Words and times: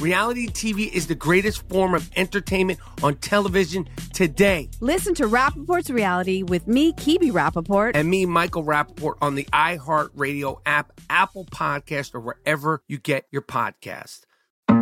Reality 0.00 0.46
TV 0.48 0.92
is 0.92 1.06
the 1.06 1.14
greatest 1.14 1.66
form 1.70 1.94
of 1.94 2.10
entertainment 2.16 2.78
on 3.02 3.16
television 3.16 3.88
today. 4.12 4.68
Listen 4.80 5.14
to 5.14 5.24
Rapaport's 5.24 5.88
reality 5.90 6.42
with 6.42 6.68
me, 6.68 6.92
Kibi 6.92 7.32
Rapaport. 7.32 7.92
And 7.94 8.10
me, 8.10 8.26
Michael 8.26 8.62
Rapaport, 8.64 9.14
on 9.22 9.36
the 9.36 9.44
iHeartRadio 9.44 10.60
app, 10.66 10.92
Apple 11.08 11.46
Podcast, 11.46 12.14
or 12.14 12.20
wherever 12.20 12.82
you 12.88 12.98
get 12.98 13.26
your 13.30 13.42
podcast. 13.42 14.24
All 14.68 14.76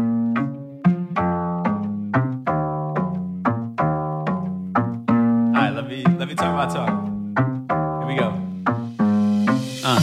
right, 5.61 5.71
let 5.71 5.87
me 5.89 6.05
let 6.19 6.28
me 6.28 6.34
talk 6.34 6.56
my 6.56 6.67
talk. 6.67 6.88
Here 8.00 8.09
we 8.09 8.17
go. 8.17 8.41
Uh. 9.84 10.00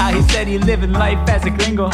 Out 0.00 0.14
here 0.14 0.22
steady 0.28 0.58
living 0.58 0.92
life 0.92 1.28
as 1.28 1.44
a 1.44 1.50
gringo. 1.50 1.90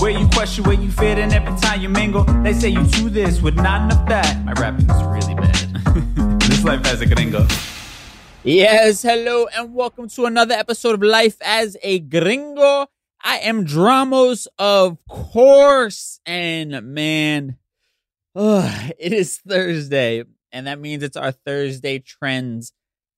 Where 0.00 0.10
you 0.10 0.26
question 0.28 0.64
where 0.64 0.80
you 0.80 0.90
fit 0.90 1.18
and 1.18 1.30
every 1.30 1.54
time 1.60 1.82
you 1.82 1.90
mingle. 1.90 2.24
They 2.42 2.54
say 2.54 2.70
you 2.70 2.82
do 2.84 3.10
this 3.10 3.42
with 3.42 3.54
not 3.54 3.82
enough 3.82 4.08
that. 4.08 4.42
My 4.46 4.52
rapping 4.52 4.88
is 4.88 5.02
really 5.04 5.34
bad. 5.34 6.40
this 6.40 6.64
life 6.64 6.86
as 6.86 7.02
a 7.02 7.06
gringo. 7.06 7.46
Yes, 8.42 9.02
hello, 9.02 9.46
and 9.54 9.74
welcome 9.74 10.08
to 10.08 10.24
another 10.24 10.54
episode 10.54 10.94
of 10.94 11.02
Life 11.02 11.36
as 11.42 11.76
a 11.82 11.98
Gringo. 11.98 12.86
I 13.22 13.40
am 13.40 13.66
Dramos, 13.66 14.46
of 14.58 14.96
course, 15.06 16.18
and 16.24 16.80
man, 16.94 17.58
ugh, 18.34 18.92
it 18.98 19.12
is 19.12 19.36
Thursday, 19.36 20.24
and 20.50 20.66
that 20.66 20.80
means 20.80 21.02
it's 21.02 21.18
our 21.18 21.32
Thursday 21.32 21.98
Trends 21.98 22.72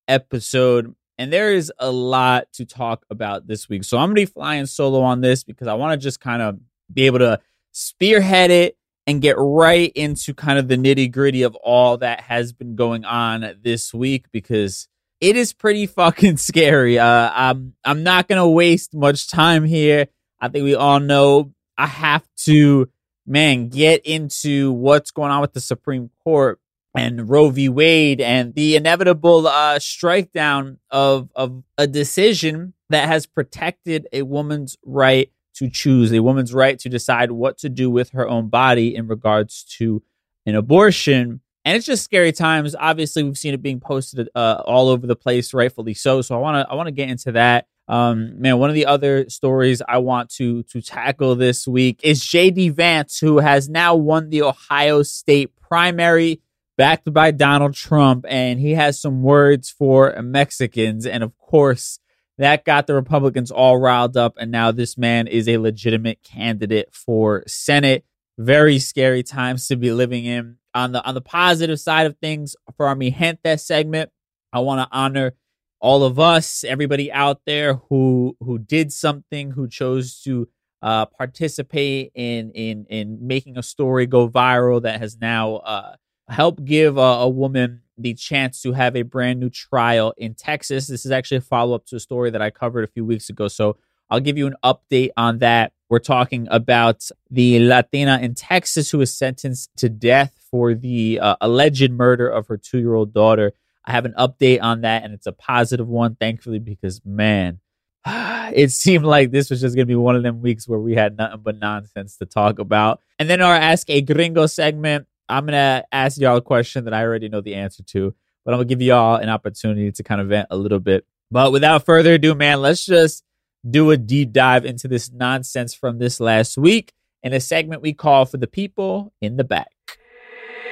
episode. 0.08 0.96
And 1.16 1.32
there 1.32 1.52
is 1.52 1.72
a 1.78 1.92
lot 1.92 2.52
to 2.54 2.64
talk 2.64 3.06
about 3.08 3.46
this 3.46 3.68
week. 3.68 3.84
So 3.84 3.98
I'm 3.98 4.08
going 4.08 4.16
to 4.16 4.22
be 4.22 4.26
flying 4.26 4.66
solo 4.66 5.02
on 5.02 5.20
this 5.20 5.44
because 5.44 5.68
I 5.68 5.74
want 5.74 5.92
to 5.92 6.04
just 6.04 6.18
kind 6.18 6.42
of 6.42 6.58
be 6.92 7.06
able 7.06 7.20
to 7.20 7.40
spearhead 7.72 8.50
it 8.50 8.76
and 9.06 9.20
get 9.20 9.36
right 9.38 9.92
into 9.94 10.34
kind 10.34 10.58
of 10.58 10.68
the 10.68 10.76
nitty 10.76 11.10
gritty 11.10 11.42
of 11.42 11.56
all 11.56 11.98
that 11.98 12.20
has 12.20 12.52
been 12.52 12.76
going 12.76 13.04
on 13.04 13.56
this 13.62 13.92
week 13.92 14.26
because 14.30 14.88
it 15.20 15.36
is 15.36 15.52
pretty 15.52 15.86
fucking 15.86 16.36
scary. 16.36 16.98
Uh, 16.98 17.30
I'm 17.34 17.74
I'm 17.84 18.02
not 18.02 18.28
gonna 18.28 18.48
waste 18.48 18.94
much 18.94 19.28
time 19.28 19.64
here. 19.64 20.08
I 20.40 20.48
think 20.48 20.64
we 20.64 20.74
all 20.74 21.00
know 21.00 21.52
I 21.78 21.86
have 21.86 22.26
to, 22.44 22.88
man, 23.26 23.68
get 23.68 24.04
into 24.04 24.72
what's 24.72 25.10
going 25.10 25.30
on 25.30 25.40
with 25.40 25.52
the 25.52 25.60
Supreme 25.60 26.10
Court 26.22 26.60
and 26.94 27.28
Roe 27.28 27.48
v. 27.50 27.68
Wade 27.68 28.20
and 28.20 28.54
the 28.54 28.76
inevitable 28.76 29.46
uh, 29.46 29.78
strike 29.78 30.32
down 30.32 30.78
of 30.90 31.30
of 31.34 31.62
a 31.78 31.86
decision 31.86 32.74
that 32.90 33.08
has 33.08 33.26
protected 33.26 34.06
a 34.12 34.22
woman's 34.22 34.76
right 34.84 35.32
to 35.54 35.68
choose, 35.68 36.12
a 36.12 36.20
woman's 36.20 36.54
right 36.54 36.78
to 36.80 36.88
decide 36.88 37.30
what 37.30 37.58
to 37.58 37.68
do 37.68 37.90
with 37.90 38.10
her 38.10 38.28
own 38.28 38.48
body 38.48 38.94
in 38.94 39.06
regards 39.06 39.64
to 39.78 40.02
an 40.46 40.54
abortion. 40.54 41.40
And 41.64 41.76
it's 41.76 41.86
just 41.86 42.04
scary 42.04 42.32
times. 42.32 42.74
Obviously, 42.78 43.22
we've 43.22 43.38
seen 43.38 43.54
it 43.54 43.62
being 43.62 43.80
posted 43.80 44.28
uh, 44.34 44.62
all 44.64 44.88
over 44.88 45.06
the 45.06 45.16
place, 45.16 45.54
rightfully 45.54 45.94
so. 45.94 46.20
So 46.22 46.34
I 46.34 46.38
want 46.38 46.66
to 46.66 46.72
I 46.72 46.74
want 46.74 46.88
to 46.88 46.92
get 46.92 47.08
into 47.08 47.32
that. 47.32 47.66
Um, 47.88 48.40
man, 48.40 48.58
one 48.58 48.70
of 48.70 48.74
the 48.74 48.86
other 48.86 49.28
stories 49.28 49.82
I 49.86 49.98
want 49.98 50.30
to 50.36 50.62
to 50.64 50.80
tackle 50.80 51.36
this 51.36 51.68
week 51.68 52.00
is 52.02 52.22
JD 52.22 52.72
Vance, 52.72 53.18
who 53.18 53.38
has 53.38 53.68
now 53.68 53.94
won 53.94 54.30
the 54.30 54.42
Ohio 54.42 55.02
State 55.02 55.54
primary, 55.60 56.40
backed 56.76 57.12
by 57.12 57.30
Donald 57.30 57.74
Trump, 57.74 58.24
and 58.28 58.58
he 58.58 58.72
has 58.72 59.00
some 59.00 59.22
words 59.22 59.70
for 59.70 60.14
Mexicans, 60.22 61.06
and 61.06 61.22
of 61.22 61.36
course. 61.38 61.98
That 62.42 62.64
got 62.64 62.88
the 62.88 62.94
Republicans 62.94 63.52
all 63.52 63.78
riled 63.78 64.16
up, 64.16 64.34
and 64.36 64.50
now 64.50 64.72
this 64.72 64.98
man 64.98 65.28
is 65.28 65.48
a 65.48 65.58
legitimate 65.58 66.24
candidate 66.24 66.92
for 66.92 67.44
Senate. 67.46 68.04
Very 68.36 68.80
scary 68.80 69.22
times 69.22 69.68
to 69.68 69.76
be 69.76 69.92
living 69.92 70.24
in 70.24 70.56
on 70.74 70.90
the 70.90 71.04
on 71.04 71.14
the 71.14 71.20
positive 71.20 71.78
side 71.78 72.06
of 72.06 72.16
things 72.18 72.56
for 72.76 72.88
our 72.88 72.96
Mi 72.96 73.14
segment, 73.56 74.10
I 74.52 74.58
want 74.58 74.80
to 74.80 74.88
honor 74.90 75.34
all 75.80 76.02
of 76.02 76.18
us, 76.18 76.64
everybody 76.64 77.12
out 77.12 77.42
there 77.46 77.74
who 77.74 78.36
who 78.40 78.58
did 78.58 78.92
something, 78.92 79.52
who 79.52 79.68
chose 79.68 80.20
to 80.22 80.48
uh, 80.82 81.06
participate 81.06 82.10
in 82.16 82.50
in 82.56 82.86
in 82.90 83.24
making 83.24 83.56
a 83.56 83.62
story 83.62 84.06
go 84.06 84.28
viral 84.28 84.82
that 84.82 85.00
has 85.00 85.16
now 85.16 85.58
uh, 85.58 85.94
helped 86.28 86.64
give 86.64 86.96
a, 86.96 87.00
a 87.00 87.28
woman 87.28 87.82
the 88.02 88.14
chance 88.14 88.60
to 88.62 88.72
have 88.72 88.96
a 88.96 89.02
brand 89.02 89.40
new 89.40 89.50
trial 89.50 90.12
in 90.16 90.34
Texas. 90.34 90.86
This 90.86 91.04
is 91.04 91.10
actually 91.10 91.38
a 91.38 91.42
follow 91.42 91.74
up 91.74 91.86
to 91.86 91.96
a 91.96 92.00
story 92.00 92.30
that 92.30 92.42
I 92.42 92.50
covered 92.50 92.84
a 92.84 92.88
few 92.88 93.04
weeks 93.04 93.28
ago, 93.30 93.48
so 93.48 93.76
I'll 94.10 94.20
give 94.20 94.36
you 94.36 94.46
an 94.46 94.56
update 94.62 95.10
on 95.16 95.38
that. 95.38 95.72
We're 95.88 95.98
talking 95.98 96.46
about 96.50 97.08
the 97.30 97.58
Latina 97.60 98.18
in 98.20 98.34
Texas 98.34 98.90
who 98.90 98.98
was 98.98 99.14
sentenced 99.14 99.70
to 99.78 99.88
death 99.88 100.38
for 100.50 100.74
the 100.74 101.18
uh, 101.18 101.36
alleged 101.40 101.90
murder 101.90 102.28
of 102.28 102.46
her 102.48 102.58
two 102.58 102.78
year 102.78 102.94
old 102.94 103.14
daughter. 103.14 103.52
I 103.84 103.92
have 103.92 104.04
an 104.04 104.14
update 104.18 104.62
on 104.62 104.82
that, 104.82 105.02
and 105.02 105.12
it's 105.14 105.26
a 105.26 105.32
positive 105.32 105.88
one, 105.88 106.14
thankfully, 106.14 106.58
because 106.58 107.00
man, 107.04 107.60
it 108.06 108.70
seemed 108.70 109.04
like 109.04 109.30
this 109.30 109.50
was 109.50 109.60
just 109.60 109.74
going 109.74 109.86
to 109.86 109.90
be 109.90 109.96
one 109.96 110.16
of 110.16 110.22
them 110.22 110.40
weeks 110.40 110.68
where 110.68 110.78
we 110.78 110.94
had 110.94 111.16
nothing 111.16 111.40
but 111.42 111.58
nonsense 111.58 112.16
to 112.18 112.26
talk 112.26 112.58
about. 112.58 113.00
And 113.18 113.30
then 113.30 113.40
our 113.40 113.54
Ask 113.54 113.88
a 113.88 114.02
Gringo 114.02 114.46
segment, 114.46 115.06
I'm 115.28 115.46
to 115.46 115.84
ask 115.92 116.20
y'all 116.20 116.36
a 116.36 116.42
question 116.42 116.84
that 116.84 116.94
I 116.94 117.02
already 117.02 117.28
know 117.28 117.40
the 117.40 117.54
answer 117.54 117.82
to, 117.84 118.14
but 118.44 118.54
I'm 118.54 118.60
to 118.60 118.64
give 118.64 118.82
y'all 118.82 119.16
an 119.16 119.28
opportunity 119.28 119.90
to 119.90 120.02
kind 120.02 120.20
of 120.20 120.28
vent 120.28 120.48
a 120.50 120.56
little 120.56 120.80
bit. 120.80 121.06
But 121.30 121.52
without 121.52 121.84
further 121.86 122.14
ado, 122.14 122.34
man, 122.34 122.60
let's 122.60 122.84
just 122.84 123.24
do 123.68 123.90
a 123.90 123.96
deep 123.96 124.32
dive 124.32 124.64
into 124.64 124.88
this 124.88 125.10
nonsense 125.10 125.74
from 125.74 125.98
this 125.98 126.20
last 126.20 126.58
week 126.58 126.92
in 127.22 127.32
a 127.32 127.40
segment 127.40 127.82
we 127.82 127.92
call 127.92 128.26
For 128.26 128.36
the 128.36 128.46
People 128.46 129.12
in 129.20 129.36
the 129.36 129.44
Back. 129.44 129.68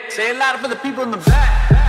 Say. 0.09 0.37
Louder 0.37 0.59
for 0.59 0.69
the 0.69 0.77
people 0.77 1.05
in 1.05 1.13
the 1.13 1.19
back. 1.19 1.80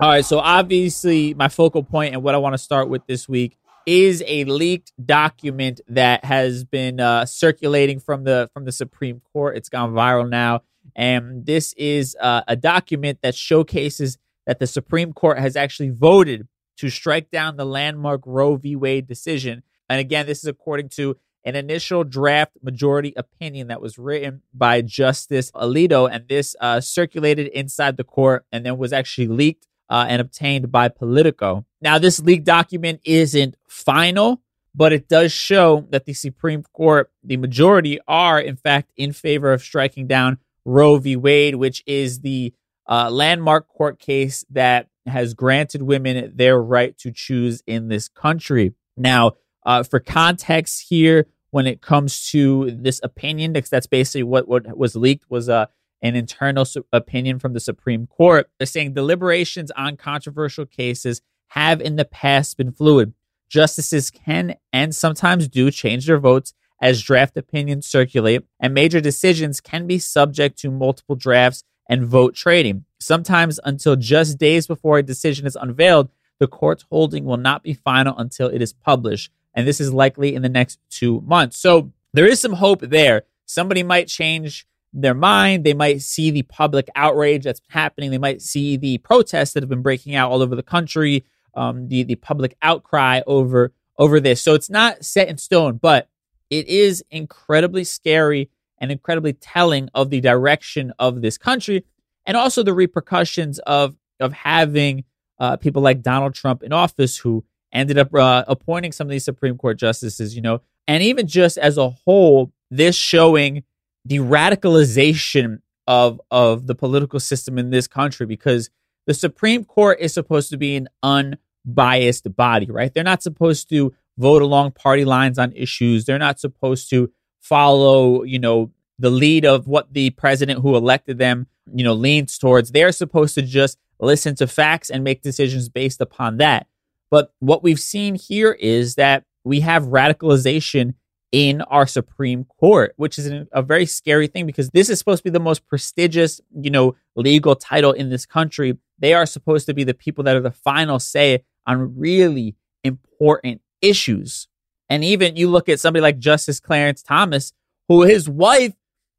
All 0.00 0.08
right, 0.08 0.24
so 0.24 0.40
obviously, 0.40 1.34
my 1.34 1.46
focal 1.46 1.84
point 1.84 2.14
and 2.14 2.22
what 2.24 2.34
I 2.34 2.38
want 2.38 2.54
to 2.54 2.58
start 2.58 2.88
with 2.88 3.06
this 3.06 3.28
week 3.28 3.56
is 3.86 4.24
a 4.26 4.42
leaked 4.42 4.92
document 5.06 5.80
that 5.86 6.24
has 6.24 6.64
been 6.64 6.98
uh, 6.98 7.26
circulating 7.26 8.00
from 8.00 8.24
the 8.24 8.50
from 8.52 8.64
the 8.64 8.72
Supreme 8.72 9.22
Court. 9.32 9.56
It's 9.56 9.68
gone 9.68 9.92
viral 9.92 10.28
now, 10.28 10.62
and 10.96 11.46
this 11.46 11.74
is 11.74 12.16
uh, 12.20 12.42
a 12.48 12.56
document 12.56 13.20
that 13.22 13.36
showcases 13.36 14.18
that 14.46 14.58
the 14.58 14.66
Supreme 14.66 15.12
Court 15.12 15.38
has 15.38 15.54
actually 15.54 15.90
voted 15.90 16.48
to 16.78 16.90
strike 16.90 17.30
down 17.30 17.56
the 17.56 17.64
landmark 17.64 18.22
Roe 18.26 18.56
v. 18.56 18.74
Wade 18.74 19.06
decision. 19.06 19.62
And 19.88 20.00
again, 20.00 20.26
this 20.26 20.38
is 20.38 20.48
according 20.48 20.88
to 20.90 21.16
an 21.44 21.54
initial 21.54 22.02
draft 22.02 22.52
majority 22.64 23.12
opinion 23.16 23.68
that 23.68 23.80
was 23.80 23.96
written 23.96 24.42
by 24.52 24.82
Justice 24.82 25.52
Alito, 25.52 26.10
and 26.10 26.26
this 26.26 26.56
uh, 26.60 26.80
circulated 26.80 27.46
inside 27.46 27.96
the 27.96 28.02
court 28.02 28.44
and 28.50 28.66
then 28.66 28.76
was 28.76 28.92
actually 28.92 29.28
leaked 29.28 29.68
uh, 29.88 30.06
and 30.08 30.20
obtained 30.20 30.70
by 30.72 30.88
Politico. 30.88 31.64
Now, 31.80 31.98
this 31.98 32.20
leaked 32.20 32.44
document 32.44 33.00
isn't 33.04 33.56
final, 33.68 34.42
but 34.74 34.92
it 34.92 35.08
does 35.08 35.32
show 35.32 35.86
that 35.90 36.04
the 36.04 36.14
Supreme 36.14 36.62
Court, 36.62 37.10
the 37.22 37.36
majority, 37.36 37.98
are 38.08 38.40
in 38.40 38.56
fact 38.56 38.92
in 38.96 39.12
favor 39.12 39.52
of 39.52 39.62
striking 39.62 40.06
down 40.06 40.38
Roe 40.64 40.98
v. 40.98 41.16
Wade, 41.16 41.56
which 41.56 41.82
is 41.86 42.20
the 42.20 42.54
uh, 42.88 43.10
landmark 43.10 43.68
court 43.68 43.98
case 43.98 44.44
that 44.50 44.88
has 45.06 45.34
granted 45.34 45.82
women 45.82 46.32
their 46.34 46.60
right 46.60 46.96
to 46.98 47.10
choose 47.12 47.62
in 47.66 47.88
this 47.88 48.08
country. 48.08 48.74
Now, 48.96 49.32
uh, 49.66 49.82
for 49.82 50.00
context 50.00 50.86
here, 50.88 51.26
when 51.50 51.66
it 51.66 51.80
comes 51.80 52.30
to 52.30 52.70
this 52.72 53.00
opinion, 53.02 53.52
because 53.52 53.70
that's 53.70 53.86
basically 53.86 54.24
what, 54.24 54.48
what 54.48 54.76
was 54.76 54.96
leaked 54.96 55.30
was 55.30 55.48
uh, 55.48 55.66
an 56.04 56.14
internal 56.14 56.64
su- 56.64 56.86
opinion 56.92 57.38
from 57.40 57.54
the 57.54 57.60
Supreme 57.60 58.06
Court. 58.06 58.48
They're 58.58 58.66
saying 58.66 58.92
deliberations 58.92 59.72
on 59.72 59.96
controversial 59.96 60.66
cases 60.66 61.22
have 61.48 61.80
in 61.80 61.96
the 61.96 62.04
past 62.04 62.58
been 62.58 62.72
fluid. 62.72 63.14
Justices 63.48 64.10
can 64.10 64.56
and 64.72 64.94
sometimes 64.94 65.48
do 65.48 65.70
change 65.70 66.06
their 66.06 66.18
votes 66.18 66.52
as 66.80 67.02
draft 67.02 67.36
opinions 67.36 67.86
circulate, 67.86 68.42
and 68.60 68.74
major 68.74 69.00
decisions 69.00 69.60
can 69.60 69.86
be 69.86 69.98
subject 69.98 70.58
to 70.58 70.70
multiple 70.70 71.16
drafts 71.16 71.64
and 71.88 72.06
vote 72.06 72.34
trading. 72.34 72.84
Sometimes 72.98 73.58
until 73.64 73.96
just 73.96 74.38
days 74.38 74.66
before 74.66 74.98
a 74.98 75.02
decision 75.02 75.46
is 75.46 75.56
unveiled, 75.56 76.10
the 76.38 76.46
court's 76.46 76.84
holding 76.90 77.24
will 77.24 77.38
not 77.38 77.62
be 77.62 77.72
final 77.72 78.16
until 78.18 78.48
it 78.48 78.60
is 78.60 78.72
published. 78.72 79.30
And 79.54 79.66
this 79.66 79.80
is 79.80 79.94
likely 79.94 80.34
in 80.34 80.42
the 80.42 80.48
next 80.48 80.78
two 80.90 81.22
months. 81.22 81.56
So 81.58 81.92
there 82.12 82.26
is 82.26 82.40
some 82.40 82.54
hope 82.54 82.80
there. 82.80 83.22
Somebody 83.46 83.82
might 83.82 84.08
change 84.08 84.66
their 84.94 85.14
mind. 85.14 85.64
They 85.64 85.74
might 85.74 86.02
see 86.02 86.30
the 86.30 86.42
public 86.42 86.88
outrage 86.94 87.44
that's 87.44 87.60
happening. 87.68 88.10
They 88.10 88.18
might 88.18 88.40
see 88.40 88.76
the 88.76 88.98
protests 88.98 89.52
that 89.52 89.62
have 89.62 89.70
been 89.70 89.82
breaking 89.82 90.14
out 90.14 90.30
all 90.30 90.42
over 90.42 90.56
the 90.56 90.62
country, 90.62 91.24
um, 91.54 91.88
the, 91.88 92.04
the 92.04 92.14
public 92.14 92.56
outcry 92.62 93.20
over, 93.26 93.72
over 93.98 94.20
this. 94.20 94.40
So 94.40 94.54
it's 94.54 94.70
not 94.70 95.04
set 95.04 95.28
in 95.28 95.36
stone, 95.36 95.78
but 95.78 96.08
it 96.48 96.68
is 96.68 97.04
incredibly 97.10 97.84
scary 97.84 98.50
and 98.78 98.92
incredibly 98.92 99.32
telling 99.32 99.88
of 99.94 100.10
the 100.10 100.20
direction 100.20 100.92
of 100.98 101.22
this 101.22 101.38
country 101.38 101.84
and 102.26 102.36
also 102.36 102.62
the 102.62 102.74
repercussions 102.74 103.58
of 103.60 103.96
of 104.20 104.32
having 104.32 105.04
uh, 105.38 105.56
people 105.56 105.82
like 105.82 106.02
Donald 106.02 106.34
Trump 106.34 106.62
in 106.62 106.72
office 106.72 107.18
who 107.18 107.44
ended 107.72 107.98
up 107.98 108.14
uh, 108.14 108.44
appointing 108.46 108.92
some 108.92 109.06
of 109.06 109.10
these 109.10 109.24
Supreme 109.24 109.58
Court 109.58 109.76
justices, 109.76 110.36
you 110.36 110.40
know, 110.42 110.60
and 110.86 111.02
even 111.02 111.26
just 111.26 111.58
as 111.58 111.76
a 111.76 111.90
whole, 111.90 112.52
this 112.70 112.94
showing 112.94 113.64
the 114.04 114.18
radicalization 114.18 115.60
of 115.86 116.20
of 116.30 116.66
the 116.66 116.74
political 116.74 117.20
system 117.20 117.58
in 117.58 117.70
this 117.70 117.86
country 117.86 118.26
because 118.26 118.70
the 119.06 119.14
Supreme 119.14 119.64
Court 119.64 119.98
is 120.00 120.14
supposed 120.14 120.50
to 120.50 120.56
be 120.56 120.76
an 120.76 120.88
unbiased 121.02 122.34
body, 122.34 122.66
right? 122.70 122.92
They're 122.92 123.04
not 123.04 123.22
supposed 123.22 123.68
to 123.70 123.94
vote 124.16 124.42
along 124.42 124.72
party 124.72 125.04
lines 125.04 125.38
on 125.38 125.52
issues. 125.52 126.04
They're 126.04 126.18
not 126.18 126.40
supposed 126.40 126.88
to 126.90 127.10
follow, 127.40 128.22
you 128.22 128.38
know, 128.38 128.70
the 128.98 129.10
lead 129.10 129.44
of 129.44 129.66
what 129.66 129.92
the 129.92 130.10
president 130.10 130.60
who 130.60 130.76
elected 130.76 131.18
them, 131.18 131.46
you 131.74 131.84
know, 131.84 131.92
leans 131.92 132.38
towards. 132.38 132.70
They're 132.70 132.92
supposed 132.92 133.34
to 133.34 133.42
just 133.42 133.78
listen 133.98 134.34
to 134.36 134.46
facts 134.46 134.88
and 134.90 135.04
make 135.04 135.22
decisions 135.22 135.68
based 135.68 136.00
upon 136.00 136.38
that. 136.38 136.66
But 137.10 137.32
what 137.40 137.62
we've 137.62 137.80
seen 137.80 138.14
here 138.14 138.52
is 138.52 138.94
that 138.94 139.24
we 139.44 139.60
have 139.60 139.84
radicalization 139.84 140.94
in 141.34 141.62
our 141.62 141.84
Supreme 141.84 142.44
Court, 142.44 142.94
which 142.96 143.18
is 143.18 143.28
a 143.50 143.60
very 143.60 143.86
scary 143.86 144.28
thing 144.28 144.46
because 144.46 144.70
this 144.70 144.88
is 144.88 145.00
supposed 145.00 145.18
to 145.18 145.24
be 145.24 145.30
the 145.30 145.40
most 145.40 145.66
prestigious, 145.66 146.40
you 146.56 146.70
know, 146.70 146.94
legal 147.16 147.56
title 147.56 147.90
in 147.90 148.08
this 148.08 148.24
country. 148.24 148.78
They 149.00 149.14
are 149.14 149.26
supposed 149.26 149.66
to 149.66 149.74
be 149.74 149.82
the 149.82 149.94
people 149.94 150.22
that 150.24 150.36
are 150.36 150.40
the 150.40 150.52
final 150.52 151.00
say 151.00 151.42
on 151.66 151.98
really 151.98 152.54
important 152.84 153.62
issues. 153.82 154.46
And 154.88 155.02
even 155.02 155.34
you 155.34 155.50
look 155.50 155.68
at 155.68 155.80
somebody 155.80 156.02
like 156.02 156.20
Justice 156.20 156.60
Clarence 156.60 157.02
Thomas, 157.02 157.52
who 157.88 158.02
his 158.02 158.28
wife 158.28 158.74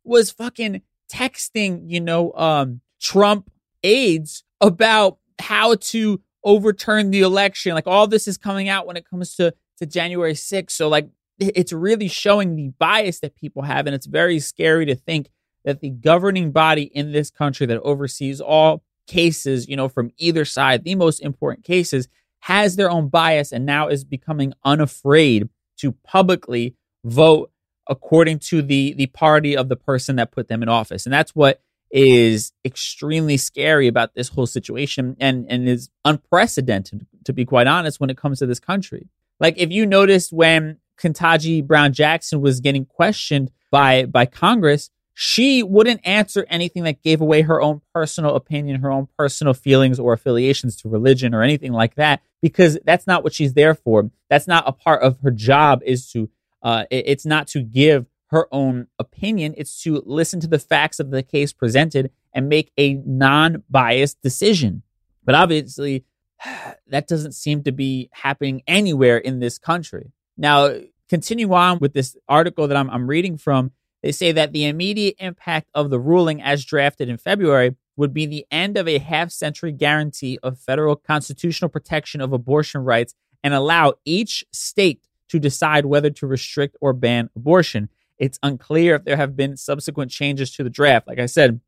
was 0.06 0.32
fucking 0.32 0.84
texting, 1.12 1.82
you 1.86 2.00
know, 2.00 2.32
um, 2.32 2.80
Trump 3.02 3.52
aides 3.84 4.46
about 4.62 5.18
how 5.38 5.76
to 5.76 6.22
overturn 6.46 7.12
the 7.12 7.24
election. 7.24 7.76
Like 7.76 7.88
all 7.88 8.08
this 8.08 8.26
is 8.26 8.38
coming 8.38 8.70
out 8.70 8.88
when 8.88 8.96
it 8.96 9.06
comes 9.06 9.36
to 9.36 9.54
to 9.80 9.86
January 9.86 10.32
6th. 10.32 10.72
So 10.72 10.88
like 10.88 11.10
it's 11.40 11.74
really 11.74 12.08
showing 12.08 12.56
the 12.56 12.70
bias 12.80 13.20
that 13.20 13.36
people 13.36 13.64
have 13.64 13.88
and 13.88 13.96
it's 13.96 14.06
very 14.06 14.40
scary 14.40 14.86
to 14.86 14.96
think 14.96 15.30
that 15.66 15.82
the 15.82 15.90
governing 15.90 16.52
body 16.52 16.84
in 16.84 17.12
this 17.12 17.30
country 17.30 17.66
that 17.66 17.82
oversees 17.82 18.40
all 18.40 18.84
cases, 19.08 19.68
you 19.68 19.76
know, 19.76 19.90
from 19.90 20.12
either 20.18 20.46
side, 20.46 20.84
the 20.84 20.96
most 20.96 21.20
important 21.20 21.66
cases 21.66 22.08
has 22.40 22.76
their 22.76 22.90
own 22.90 23.10
bias 23.10 23.52
and 23.52 23.66
now 23.66 23.88
is 23.88 24.04
becoming 24.04 24.54
unafraid 24.64 25.50
to 25.78 25.92
publicly 26.04 26.76
vote 27.04 27.52
according 27.88 28.40
to 28.40 28.62
the 28.62 28.94
the 28.94 29.08
party 29.08 29.56
of 29.56 29.70
the 29.70 29.76
person 29.76 30.16
that 30.16 30.32
put 30.32 30.48
them 30.48 30.64
in 30.64 30.70
office. 30.70 31.06
And 31.06 31.14
that's 31.14 31.36
what 31.36 31.62
is 31.92 32.52
extremely 32.64 33.38
scary 33.38 33.88
about 33.88 34.16
this 34.16 34.30
whole 34.30 34.48
situation 34.48 35.16
and 35.20 35.46
and 35.50 35.68
is 35.68 35.90
unprecedented 36.04 37.06
to 37.26 37.34
be 37.34 37.46
quite 37.46 37.68
honest 37.68 38.00
when 38.00 38.10
it 38.10 38.18
comes 38.18 38.40
to 38.40 38.46
this 38.46 38.60
country. 38.60 39.10
Like 39.40 39.58
if 39.58 39.72
you 39.72 39.86
noticed 39.86 40.32
when 40.32 40.78
Ketanji 41.00 41.66
Brown 41.66 41.94
Jackson 41.94 42.42
was 42.42 42.60
getting 42.60 42.86
questioned 42.86 43.52
by 43.72 44.06
by 44.06 44.26
Congress, 44.26 44.90
she 45.18 45.64
wouldn't 45.64 46.06
answer 46.06 46.46
anything 46.50 46.84
that 46.84 47.02
gave 47.02 47.22
away 47.22 47.42
her 47.42 47.62
own 47.62 47.82
personal 47.94 48.36
opinion, 48.36 48.82
her 48.82 48.92
own 48.92 49.08
personal 49.18 49.54
feelings 49.54 49.98
or 49.98 50.12
affiliations 50.12 50.76
to 50.78 50.90
religion 50.90 51.34
or 51.34 51.42
anything 51.42 51.72
like 51.72 51.96
that, 51.96 52.22
because 52.42 52.78
that's 52.84 53.08
not 53.08 53.24
what 53.24 53.34
she's 53.34 53.54
there 53.54 53.74
for. 53.74 54.12
That's 54.30 54.46
not 54.46 54.68
a 54.68 54.74
part 54.74 55.02
of 55.02 55.20
her 55.22 55.32
job. 55.32 55.82
Is 55.86 56.12
to 56.12 56.30
uh, 56.62 56.84
it's 56.90 57.26
not 57.26 57.48
to 57.50 57.62
give 57.62 58.08
her 58.28 58.48
own 58.52 58.88
opinion. 59.00 59.54
It's 59.56 59.82
to 59.84 60.04
listen 60.06 60.42
to 60.42 60.48
the 60.48 60.60
facts 60.60 61.00
of 61.00 61.12
the 61.12 61.24
case 61.24 61.54
presented 61.54 62.12
and 62.34 62.50
make 62.50 62.72
a 62.78 62.96
non-biased 63.06 64.22
decision. 64.22 64.84
But 65.24 65.36
obviously, 65.36 66.04
that 66.88 67.08
doesn't 67.08 67.34
seem 67.34 67.64
to 67.64 67.72
be 67.72 68.10
happening 68.12 68.64
anywhere 68.68 69.18
in 69.18 69.40
this 69.40 69.58
country. 69.58 70.12
Now, 70.38 70.74
continue 71.10 71.54
on 71.54 71.80
with 71.80 71.94
this 71.94 72.18
article 72.28 72.68
that 72.68 72.78
I'm, 72.78 72.90
I'm 72.90 73.08
reading 73.08 73.38
from 73.38 73.72
they 74.06 74.12
say 74.12 74.32
that 74.34 74.54
the 74.54 74.66
immediate 74.66 75.16
impact 75.18 75.72
of 75.74 75.90
the 75.90 76.00
ruling 76.00 76.40
as 76.40 76.64
drafted 76.64 77.10
in 77.10 77.18
February 77.18 77.76
would 77.98 78.14
be 78.14 78.28
the 78.28 78.46
end 78.52 78.78
of 78.78 78.88
a 78.88 79.00
half 79.00 79.32
century 79.32 79.72
guarantee 79.72 80.38
of 80.44 80.60
federal 80.60 80.96
constitutional 80.96 81.70
protection 81.70 82.22
of 82.22 82.32
abortion 82.32 82.84
rights 82.84 83.16
and 83.44 83.56
allow 83.56 83.94
each 84.06 84.46
state 84.54 85.02
to 85.30 85.40
decide 85.40 85.88
whether 85.88 86.12
to 86.12 86.28
restrict 86.28 86.78
or 86.82 86.94
ban 86.94 87.32
abortion. 87.36 87.90
It's 88.20 88.38
unclear 88.44 88.94
if 88.94 89.06
there 89.06 89.18
have 89.18 89.36
been 89.36 89.58
subsequent 89.58 90.12
changes 90.12 90.52
to 90.52 90.64
the 90.64 90.70
draft. 90.70 91.08
Like 91.08 91.18
I 91.18 91.26
said, 91.26 91.60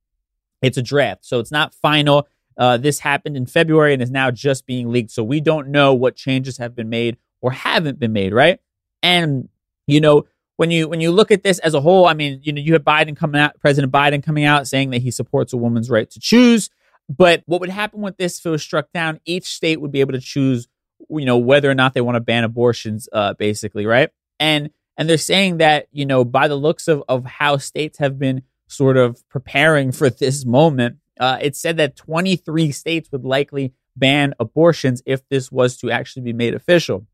it's 0.62 0.77
a 0.77 0.83
draft, 0.83 1.25
so 1.25 1.39
it's 1.39 1.51
not 1.51 1.74
final. 1.74 2.27
Uh, 2.55 2.77
this 2.77 3.00
happened 3.00 3.36
in 3.36 3.47
February 3.47 3.93
and 3.93 4.01
is 4.03 4.12
now 4.12 4.29
just 4.29 4.67
being 4.67 4.89
leaked. 4.89 5.09
So 5.09 5.24
we 5.24 5.41
don't 5.41 5.69
know 5.69 5.95
what 5.95 6.15
changes 6.15 6.59
have 6.59 6.75
been 6.75 6.89
made 6.89 7.17
or 7.41 7.51
haven't 7.51 8.00
been 8.00 8.13
made, 8.13 8.34
right? 8.34 8.60
And, 9.03 9.50
you 9.86 10.01
know, 10.01 10.25
when 10.58 10.72
you 10.72 10.88
when 10.88 11.00
you 11.00 11.12
look 11.12 11.32
at 11.32 11.44
this 11.44 11.60
as 11.60 11.74
a 11.74 11.82
whole, 11.82 12.08
I 12.08 12.13
mean, 12.13 12.41
you 12.44 12.51
know, 12.51 12.62
you 12.62 12.74
have 12.74 12.84
Biden 12.84 13.15
coming 13.15 13.39
out, 13.39 13.60
President 13.60 13.94
Biden 13.94 14.24
coming 14.24 14.44
out 14.44 14.67
saying 14.67 14.89
that 14.89 15.01
he 15.01 15.12
supports 15.12 15.53
a 15.53 15.58
woman's 15.58 15.89
right 15.89 16.10
to 16.10 16.20
choose. 16.20 16.70
But 17.10 17.44
what 17.46 17.62
would 17.62 17.70
happen 17.70 18.01
with 18.01 18.17
this 18.17 18.39
if 18.39 18.46
it 18.46 18.50
was 18.50 18.63
struck 18.63 18.91
down? 18.91 19.20
Each 19.24 19.46
state 19.46 19.79
would 19.79 19.91
be 19.91 20.01
able 20.01 20.13
to 20.13 20.20
choose, 20.20 20.67
you 21.10 21.25
know, 21.25 21.38
whether 21.38 21.70
or 21.70 21.75
not 21.75 21.94
they 21.94 22.01
want 22.01 22.15
to 22.15 22.22
ban 22.22 22.44
abortions, 22.44 23.08
uh, 23.13 23.34
basically, 23.36 23.86
right? 23.86 24.10
And 24.39 24.72
and 24.98 25.08
they're 25.08 25.17
saying 25.17 25.58
that, 25.58 25.88
you 25.91 26.06
know, 26.06 26.25
by 26.25 26.48
the 26.48 26.56
looks 26.56 26.88
of 26.88 27.03
of 27.08 27.25
how 27.25 27.58
states 27.58 28.00
have 28.00 28.20
been 28.20 28.41
sort 28.67 28.98
of 28.98 29.27
preparing 29.29 29.91
for 29.91 30.10
this 30.10 30.44
moment, 30.44 30.98
uh, 31.20 31.38
it 31.39 31.56
said 31.56 31.77
that 31.77 31.96
23 31.96 32.72
states 32.72 33.12
would 33.12 33.24
likely 33.24 33.74
ban 33.96 34.34
abortions 34.39 35.01
if 35.06 35.27
this 35.29 35.51
was 35.51 35.77
to 35.77 35.91
actually 35.91 36.24
be 36.24 36.34
made 36.34 36.53
official. 36.53 37.06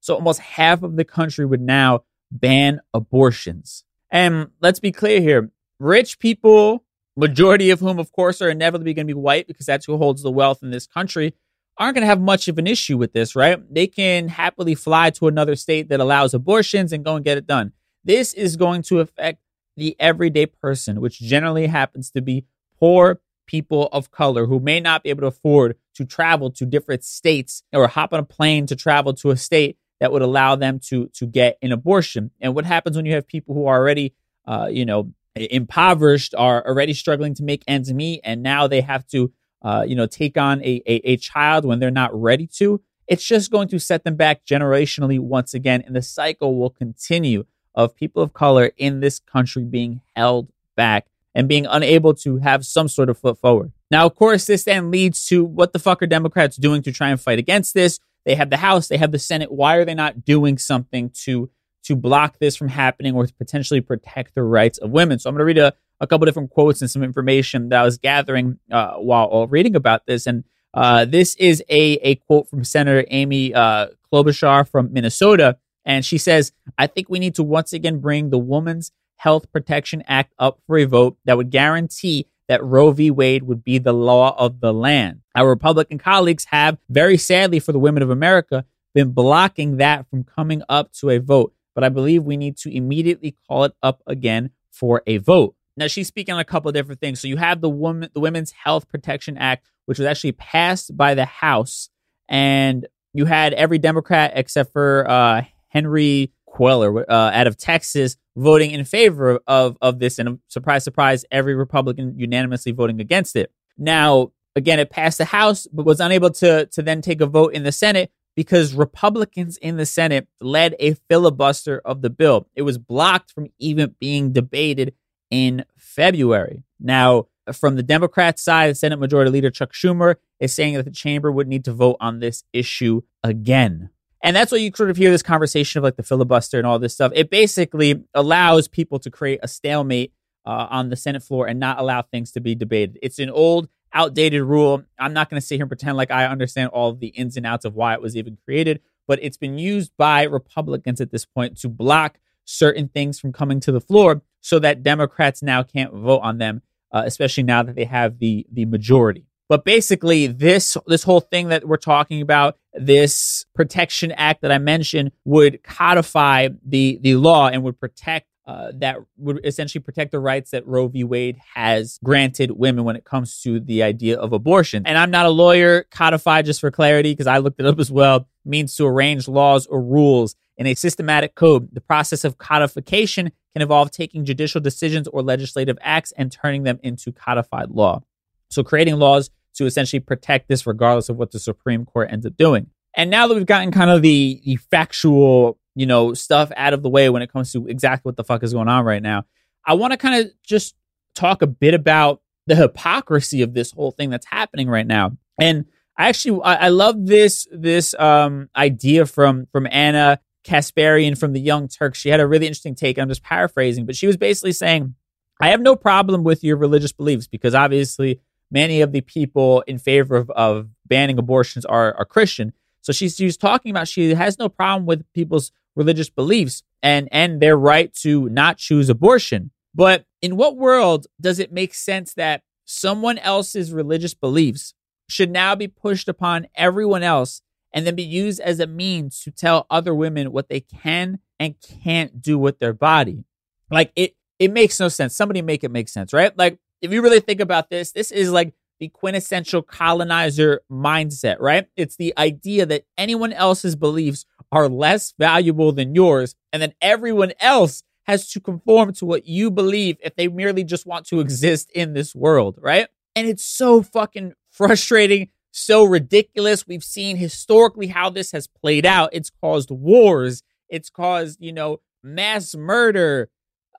So 0.00 0.14
almost 0.14 0.40
half 0.40 0.82
of 0.82 0.96
the 0.96 1.04
country 1.04 1.44
would 1.46 1.60
now 1.60 2.04
ban 2.30 2.80
abortions. 2.92 3.84
And 4.10 4.48
let's 4.60 4.80
be 4.80 4.92
clear 4.92 5.20
here 5.20 5.50
rich 5.78 6.18
people, 6.18 6.84
majority 7.16 7.70
of 7.70 7.80
whom, 7.80 7.98
of 7.98 8.12
course, 8.12 8.42
are 8.42 8.50
inevitably 8.50 8.94
going 8.94 9.06
to 9.06 9.14
be 9.14 9.18
white 9.18 9.46
because 9.46 9.66
that's 9.66 9.86
who 9.86 9.96
holds 9.96 10.22
the 10.22 10.30
wealth 10.30 10.62
in 10.62 10.70
this 10.70 10.86
country. 10.86 11.34
aren't 11.78 11.94
going 11.94 12.02
to 12.02 12.06
have 12.06 12.20
much 12.20 12.48
of 12.48 12.58
an 12.58 12.66
issue 12.66 12.98
with 12.98 13.12
this, 13.12 13.34
right? 13.34 13.62
They 13.72 13.86
can 13.86 14.28
happily 14.28 14.74
fly 14.74 15.10
to 15.10 15.28
another 15.28 15.56
state 15.56 15.88
that 15.88 16.00
allows 16.00 16.34
abortions 16.34 16.92
and 16.92 17.04
go 17.04 17.16
and 17.16 17.24
get 17.24 17.38
it 17.38 17.46
done. 17.46 17.72
This 18.04 18.34
is 18.34 18.56
going 18.56 18.82
to 18.82 19.00
affect 19.00 19.40
the 19.76 19.96
everyday 19.98 20.46
person, 20.46 21.00
which 21.00 21.18
generally 21.20 21.68
happens 21.68 22.10
to 22.10 22.20
be 22.20 22.44
poor 22.78 23.20
people 23.46 23.88
of 23.92 24.10
color 24.10 24.46
who 24.46 24.60
may 24.60 24.78
not 24.78 25.02
be 25.02 25.10
able 25.10 25.22
to 25.22 25.26
afford 25.26 25.76
to 25.94 26.04
travel 26.04 26.50
to 26.50 26.64
different 26.64 27.02
states 27.02 27.62
or 27.72 27.88
hop 27.88 28.12
on 28.12 28.20
a 28.20 28.24
plane 28.24 28.66
to 28.66 28.76
travel 28.76 29.12
to 29.12 29.30
a 29.30 29.36
state 29.36 29.76
that 30.00 30.12
would 30.12 30.22
allow 30.22 30.56
them 30.56 30.80
to 30.88 31.08
to 31.14 31.26
get 31.26 31.58
an 31.62 31.72
abortion. 31.72 32.30
And 32.40 32.54
what 32.54 32.64
happens 32.64 32.96
when 32.96 33.06
you 33.06 33.14
have 33.14 33.26
people 33.26 33.54
who 33.54 33.66
are 33.66 33.78
already, 33.78 34.14
uh, 34.46 34.68
you 34.70 34.84
know, 34.84 35.12
impoverished, 35.36 36.34
are 36.36 36.66
already 36.66 36.94
struggling 36.94 37.34
to 37.34 37.42
make 37.42 37.62
ends 37.68 37.92
meet, 37.92 38.20
and 38.24 38.42
now 38.42 38.66
they 38.66 38.80
have 38.80 39.06
to, 39.08 39.32
uh, 39.62 39.84
you 39.86 39.94
know, 39.94 40.06
take 40.06 40.36
on 40.36 40.62
a, 40.62 40.82
a 40.86 40.94
a 41.12 41.16
child 41.16 41.64
when 41.64 41.78
they're 41.78 41.90
not 41.90 42.18
ready 42.18 42.46
to? 42.58 42.80
It's 43.06 43.24
just 43.24 43.50
going 43.50 43.68
to 43.68 43.78
set 43.78 44.04
them 44.04 44.16
back 44.16 44.44
generationally 44.44 45.18
once 45.18 45.54
again, 45.54 45.82
and 45.86 45.94
the 45.94 46.02
cycle 46.02 46.58
will 46.58 46.70
continue 46.70 47.44
of 47.74 47.94
people 47.94 48.22
of 48.22 48.32
color 48.32 48.72
in 48.76 49.00
this 49.00 49.18
country 49.18 49.64
being 49.64 50.00
held 50.16 50.48
back 50.76 51.06
and 51.34 51.48
being 51.48 51.66
unable 51.66 52.14
to 52.14 52.38
have 52.38 52.66
some 52.66 52.88
sort 52.88 53.08
of 53.08 53.18
foot 53.18 53.38
forward. 53.38 53.72
Now, 53.90 54.06
of 54.06 54.14
course, 54.14 54.46
this 54.46 54.64
then 54.64 54.90
leads 54.90 55.26
to 55.26 55.44
what 55.44 55.72
the 55.72 55.78
fuck 55.78 56.02
are 56.02 56.06
Democrats 56.06 56.56
doing 56.56 56.82
to 56.82 56.92
try 56.92 57.10
and 57.10 57.20
fight 57.20 57.38
against 57.38 57.74
this? 57.74 57.98
They 58.24 58.34
have 58.34 58.50
the 58.50 58.56
House, 58.58 58.88
they 58.88 58.98
have 58.98 59.12
the 59.12 59.18
Senate. 59.18 59.50
Why 59.50 59.76
are 59.76 59.84
they 59.84 59.94
not 59.94 60.24
doing 60.24 60.58
something 60.58 61.10
to 61.24 61.50
to 61.82 61.96
block 61.96 62.38
this 62.38 62.56
from 62.56 62.68
happening 62.68 63.14
or 63.14 63.26
to 63.26 63.32
potentially 63.34 63.80
protect 63.80 64.34
the 64.34 64.42
rights 64.42 64.78
of 64.78 64.90
women? 64.90 65.18
So 65.18 65.30
I'm 65.30 65.34
going 65.34 65.40
to 65.40 65.44
read 65.46 65.58
a, 65.58 65.72
a 66.00 66.06
couple 66.06 66.26
different 66.26 66.50
quotes 66.50 66.80
and 66.82 66.90
some 66.90 67.02
information 67.02 67.70
that 67.70 67.80
I 67.80 67.84
was 67.84 67.98
gathering 67.98 68.58
uh, 68.70 68.94
while 68.94 69.46
reading 69.48 69.74
about 69.74 70.06
this. 70.06 70.26
And 70.26 70.44
uh, 70.74 71.04
this 71.04 71.34
is 71.36 71.62
a, 71.68 71.94
a 72.02 72.16
quote 72.16 72.48
from 72.48 72.64
Senator 72.64 73.06
Amy 73.10 73.54
uh, 73.54 73.88
Klobuchar 74.12 74.68
from 74.68 74.92
Minnesota. 74.92 75.56
And 75.84 76.04
she 76.04 76.18
says, 76.18 76.52
I 76.76 76.86
think 76.86 77.08
we 77.08 77.18
need 77.18 77.34
to 77.36 77.42
once 77.42 77.72
again 77.72 77.98
bring 77.98 78.30
the 78.30 78.38
Women's 78.38 78.92
Health 79.16 79.50
Protection 79.52 80.02
Act 80.06 80.34
up 80.38 80.60
for 80.66 80.78
a 80.78 80.84
vote 80.84 81.16
that 81.24 81.36
would 81.36 81.50
guarantee 81.50 82.26
that 82.50 82.64
Roe 82.64 82.90
v. 82.90 83.12
Wade 83.12 83.44
would 83.44 83.62
be 83.62 83.78
the 83.78 83.92
law 83.92 84.34
of 84.36 84.58
the 84.58 84.74
land. 84.74 85.20
Our 85.36 85.48
Republican 85.48 85.98
colleagues 85.98 86.46
have, 86.46 86.78
very 86.88 87.16
sadly 87.16 87.60
for 87.60 87.70
the 87.70 87.78
women 87.78 88.02
of 88.02 88.10
America, 88.10 88.64
been 88.92 89.12
blocking 89.12 89.76
that 89.76 90.10
from 90.10 90.24
coming 90.24 90.60
up 90.68 90.92
to 90.94 91.10
a 91.10 91.18
vote. 91.18 91.54
But 91.76 91.84
I 91.84 91.90
believe 91.90 92.24
we 92.24 92.36
need 92.36 92.56
to 92.58 92.76
immediately 92.76 93.36
call 93.46 93.62
it 93.62 93.72
up 93.84 94.02
again 94.04 94.50
for 94.72 95.00
a 95.06 95.18
vote. 95.18 95.54
Now 95.76 95.86
she's 95.86 96.08
speaking 96.08 96.34
on 96.34 96.40
a 96.40 96.44
couple 96.44 96.68
of 96.68 96.74
different 96.74 97.00
things. 97.00 97.20
So 97.20 97.28
you 97.28 97.36
have 97.36 97.60
the 97.60 97.70
woman, 97.70 98.10
the 98.14 98.20
Women's 98.20 98.50
Health 98.50 98.88
Protection 98.88 99.38
Act, 99.38 99.64
which 99.86 100.00
was 100.00 100.06
actually 100.08 100.32
passed 100.32 100.96
by 100.96 101.14
the 101.14 101.26
House, 101.26 101.88
and 102.28 102.84
you 103.12 103.26
had 103.26 103.52
every 103.52 103.78
Democrat 103.78 104.32
except 104.34 104.72
for 104.72 105.08
uh, 105.08 105.44
Henry 105.68 106.32
Cuellar 106.54 107.04
uh, 107.08 107.12
out 107.12 107.46
of 107.46 107.56
Texas 107.56 108.16
voting 108.36 108.70
in 108.70 108.84
favor 108.84 109.40
of, 109.46 109.76
of 109.80 109.98
this. 109.98 110.18
And 110.18 110.38
surprise, 110.48 110.84
surprise, 110.84 111.24
every 111.30 111.54
Republican 111.54 112.18
unanimously 112.18 112.72
voting 112.72 113.00
against 113.00 113.36
it. 113.36 113.52
Now, 113.78 114.32
again, 114.56 114.78
it 114.78 114.90
passed 114.90 115.18
the 115.18 115.26
House, 115.26 115.66
but 115.72 115.86
was 115.86 116.00
unable 116.00 116.30
to, 116.30 116.66
to 116.66 116.82
then 116.82 117.00
take 117.02 117.20
a 117.20 117.26
vote 117.26 117.54
in 117.54 117.62
the 117.62 117.72
Senate 117.72 118.10
because 118.36 118.74
Republicans 118.74 119.56
in 119.58 119.76
the 119.76 119.86
Senate 119.86 120.28
led 120.40 120.74
a 120.78 120.94
filibuster 121.08 121.80
of 121.84 122.02
the 122.02 122.10
bill. 122.10 122.48
It 122.54 122.62
was 122.62 122.78
blocked 122.78 123.32
from 123.32 123.48
even 123.58 123.96
being 124.00 124.32
debated 124.32 124.94
in 125.30 125.64
February. 125.76 126.64
Now, 126.78 127.26
from 127.52 127.76
the 127.76 127.82
Democrat 127.82 128.38
side, 128.38 128.76
Senate 128.76 128.98
Majority 128.98 129.30
Leader 129.30 129.50
Chuck 129.50 129.72
Schumer 129.72 130.16
is 130.38 130.54
saying 130.54 130.74
that 130.74 130.84
the 130.84 130.90
chamber 130.90 131.30
would 131.30 131.48
need 131.48 131.64
to 131.64 131.72
vote 131.72 131.96
on 132.00 132.20
this 132.20 132.44
issue 132.52 133.02
again. 133.22 133.90
And 134.22 134.36
that's 134.36 134.52
why 134.52 134.58
you 134.58 134.70
sort 134.74 134.90
of 134.90 134.96
hear 134.96 135.10
this 135.10 135.22
conversation 135.22 135.78
of 135.78 135.84
like 135.84 135.96
the 135.96 136.02
filibuster 136.02 136.58
and 136.58 136.66
all 136.66 136.78
this 136.78 136.94
stuff. 136.94 137.12
It 137.14 137.30
basically 137.30 138.04
allows 138.14 138.68
people 138.68 138.98
to 139.00 139.10
create 139.10 139.40
a 139.42 139.48
stalemate 139.48 140.12
uh, 140.44 140.66
on 140.70 140.90
the 140.90 140.96
Senate 140.96 141.22
floor 141.22 141.46
and 141.46 141.58
not 141.58 141.78
allow 141.78 142.02
things 142.02 142.32
to 142.32 142.40
be 142.40 142.54
debated. 142.54 142.98
It's 143.02 143.18
an 143.18 143.30
old, 143.30 143.68
outdated 143.92 144.42
rule. 144.42 144.84
I'm 144.98 145.12
not 145.12 145.30
going 145.30 145.40
to 145.40 145.46
sit 145.46 145.56
here 145.56 145.64
and 145.64 145.70
pretend 145.70 145.96
like 145.96 146.10
I 146.10 146.26
understand 146.26 146.70
all 146.70 146.92
the 146.92 147.08
ins 147.08 147.36
and 147.36 147.46
outs 147.46 147.64
of 147.64 147.74
why 147.74 147.94
it 147.94 148.02
was 148.02 148.16
even 148.16 148.38
created, 148.44 148.80
but 149.08 149.18
it's 149.22 149.36
been 149.36 149.58
used 149.58 149.92
by 149.96 150.22
Republicans 150.22 151.00
at 151.00 151.10
this 151.10 151.24
point 151.24 151.58
to 151.58 151.68
block 151.68 152.18
certain 152.44 152.88
things 152.88 153.18
from 153.18 153.32
coming 153.32 153.60
to 153.60 153.72
the 153.72 153.80
floor 153.80 154.22
so 154.40 154.58
that 154.58 154.82
Democrats 154.82 155.42
now 155.42 155.62
can't 155.62 155.92
vote 155.92 156.20
on 156.20 156.38
them, 156.38 156.62
uh, 156.92 157.02
especially 157.04 157.42
now 157.42 157.62
that 157.62 157.74
they 157.74 157.84
have 157.84 158.18
the 158.18 158.46
the 158.50 158.64
majority. 158.64 159.26
But 159.48 159.64
basically, 159.64 160.26
this 160.28 160.76
this 160.86 161.02
whole 161.02 161.20
thing 161.20 161.48
that 161.48 161.66
we're 161.66 161.76
talking 161.76 162.22
about, 162.22 162.58
this 162.74 163.44
protection 163.54 164.12
act 164.12 164.42
that 164.42 164.52
I 164.52 164.58
mentioned, 164.58 165.12
would 165.24 165.62
codify 165.62 166.48
the 166.64 166.98
the 167.02 167.16
law 167.16 167.48
and 167.48 167.62
would 167.62 167.78
protect 167.78 168.26
uh, 168.50 168.72
that 168.74 168.96
would 169.16 169.38
essentially 169.44 169.80
protect 169.80 170.10
the 170.10 170.18
rights 170.18 170.50
that 170.50 170.66
Roe 170.66 170.88
v. 170.88 171.04
Wade 171.04 171.38
has 171.54 172.00
granted 172.02 172.50
women 172.50 172.82
when 172.82 172.96
it 172.96 173.04
comes 173.04 173.40
to 173.42 173.60
the 173.60 173.84
idea 173.84 174.18
of 174.18 174.32
abortion. 174.32 174.82
And 174.86 174.98
I'm 174.98 175.12
not 175.12 175.24
a 175.26 175.30
lawyer. 175.30 175.84
Codify, 175.92 176.42
just 176.42 176.60
for 176.60 176.72
clarity, 176.72 177.12
because 177.12 177.28
I 177.28 177.38
looked 177.38 177.60
it 177.60 177.66
up 177.66 177.78
as 177.78 177.92
well, 177.92 178.26
means 178.44 178.74
to 178.74 178.86
arrange 178.86 179.28
laws 179.28 179.66
or 179.66 179.80
rules 179.80 180.34
in 180.56 180.66
a 180.66 180.74
systematic 180.74 181.36
code. 181.36 181.68
The 181.72 181.80
process 181.80 182.24
of 182.24 182.38
codification 182.38 183.30
can 183.52 183.62
involve 183.62 183.92
taking 183.92 184.24
judicial 184.24 184.60
decisions 184.60 185.06
or 185.06 185.22
legislative 185.22 185.78
acts 185.80 186.12
and 186.16 186.32
turning 186.32 186.64
them 186.64 186.80
into 186.82 187.12
codified 187.12 187.70
law. 187.70 188.02
So 188.50 188.64
creating 188.64 188.96
laws 188.96 189.30
to 189.54 189.66
essentially 189.66 190.00
protect 190.00 190.48
this 190.48 190.66
regardless 190.66 191.08
of 191.08 191.16
what 191.16 191.32
the 191.32 191.38
Supreme 191.38 191.84
Court 191.84 192.08
ends 192.10 192.26
up 192.26 192.36
doing. 192.36 192.68
And 192.96 193.10
now 193.10 193.26
that 193.26 193.34
we've 193.34 193.46
gotten 193.46 193.70
kind 193.70 193.90
of 193.90 194.02
the, 194.02 194.40
the 194.44 194.56
factual, 194.56 195.58
you 195.74 195.86
know, 195.86 196.14
stuff 196.14 196.50
out 196.56 196.72
of 196.72 196.82
the 196.82 196.88
way 196.88 197.08
when 197.08 197.22
it 197.22 197.32
comes 197.32 197.52
to 197.52 197.66
exactly 197.66 198.08
what 198.08 198.16
the 198.16 198.24
fuck 198.24 198.42
is 198.42 198.52
going 198.52 198.68
on 198.68 198.84
right 198.84 199.02
now, 199.02 199.24
I 199.64 199.74
want 199.74 199.92
to 199.92 199.96
kind 199.96 200.24
of 200.24 200.32
just 200.42 200.74
talk 201.14 201.42
a 201.42 201.46
bit 201.46 201.74
about 201.74 202.22
the 202.46 202.56
hypocrisy 202.56 203.42
of 203.42 203.54
this 203.54 203.70
whole 203.70 203.92
thing 203.92 204.10
that's 204.10 204.26
happening 204.26 204.68
right 204.68 204.86
now. 204.86 205.16
And 205.38 205.66
I 205.96 206.08
actually 206.08 206.40
I, 206.42 206.54
I 206.54 206.68
love 206.68 207.06
this 207.06 207.46
this 207.52 207.94
um 207.98 208.48
idea 208.56 209.06
from 209.06 209.46
from 209.52 209.66
Ana 209.66 210.18
Kasparian 210.44 211.16
from 211.18 211.32
the 211.32 211.40
Young 211.40 211.68
Turks. 211.68 211.98
She 211.98 212.08
had 212.08 212.20
a 212.20 212.26
really 212.26 212.46
interesting 212.46 212.74
take. 212.74 212.98
I'm 212.98 213.08
just 213.08 213.22
paraphrasing, 213.22 213.86
but 213.86 213.96
she 213.96 214.06
was 214.06 214.16
basically 214.16 214.52
saying, 214.52 214.94
I 215.40 215.48
have 215.48 215.60
no 215.60 215.76
problem 215.76 216.24
with 216.24 216.42
your 216.42 216.56
religious 216.56 216.92
beliefs 216.92 217.26
because 217.26 217.54
obviously 217.54 218.20
many 218.50 218.80
of 218.80 218.92
the 218.92 219.00
people 219.00 219.62
in 219.66 219.78
favor 219.78 220.16
of, 220.16 220.30
of 220.30 220.68
banning 220.86 221.18
abortions 221.18 221.64
are, 221.64 221.94
are 221.94 222.04
Christian. 222.04 222.52
So 222.82 222.92
she's, 222.92 223.16
she's 223.16 223.36
talking 223.36 223.70
about 223.70 223.88
she 223.88 224.14
has 224.14 224.38
no 224.38 224.48
problem 224.48 224.86
with 224.86 225.04
people's 225.12 225.52
religious 225.76 226.10
beliefs 226.10 226.62
and, 226.82 227.08
and 227.12 227.40
their 227.40 227.56
right 227.56 227.92
to 227.94 228.28
not 228.28 228.58
choose 228.58 228.88
abortion. 228.88 229.50
But 229.74 230.04
in 230.20 230.36
what 230.36 230.56
world 230.56 231.06
does 231.20 231.38
it 231.38 231.52
make 231.52 231.74
sense 231.74 232.14
that 232.14 232.42
someone 232.64 233.18
else's 233.18 233.72
religious 233.72 234.14
beliefs 234.14 234.74
should 235.08 235.30
now 235.30 235.54
be 235.54 235.68
pushed 235.68 236.08
upon 236.08 236.46
everyone 236.54 237.02
else 237.02 237.42
and 237.72 237.86
then 237.86 237.94
be 237.94 238.02
used 238.02 238.40
as 238.40 238.58
a 238.58 238.66
means 238.66 239.22
to 239.22 239.30
tell 239.30 239.66
other 239.70 239.94
women 239.94 240.32
what 240.32 240.48
they 240.48 240.60
can 240.60 241.20
and 241.38 241.54
can't 241.60 242.20
do 242.20 242.38
with 242.38 242.58
their 242.58 242.72
body? 242.72 243.24
Like 243.70 243.92
it, 243.94 244.16
it 244.38 244.50
makes 244.52 244.80
no 244.80 244.88
sense. 244.88 245.14
Somebody 245.14 245.42
make 245.42 245.62
it 245.62 245.70
make 245.70 245.88
sense, 245.88 246.12
right? 246.12 246.36
Like 246.36 246.58
if 246.82 246.92
you 246.92 247.02
really 247.02 247.20
think 247.20 247.40
about 247.40 247.70
this, 247.70 247.92
this 247.92 248.10
is 248.10 248.30
like 248.30 248.54
the 248.78 248.88
quintessential 248.88 249.62
colonizer 249.62 250.62
mindset, 250.70 251.36
right? 251.38 251.66
It's 251.76 251.96
the 251.96 252.14
idea 252.16 252.66
that 252.66 252.84
anyone 252.96 253.32
else's 253.32 253.76
beliefs 253.76 254.24
are 254.50 254.68
less 254.68 255.14
valuable 255.18 255.72
than 255.72 255.94
yours, 255.94 256.34
and 256.52 256.62
then 256.62 256.72
everyone 256.80 257.32
else 257.40 257.82
has 258.04 258.28
to 258.30 258.40
conform 258.40 258.92
to 258.94 259.04
what 259.04 259.26
you 259.26 259.50
believe 259.50 259.96
if 260.02 260.16
they 260.16 260.26
merely 260.26 260.64
just 260.64 260.86
want 260.86 261.06
to 261.06 261.20
exist 261.20 261.70
in 261.74 261.92
this 261.92 262.14
world, 262.14 262.58
right? 262.60 262.88
And 263.14 263.28
it's 263.28 263.44
so 263.44 263.82
fucking 263.82 264.32
frustrating, 264.50 265.28
so 265.52 265.84
ridiculous. 265.84 266.66
We've 266.66 266.82
seen 266.82 267.16
historically 267.16 267.88
how 267.88 268.10
this 268.10 268.32
has 268.32 268.48
played 268.48 268.86
out. 268.86 269.10
It's 269.12 269.30
caused 269.30 269.70
wars, 269.70 270.42
it's 270.68 270.90
caused, 270.90 271.38
you 271.40 271.52
know, 271.52 271.80
mass 272.02 272.54
murder, 272.54 273.30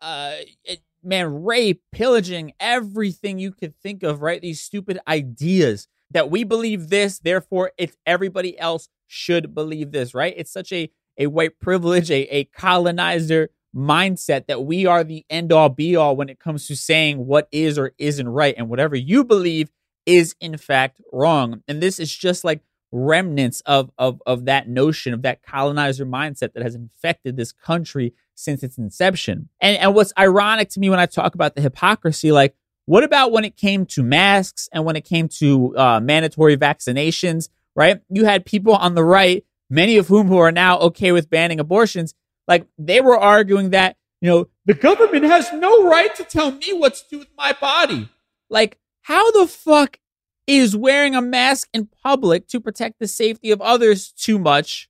uh, 0.01 0.35
it, 0.63 0.81
man, 1.03 1.43
rape, 1.43 1.81
pillaging, 1.91 2.53
everything 2.59 3.39
you 3.39 3.51
could 3.51 3.75
think 3.75 4.03
of, 4.03 4.21
right? 4.21 4.41
These 4.41 4.61
stupid 4.61 4.99
ideas 5.07 5.87
that 6.11 6.29
we 6.29 6.43
believe 6.43 6.89
this, 6.89 7.19
therefore 7.19 7.71
it's 7.77 7.97
everybody 8.05 8.57
else 8.59 8.89
should 9.07 9.53
believe 9.53 9.91
this, 9.91 10.13
right? 10.13 10.33
It's 10.35 10.51
such 10.51 10.71
a, 10.71 10.89
a 11.17 11.27
white 11.27 11.59
privilege, 11.59 12.11
a, 12.11 12.27
a 12.33 12.45
colonizer 12.45 13.49
mindset 13.75 14.47
that 14.47 14.63
we 14.63 14.85
are 14.85 15.03
the 15.03 15.25
end 15.29 15.51
all 15.51 15.69
be 15.69 15.95
all 15.95 16.15
when 16.15 16.29
it 16.29 16.39
comes 16.39 16.67
to 16.67 16.75
saying 16.75 17.25
what 17.25 17.47
is 17.51 17.77
or 17.77 17.93
isn't 17.97 18.27
right. 18.27 18.55
And 18.57 18.69
whatever 18.69 18.95
you 18.95 19.23
believe 19.23 19.69
is 20.05 20.35
in 20.39 20.57
fact 20.57 21.01
wrong. 21.11 21.63
And 21.67 21.81
this 21.81 21.99
is 21.99 22.13
just 22.13 22.43
like 22.43 22.61
remnants 22.91 23.61
of, 23.61 23.91
of, 23.97 24.21
of 24.25 24.45
that 24.45 24.67
notion, 24.67 25.13
of 25.13 25.21
that 25.21 25.41
colonizer 25.43 26.05
mindset 26.05 26.53
that 26.53 26.63
has 26.63 26.75
infected 26.75 27.37
this 27.37 27.51
country 27.51 28.13
since 28.35 28.63
its 28.63 28.77
inception. 28.77 29.49
And, 29.59 29.77
and 29.77 29.95
what's 29.95 30.13
ironic 30.17 30.69
to 30.69 30.79
me 30.79 30.89
when 30.89 30.99
I 30.99 31.05
talk 31.05 31.35
about 31.35 31.55
the 31.55 31.61
hypocrisy, 31.61 32.31
like, 32.31 32.55
what 32.85 33.03
about 33.03 33.31
when 33.31 33.45
it 33.45 33.55
came 33.55 33.85
to 33.87 34.03
masks 34.03 34.67
and 34.73 34.83
when 34.83 34.95
it 34.95 35.05
came 35.05 35.27
to 35.39 35.77
uh, 35.77 35.99
mandatory 35.99 36.57
vaccinations? 36.57 37.49
right? 37.75 38.01
You 38.09 38.25
had 38.25 38.45
people 38.45 38.75
on 38.75 38.95
the 38.95 39.03
right, 39.03 39.45
many 39.69 39.97
of 39.97 40.07
whom 40.07 40.27
who 40.27 40.37
are 40.37 40.51
now 40.51 40.79
okay 40.79 41.11
with 41.11 41.29
banning 41.29 41.59
abortions, 41.59 42.13
like 42.47 42.65
they 42.77 43.01
were 43.01 43.17
arguing 43.17 43.71
that, 43.71 43.97
you 44.19 44.29
know, 44.29 44.47
the 44.65 44.73
government 44.73 45.25
has 45.25 45.51
no 45.53 45.87
right 45.87 46.13
to 46.15 46.23
tell 46.23 46.51
me 46.51 46.73
what 46.73 46.95
to 46.95 47.03
do 47.09 47.19
with 47.19 47.29
my 47.37 47.53
body. 47.59 48.09
Like, 48.49 48.77
how 49.01 49.31
the 49.31 49.47
fuck 49.47 49.99
is 50.47 50.75
wearing 50.75 51.15
a 51.15 51.21
mask 51.21 51.69
in 51.73 51.87
public 52.03 52.47
to 52.47 52.59
protect 52.59 52.99
the 52.99 53.07
safety 53.07 53.51
of 53.51 53.61
others 53.61 54.11
too 54.11 54.39
much, 54.39 54.89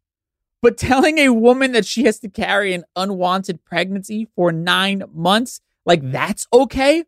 but 0.61 0.77
telling 0.77 1.17
a 1.17 1.29
woman 1.29 1.71
that 1.73 1.85
she 1.85 2.03
has 2.03 2.19
to 2.19 2.29
carry 2.29 2.73
an 2.73 2.83
unwanted 2.95 3.63
pregnancy 3.63 4.27
for 4.35 4.51
nine 4.51 5.03
months, 5.13 5.61
like 5.85 6.11
that's 6.11 6.47
okay? 6.53 7.05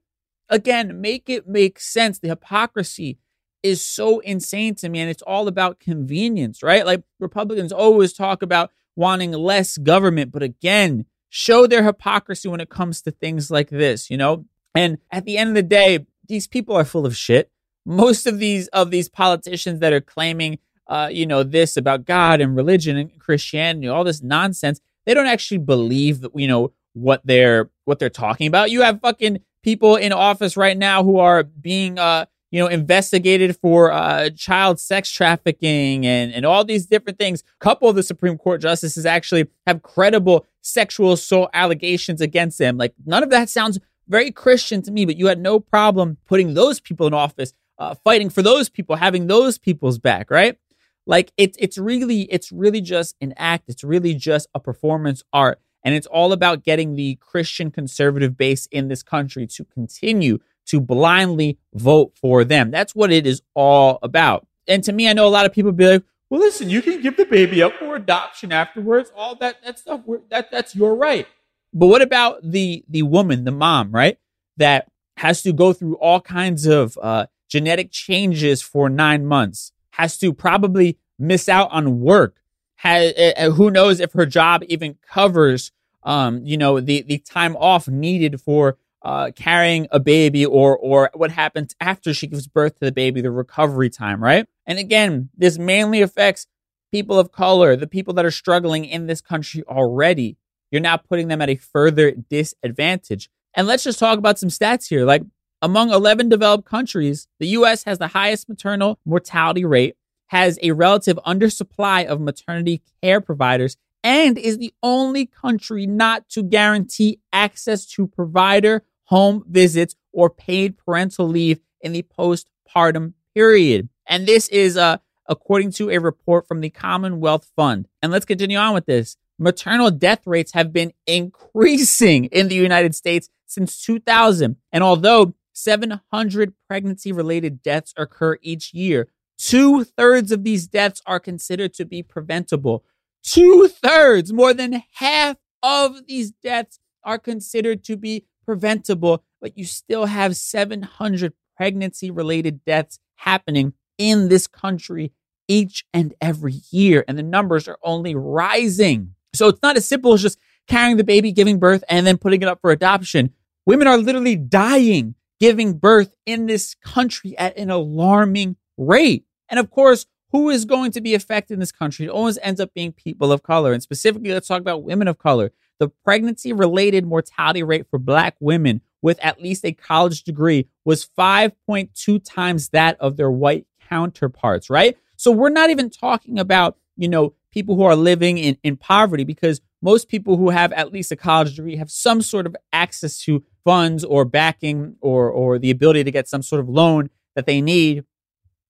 Again, 0.49 0.99
make 1.01 1.29
it 1.29 1.47
make 1.47 1.79
sense. 1.79 2.19
The 2.19 2.27
hypocrisy 2.29 3.17
is 3.63 3.81
so 3.81 4.19
insane 4.19 4.75
to 4.75 4.89
me, 4.89 4.99
and 4.99 5.09
it's 5.09 5.21
all 5.23 5.47
about 5.47 5.79
convenience, 5.79 6.61
right? 6.61 6.85
Like 6.85 7.03
Republicans 7.19 7.71
always 7.71 8.13
talk 8.13 8.43
about 8.43 8.71
wanting 8.95 9.31
less 9.31 9.77
government, 9.77 10.31
but 10.31 10.43
again, 10.43 11.05
show 11.29 11.65
their 11.65 11.83
hypocrisy 11.83 12.47
when 12.49 12.59
it 12.59 12.69
comes 12.69 13.01
to 13.01 13.11
things 13.11 13.49
like 13.49 13.69
this, 13.69 14.11
you 14.11 14.17
know? 14.17 14.45
And 14.75 14.97
at 15.11 15.25
the 15.25 15.37
end 15.37 15.49
of 15.49 15.55
the 15.55 15.63
day, 15.63 16.05
these 16.27 16.47
people 16.47 16.75
are 16.75 16.85
full 16.85 17.05
of 17.05 17.15
shit. 17.15 17.49
Most 17.85 18.27
of 18.27 18.39
these 18.39 18.67
of 18.69 18.91
these 18.91 19.09
politicians 19.09 19.79
that 19.79 19.93
are 19.93 20.01
claiming 20.01 20.59
uh, 20.87 21.09
you 21.11 21.25
know, 21.25 21.43
this 21.43 21.77
about 21.77 22.05
God 22.05 22.41
and 22.41 22.55
religion 22.55 22.97
and 22.97 23.17
Christianity, 23.19 23.87
all 23.87 24.03
this 24.03 24.21
nonsense, 24.21 24.81
they 25.05 25.13
don't 25.13 25.27
actually 25.27 25.59
believe 25.59 26.21
that, 26.21 26.31
you 26.35 26.47
know, 26.47 26.73
what 26.93 27.21
they're 27.23 27.69
what 27.85 27.99
they're 27.99 28.09
talking 28.09 28.47
about. 28.47 28.71
You 28.71 28.81
have 28.81 29.01
fucking 29.01 29.39
people 29.63 29.95
in 29.95 30.11
office 30.11 30.55
right 30.55 30.77
now 30.77 31.03
who 31.03 31.17
are 31.17 31.43
being 31.43 31.97
uh 31.97 32.25
you 32.51 32.59
know 32.59 32.67
investigated 32.67 33.57
for 33.57 33.91
uh 33.91 34.29
child 34.31 34.79
sex 34.79 35.09
trafficking 35.09 36.05
and 36.05 36.33
and 36.33 36.45
all 36.45 36.63
these 36.63 36.85
different 36.85 37.17
things 37.17 37.41
a 37.41 37.63
couple 37.63 37.89
of 37.89 37.95
the 37.95 38.03
supreme 38.03 38.37
court 38.37 38.61
justices 38.61 39.05
actually 39.05 39.47
have 39.65 39.81
credible 39.81 40.45
sexual 40.61 41.13
assault 41.13 41.49
allegations 41.53 42.19
against 42.19 42.59
them 42.59 42.77
like 42.77 42.93
none 43.05 43.23
of 43.23 43.29
that 43.29 43.49
sounds 43.49 43.79
very 44.07 44.29
christian 44.29 44.81
to 44.81 44.91
me 44.91 45.05
but 45.05 45.15
you 45.17 45.27
had 45.27 45.39
no 45.39 45.59
problem 45.59 46.17
putting 46.27 46.53
those 46.53 46.79
people 46.79 47.07
in 47.07 47.13
office 47.13 47.53
uh, 47.79 47.95
fighting 48.03 48.29
for 48.29 48.41
those 48.41 48.69
people 48.69 48.95
having 48.95 49.27
those 49.27 49.57
people's 49.57 49.97
back 49.97 50.29
right 50.29 50.57
like 51.05 51.31
it's 51.37 51.57
it's 51.59 51.77
really 51.77 52.21
it's 52.23 52.51
really 52.51 52.81
just 52.81 53.15
an 53.21 53.33
act 53.37 53.65
it's 53.67 53.83
really 53.83 54.13
just 54.13 54.47
a 54.53 54.59
performance 54.59 55.23
art 55.33 55.59
and 55.83 55.93
it's 55.93 56.07
all 56.07 56.31
about 56.31 56.63
getting 56.63 56.95
the 56.95 57.15
Christian 57.15 57.69
conservative 57.69 58.37
base 58.37 58.67
in 58.67 58.87
this 58.87 59.03
country 59.03 59.45
to 59.47 59.65
continue 59.65 60.39
to 60.65 60.79
blindly 60.79 61.57
vote 61.73 62.13
for 62.15 62.43
them. 62.45 62.71
That's 62.71 62.95
what 62.95 63.11
it 63.11 63.27
is 63.27 63.41
all 63.53 63.99
about. 64.01 64.47
And 64.67 64.83
to 64.85 64.93
me, 64.93 65.09
I 65.09 65.13
know 65.13 65.27
a 65.27 65.29
lot 65.29 65.45
of 65.45 65.51
people 65.51 65.73
be 65.73 65.87
like, 65.87 66.03
well, 66.29 66.39
listen, 66.39 66.69
you 66.69 66.81
can 66.81 67.01
give 67.01 67.17
the 67.17 67.25
baby 67.25 67.61
up 67.61 67.73
for 67.73 67.95
adoption 67.95 68.51
afterwards. 68.51 69.11
All 69.15 69.35
that, 69.35 69.63
that 69.63 69.79
stuff, 69.79 70.01
that, 70.29 70.49
that's 70.51 70.73
your 70.73 70.95
right. 70.95 71.27
But 71.73 71.87
what 71.87 72.01
about 72.01 72.39
the, 72.43 72.85
the 72.87 73.03
woman, 73.03 73.43
the 73.43 73.51
mom, 73.51 73.91
right? 73.91 74.17
That 74.57 74.89
has 75.17 75.43
to 75.43 75.51
go 75.51 75.73
through 75.73 75.95
all 75.95 76.21
kinds 76.21 76.65
of 76.65 76.97
uh, 77.01 77.27
genetic 77.53 77.91
changes 77.91 78.63
for 78.63 78.89
nine 78.89 79.27
months, 79.27 79.71
has 79.91 80.17
to 80.17 80.33
probably 80.33 80.97
miss 81.19 81.47
out 81.47 81.71
on 81.71 81.99
work, 81.99 82.41
has, 82.77 83.13
uh, 83.15 83.51
who 83.51 83.69
knows 83.69 83.99
if 83.99 84.11
her 84.13 84.25
job 84.25 84.63
even 84.67 84.97
covers, 85.07 85.71
um, 86.01 86.43
you 86.43 86.57
know, 86.57 86.79
the, 86.79 87.03
the 87.03 87.19
time 87.19 87.55
off 87.57 87.87
needed 87.87 88.41
for 88.41 88.77
uh, 89.03 89.29
carrying 89.35 89.87
a 89.91 89.99
baby 89.99 90.43
or, 90.43 90.75
or 90.75 91.11
what 91.13 91.29
happens 91.29 91.75
after 91.79 92.11
she 92.11 92.25
gives 92.25 92.47
birth 92.47 92.79
to 92.79 92.85
the 92.85 92.91
baby, 92.91 93.21
the 93.21 93.29
recovery 93.29 93.91
time, 93.91 94.23
right? 94.23 94.47
And 94.65 94.79
again, 94.79 95.29
this 95.37 95.59
mainly 95.59 96.01
affects 96.01 96.47
people 96.91 97.19
of 97.19 97.31
color, 97.31 97.75
the 97.75 97.85
people 97.85 98.15
that 98.15 98.25
are 98.25 98.31
struggling 98.31 98.83
in 98.83 99.05
this 99.05 99.21
country 99.21 99.63
already. 99.67 100.37
You're 100.71 100.81
now 100.81 100.97
putting 100.97 101.27
them 101.27 101.39
at 101.39 101.51
a 101.51 101.55
further 101.57 102.13
disadvantage. 102.13 103.29
And 103.53 103.67
let's 103.67 103.83
just 103.83 103.99
talk 103.99 104.17
about 104.17 104.39
some 104.39 104.49
stats 104.49 104.87
here. 104.87 105.05
Like 105.05 105.21
among 105.63 105.91
11 105.91 106.27
developed 106.27 106.65
countries, 106.65 107.29
the 107.39 107.47
US 107.47 107.85
has 107.85 107.97
the 107.97 108.09
highest 108.09 108.49
maternal 108.49 108.99
mortality 109.05 109.63
rate 109.63 109.95
has 110.27 110.59
a 110.61 110.71
relative 110.71 111.17
undersupply 111.25 112.05
of 112.05 112.19
maternity 112.19 112.81
care 113.01 113.21
providers 113.21 113.77
and 114.03 114.37
is 114.37 114.57
the 114.57 114.73
only 114.83 115.25
country 115.25 115.87
not 115.87 116.27
to 116.27 116.43
guarantee 116.43 117.21
access 117.31 117.85
to 117.85 118.07
provider 118.07 118.83
home 119.05 119.45
visits 119.47 119.95
or 120.11 120.29
paid 120.29 120.77
parental 120.77 121.29
leave 121.29 121.59
in 121.79 121.93
the 121.93 122.05
postpartum 122.19 123.13
period. 123.33 123.87
And 124.05 124.27
this 124.27 124.49
is 124.49 124.75
uh, 124.75 124.97
according 125.27 125.71
to 125.73 125.89
a 125.91 125.99
report 125.99 126.45
from 126.45 126.59
the 126.59 126.71
Commonwealth 126.71 127.49
Fund. 127.55 127.87
And 128.01 128.11
let's 128.11 128.25
continue 128.25 128.57
on 128.57 128.73
with 128.73 128.85
this. 128.85 129.15
Maternal 129.39 129.91
death 129.91 130.27
rates 130.27 130.51
have 130.51 130.73
been 130.73 130.91
increasing 131.07 132.25
in 132.25 132.49
the 132.49 132.55
United 132.55 132.95
States 132.95 133.29
since 133.45 133.81
2000. 133.85 134.57
And 134.73 134.83
although 134.83 135.35
700 135.53 136.53
pregnancy 136.67 137.11
related 137.11 137.61
deaths 137.61 137.93
occur 137.97 138.37
each 138.41 138.73
year, 138.73 139.07
Two 139.37 139.83
thirds 139.83 140.31
of 140.31 140.43
these 140.43 140.67
deaths 140.67 141.01
are 141.05 141.19
considered 141.19 141.73
to 141.73 141.85
be 141.85 142.03
preventable. 142.03 142.83
Two 143.23 143.67
thirds, 143.67 144.31
more 144.31 144.53
than 144.53 144.83
half 144.93 145.37
of 145.61 146.07
these 146.07 146.31
deaths 146.31 146.79
are 147.03 147.17
considered 147.17 147.83
to 147.85 147.97
be 147.97 148.25
preventable, 148.45 149.23
but 149.41 149.57
you 149.57 149.65
still 149.65 150.05
have 150.05 150.35
700 150.35 151.33
pregnancy 151.57 152.11
related 152.11 152.63
deaths 152.65 152.99
happening 153.15 153.73
in 153.97 154.29
this 154.29 154.47
country 154.47 155.11
each 155.47 155.85
and 155.93 156.13
every 156.21 156.61
year. 156.71 157.03
And 157.07 157.17
the 157.17 157.23
numbers 157.23 157.67
are 157.67 157.77
only 157.83 158.15
rising. 158.15 159.15
So 159.33 159.49
it's 159.49 159.61
not 159.61 159.77
as 159.77 159.85
simple 159.85 160.13
as 160.13 160.21
just 160.21 160.39
carrying 160.67 160.97
the 160.97 161.03
baby, 161.03 161.31
giving 161.31 161.59
birth, 161.59 161.83
and 161.89 162.05
then 162.05 162.17
putting 162.17 162.41
it 162.41 162.47
up 162.47 162.61
for 162.61 162.71
adoption. 162.71 163.31
Women 163.65 163.87
are 163.87 163.97
literally 163.97 164.35
dying 164.35 165.15
giving 165.43 165.73
birth 165.73 166.15
in 166.25 166.45
this 166.45 166.73
country 166.75 167.37
at 167.37 167.57
an 167.57 167.69
alarming 167.69 168.55
rate. 168.77 169.25
And 169.49 169.59
of 169.59 169.69
course, 169.69 170.05
who 170.31 170.49
is 170.49 170.63
going 170.63 170.91
to 170.93 171.01
be 171.01 171.15
affected 171.15 171.55
in 171.55 171.59
this 171.59 171.73
country? 171.73 172.05
It 172.05 172.11
always 172.11 172.39
ends 172.41 172.61
up 172.61 172.73
being 172.73 172.93
people 172.93 173.29
of 173.29 173.43
color. 173.43 173.73
And 173.73 173.83
specifically, 173.83 174.31
let's 174.31 174.47
talk 174.47 174.61
about 174.61 174.83
women 174.83 175.09
of 175.09 175.17
color. 175.17 175.51
The 175.79 175.89
pregnancy 175.89 176.53
related 176.53 177.05
mortality 177.05 177.61
rate 177.61 177.87
for 177.89 177.99
black 177.99 178.37
women 178.39 178.79
with 179.01 179.19
at 179.21 179.41
least 179.41 179.65
a 179.65 179.73
college 179.73 180.23
degree 180.23 180.69
was 180.85 181.05
5.2 181.05 182.23
times 182.23 182.69
that 182.69 182.95
of 183.01 183.17
their 183.17 183.29
white 183.29 183.67
counterparts, 183.89 184.69
right? 184.69 184.97
So 185.17 185.29
we're 185.29 185.49
not 185.49 185.69
even 185.71 185.89
talking 185.89 186.39
about, 186.39 186.77
you 186.95 187.09
know, 187.09 187.33
people 187.51 187.75
who 187.75 187.83
are 187.83 187.97
living 187.97 188.37
in, 188.37 188.57
in 188.63 188.77
poverty 188.77 189.25
because 189.25 189.59
most 189.83 190.07
people 190.07 190.37
who 190.37 190.49
have 190.49 190.71
at 190.71 190.91
least 190.91 191.11
a 191.11 191.15
college 191.15 191.55
degree 191.57 191.75
have 191.75 191.91
some 191.91 192.21
sort 192.21 192.47
of 192.47 192.55
access 192.71 193.19
to 193.23 193.43
funds 193.63 194.03
or 194.03 194.25
backing 194.25 194.95
or 195.01 195.29
or 195.29 195.59
the 195.59 195.69
ability 195.69 196.03
to 196.03 196.11
get 196.11 196.27
some 196.27 196.41
sort 196.41 196.61
of 196.61 196.69
loan 196.69 197.09
that 197.35 197.45
they 197.45 197.61
need 197.61 198.03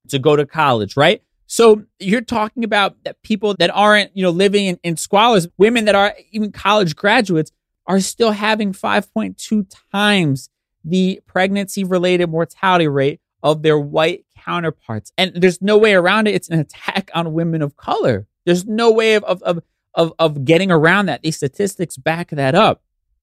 to 0.10 0.20
go 0.20 0.36
to 0.36 0.46
college, 0.46 0.98
right? 0.98 1.22
So 1.46 1.84
you're 2.00 2.22
talking 2.22 2.64
about 2.64 3.04
that 3.04 3.22
people 3.22 3.56
that 3.60 3.70
aren't, 3.74 4.16
you 4.18 4.24
know, 4.24 4.32
living 4.32 4.66
in, 4.66 4.80
in 4.84 4.96
squalors, 4.96 5.48
women 5.58 5.86
that 5.86 5.96
are 5.96 6.16
even 6.32 6.52
college 6.52 6.96
graduates 6.96 7.52
are 7.86 8.00
still 8.00 8.32
having 8.32 8.74
5.2 8.74 9.72
times 9.92 10.50
the 10.84 11.22
pregnancy 11.28 11.84
related 11.84 12.28
mortality 12.30 12.88
rate 12.88 13.20
of 13.44 13.62
their 13.62 13.78
white 13.78 14.26
counterparts. 14.38 15.12
And 15.18 15.34
there's 15.36 15.62
no 15.62 15.78
way 15.78 15.94
around 15.94 16.28
it. 16.28 16.36
It's 16.36 16.50
an 16.50 16.60
attack 16.60 17.12
on 17.14 17.34
women 17.34 17.62
of 17.62 17.78
color. 17.78 18.26
There's 18.46 18.66
no 18.66 18.92
way 18.92 19.14
of, 19.16 19.24
of, 19.26 19.42
of, 19.44 19.62
of, 19.96 20.14
of 20.20 20.46
getting 20.46 20.72
around 20.72 21.08
that. 21.08 21.22
These 21.22 21.38
statistics 21.38 21.98
back 21.98 22.30
that 22.32 22.56
up. 22.56 22.82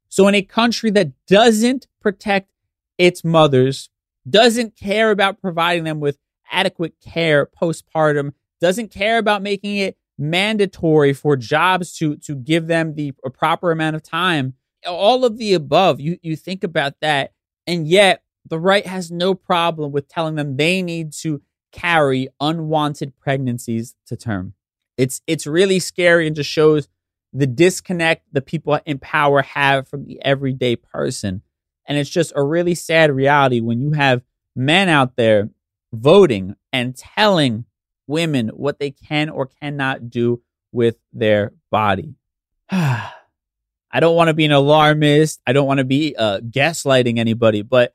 So 0.09 0.27
in 0.29 0.35
a 0.35 0.43
country 0.43 0.91
that 0.91 1.13
doesn't 1.27 1.87
protect 2.01 2.51
its 2.99 3.25
mothers, 3.25 3.91
doesn't 4.29 4.77
care 4.77 5.11
about 5.11 5.41
providing 5.41 5.85
them 5.85 6.01
with 6.01 6.19
adequate 6.51 6.95
care 7.01 7.47
postpartum, 7.47 8.33
doesn't 8.61 8.91
care 8.91 9.19
about 9.19 9.43
making 9.43 9.77
it 9.77 9.97
mandatory 10.19 11.15
for 11.15 11.35
jobs 11.37 11.97
to 11.97 12.17
to 12.17 12.35
give 12.35 12.67
them 12.67 12.95
the 12.95 13.13
proper 13.33 13.71
amount 13.71 13.97
of 13.97 14.03
time. 14.03 14.55
All 14.87 15.25
of 15.25 15.39
the 15.39 15.55
above, 15.55 16.01
you 16.01 16.19
you 16.23 16.37
think 16.37 16.63
about 16.63 16.95
that, 17.01 17.33
and 17.67 17.87
yet 17.87 18.23
the 18.47 18.59
right 18.59 18.87
has 18.87 19.11
no 19.11 19.35
problem 19.35 19.93
with 19.93 20.09
telling 20.09 20.35
them 20.35 20.57
they 20.57 20.83
need 20.83 21.13
to 21.13 21.41
carry 21.73 22.29
unwanted 22.41 23.19
pregnancies 23.19 23.95
to 24.07 24.17
term. 24.17 24.55
It's 25.01 25.23
it's 25.27 25.47
really 25.47 25.79
scary 25.79 26.27
and 26.27 26.37
just 26.37 26.51
shows 26.51 26.87
the 27.33 27.47
disconnect 27.47 28.27
the 28.33 28.43
people 28.43 28.79
in 28.85 28.99
power 28.99 29.41
have 29.41 29.89
from 29.89 30.05
the 30.05 30.23
everyday 30.23 30.77
person. 30.77 31.41
And 31.87 31.97
it's 31.97 32.11
just 32.11 32.35
a 32.37 32.43
really 32.43 32.75
sad 32.75 33.11
reality 33.11 33.61
when 33.61 33.81
you 33.81 33.93
have 33.93 34.23
men 34.55 34.91
out 34.91 35.17
there 35.17 35.49
voting 35.91 36.55
and 36.71 36.95
telling 36.95 37.65
women 38.07 38.49
what 38.49 38.79
they 38.79 38.91
can 38.91 39.31
or 39.31 39.47
cannot 39.47 40.11
do 40.11 40.43
with 40.71 40.97
their 41.15 41.53
body. 41.71 42.15
I 42.71 43.99
don't 44.01 44.17
want 44.17 44.29
to 44.29 44.35
be 44.35 44.45
an 44.45 44.53
alarmist. 44.53 45.41
I 45.47 45.55
don't 45.55 45.67
want 45.67 45.79
to 45.79 45.85
be 45.85 46.15
uh, 46.15 46.41
gaslighting 46.41 47.19
anybody, 47.19 47.63
but 47.63 47.95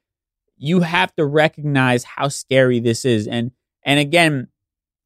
you 0.57 0.79
have 0.79 1.15
to 1.17 1.25
recognize 1.25 2.03
how 2.03 2.29
scary 2.29 2.79
this 2.79 3.05
is. 3.05 3.27
And 3.27 3.51
and 3.83 3.99
again, 3.99 4.47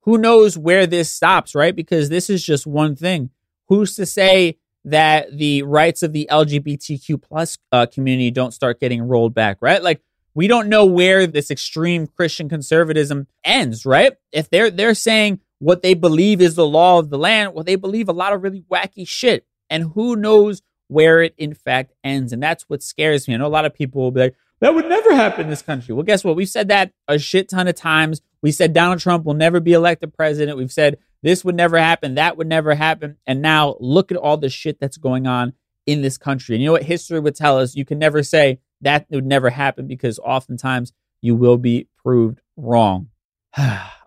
who 0.01 0.17
knows 0.17 0.57
where 0.57 0.88
this 0.88 1.12
stops, 1.12 1.55
right? 1.55 1.75
Because 1.75 2.09
this 2.09 2.29
is 2.29 2.43
just 2.43 2.65
one 2.65 2.95
thing. 2.95 3.29
Who's 3.67 3.95
to 3.95 4.05
say 4.05 4.57
that 4.85 5.38
the 5.38 5.63
rights 5.63 6.03
of 6.03 6.13
the 6.13 6.27
LGBTQ 6.31 7.21
plus 7.21 7.57
uh, 7.71 7.85
community 7.85 8.31
don't 8.31 8.53
start 8.53 8.79
getting 8.79 9.01
rolled 9.03 9.33
back, 9.33 9.57
right? 9.62 9.83
Like 9.83 10.01
we 10.33 10.47
don't 10.47 10.69
know 10.69 10.85
where 10.85 11.27
this 11.27 11.51
extreme 11.51 12.07
Christian 12.07 12.49
conservatism 12.49 13.27
ends, 13.43 13.85
right? 13.85 14.13
If 14.31 14.49
they're 14.49 14.71
they're 14.71 14.93
saying 14.93 15.41
what 15.59 15.81
they 15.81 15.93
believe 15.93 16.41
is 16.41 16.55
the 16.55 16.67
law 16.67 16.99
of 16.99 17.09
the 17.09 17.17
land, 17.17 17.53
well, 17.53 17.63
they 17.63 17.75
believe 17.75 18.07
a 18.07 18.13
lot 18.13 18.33
of 18.33 18.41
really 18.43 18.63
wacky 18.71 19.07
shit, 19.07 19.45
and 19.69 19.91
who 19.95 20.15
knows 20.15 20.62
where 20.88 21.21
it 21.21 21.35
in 21.38 21.53
fact 21.53 21.93
ends, 22.03 22.31
and 22.31 22.41
that's 22.41 22.63
what 22.63 22.81
scares 22.81 23.27
me. 23.27 23.33
I 23.33 23.38
know 23.38 23.47
a 23.47 23.49
lot 23.49 23.65
of 23.65 23.73
people 23.73 24.01
will 24.01 24.12
be 24.12 24.21
like, 24.21 24.35
"That 24.62 24.73
would 24.73 24.88
never 24.88 25.13
happen 25.13 25.45
in 25.45 25.49
this 25.49 25.62
country." 25.62 25.93
Well, 25.93 26.05
guess 26.05 26.23
what? 26.23 26.35
We've 26.35 26.49
said 26.49 26.69
that 26.69 26.93
a 27.07 27.19
shit 27.19 27.49
ton 27.49 27.67
of 27.67 27.75
times. 27.75 28.21
We 28.41 28.52
said 28.52 28.73
Donald 28.73 28.99
Trump 28.99 29.25
will 29.25 29.34
never 29.34 29.60
be 29.60 29.73
elected 29.73 30.13
president. 30.13 30.58
We've 30.58 30.71
said 30.71 30.97
this 31.21 31.43
would 31.43 31.56
never 31.56 31.78
happen, 31.78 32.15
that 32.15 32.38
would 32.38 32.47
never 32.47 32.75
happen, 32.75 33.17
and 33.28 33.41
now 33.41 33.75
look 33.80 34.12
at 34.12 34.17
all 34.17 34.38
the 34.38 34.49
shit 34.49 34.80
that's 34.80 34.97
going 34.97 35.28
on 35.28 35.54
in 35.86 36.02
this 36.02 36.17
country. 36.17 36.56
And 36.56 36.62
you 36.62 36.67
know 36.67 36.73
what 36.73 36.84
history 36.84 37.19
would 37.19 37.36
tell 37.36 37.58
us? 37.58 37.75
You 37.75 37.84
can 37.84 37.99
never 37.99 38.23
say 38.23 38.60
that 38.82 39.08
would 39.10 39.25
never 39.25 39.49
happen 39.49 39.88
because 39.88 40.19
oftentimes 40.19 40.93
you 41.21 41.36
will 41.36 41.58
be 41.58 41.88
proved 42.02 42.39
wrong. 42.56 43.10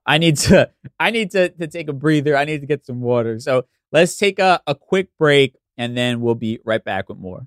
I 0.04 0.18
need 0.18 0.36
to 0.38 0.70
I 0.98 1.10
need 1.10 1.30
to, 1.32 1.50
to 1.50 1.66
take 1.66 1.88
a 1.88 1.92
breather. 1.92 2.36
I 2.36 2.44
need 2.44 2.60
to 2.60 2.66
get 2.66 2.86
some 2.86 3.00
water. 3.00 3.38
So 3.38 3.66
let's 3.92 4.16
take 4.16 4.38
a, 4.38 4.60
a 4.66 4.74
quick 4.74 5.08
break 5.18 5.56
and 5.76 5.96
then 5.96 6.20
we'll 6.20 6.34
be 6.34 6.58
right 6.64 6.82
back 6.82 7.08
with 7.08 7.18
more. 7.18 7.46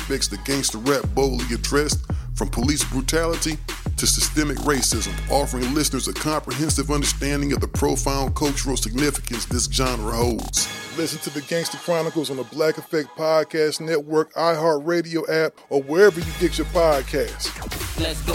that 0.00 0.44
gangster 0.44 0.78
rap 0.78 1.04
boldly 1.14 1.54
addressed, 1.54 2.04
from 2.34 2.48
police 2.48 2.84
brutality 2.84 3.56
to 3.96 4.06
systemic 4.06 4.58
racism, 4.58 5.12
offering 5.30 5.72
listeners 5.72 6.08
a 6.08 6.12
comprehensive 6.12 6.90
understanding 6.90 7.52
of 7.52 7.60
the 7.60 7.68
profound 7.68 8.34
cultural 8.34 8.76
significance 8.76 9.44
this 9.46 9.66
genre 9.66 10.12
holds. 10.12 10.68
Listen 10.98 11.20
to 11.20 11.30
the 11.30 11.40
Gangster 11.42 11.78
Chronicles 11.78 12.30
on 12.30 12.36
the 12.36 12.44
Black 12.44 12.78
Effect 12.78 13.08
Podcast 13.16 13.80
Network, 13.80 14.32
iHeartRadio 14.34 15.28
app, 15.28 15.54
or 15.70 15.82
wherever 15.82 16.20
you 16.20 16.32
get 16.40 16.58
your 16.58 16.66
podcasts. 16.68 17.50
Let's 18.00 18.20
go. 18.22 18.34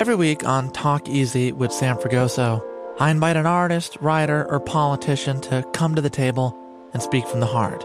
Every 0.00 0.14
week 0.14 0.44
on 0.44 0.72
Talk 0.72 1.08
Easy 1.08 1.52
with 1.52 1.72
Sam 1.72 1.96
Fragoso, 1.96 2.64
I 3.00 3.10
invite 3.10 3.36
an 3.36 3.46
artist, 3.46 3.96
writer, 4.00 4.48
or 4.50 4.60
politician 4.60 5.40
to 5.42 5.64
come 5.72 5.94
to 5.94 6.00
the 6.00 6.10
table 6.10 6.56
and 6.92 7.02
speak 7.02 7.26
from 7.26 7.40
the 7.40 7.46
heart 7.46 7.84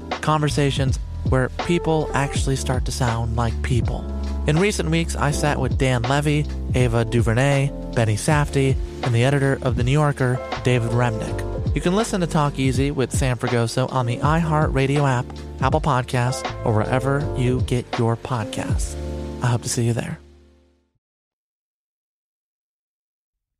Conversations 0.21 0.99
where 1.29 1.49
people 1.65 2.09
actually 2.13 2.55
start 2.55 2.85
to 2.85 2.91
sound 2.91 3.35
like 3.35 3.59
people. 3.63 4.05
In 4.47 4.57
recent 4.57 4.89
weeks, 4.89 5.15
I 5.15 5.31
sat 5.31 5.59
with 5.59 5.77
Dan 5.77 6.01
Levy, 6.01 6.45
Ava 6.75 7.05
DuVernay, 7.05 7.71
Benny 7.95 8.15
Safdie, 8.15 8.75
and 9.03 9.13
the 9.13 9.23
editor 9.23 9.59
of 9.61 9.75
The 9.75 9.83
New 9.83 9.91
Yorker, 9.91 10.39
David 10.63 10.91
Remnick. 10.91 11.75
You 11.75 11.81
can 11.81 11.95
listen 11.95 12.19
to 12.21 12.27
Talk 12.27 12.59
Easy 12.59 12.91
with 12.91 13.11
Sam 13.11 13.37
Fragoso 13.37 13.91
on 13.93 14.05
the 14.05 14.17
iHeartRadio 14.17 15.07
app, 15.07 15.25
Apple 15.61 15.79
Podcasts, 15.79 16.43
or 16.65 16.73
wherever 16.73 17.19
you 17.37 17.61
get 17.61 17.85
your 17.97 18.17
podcasts. 18.17 18.95
I 19.41 19.47
hope 19.47 19.61
to 19.61 19.69
see 19.69 19.85
you 19.85 19.93
there. 19.93 20.19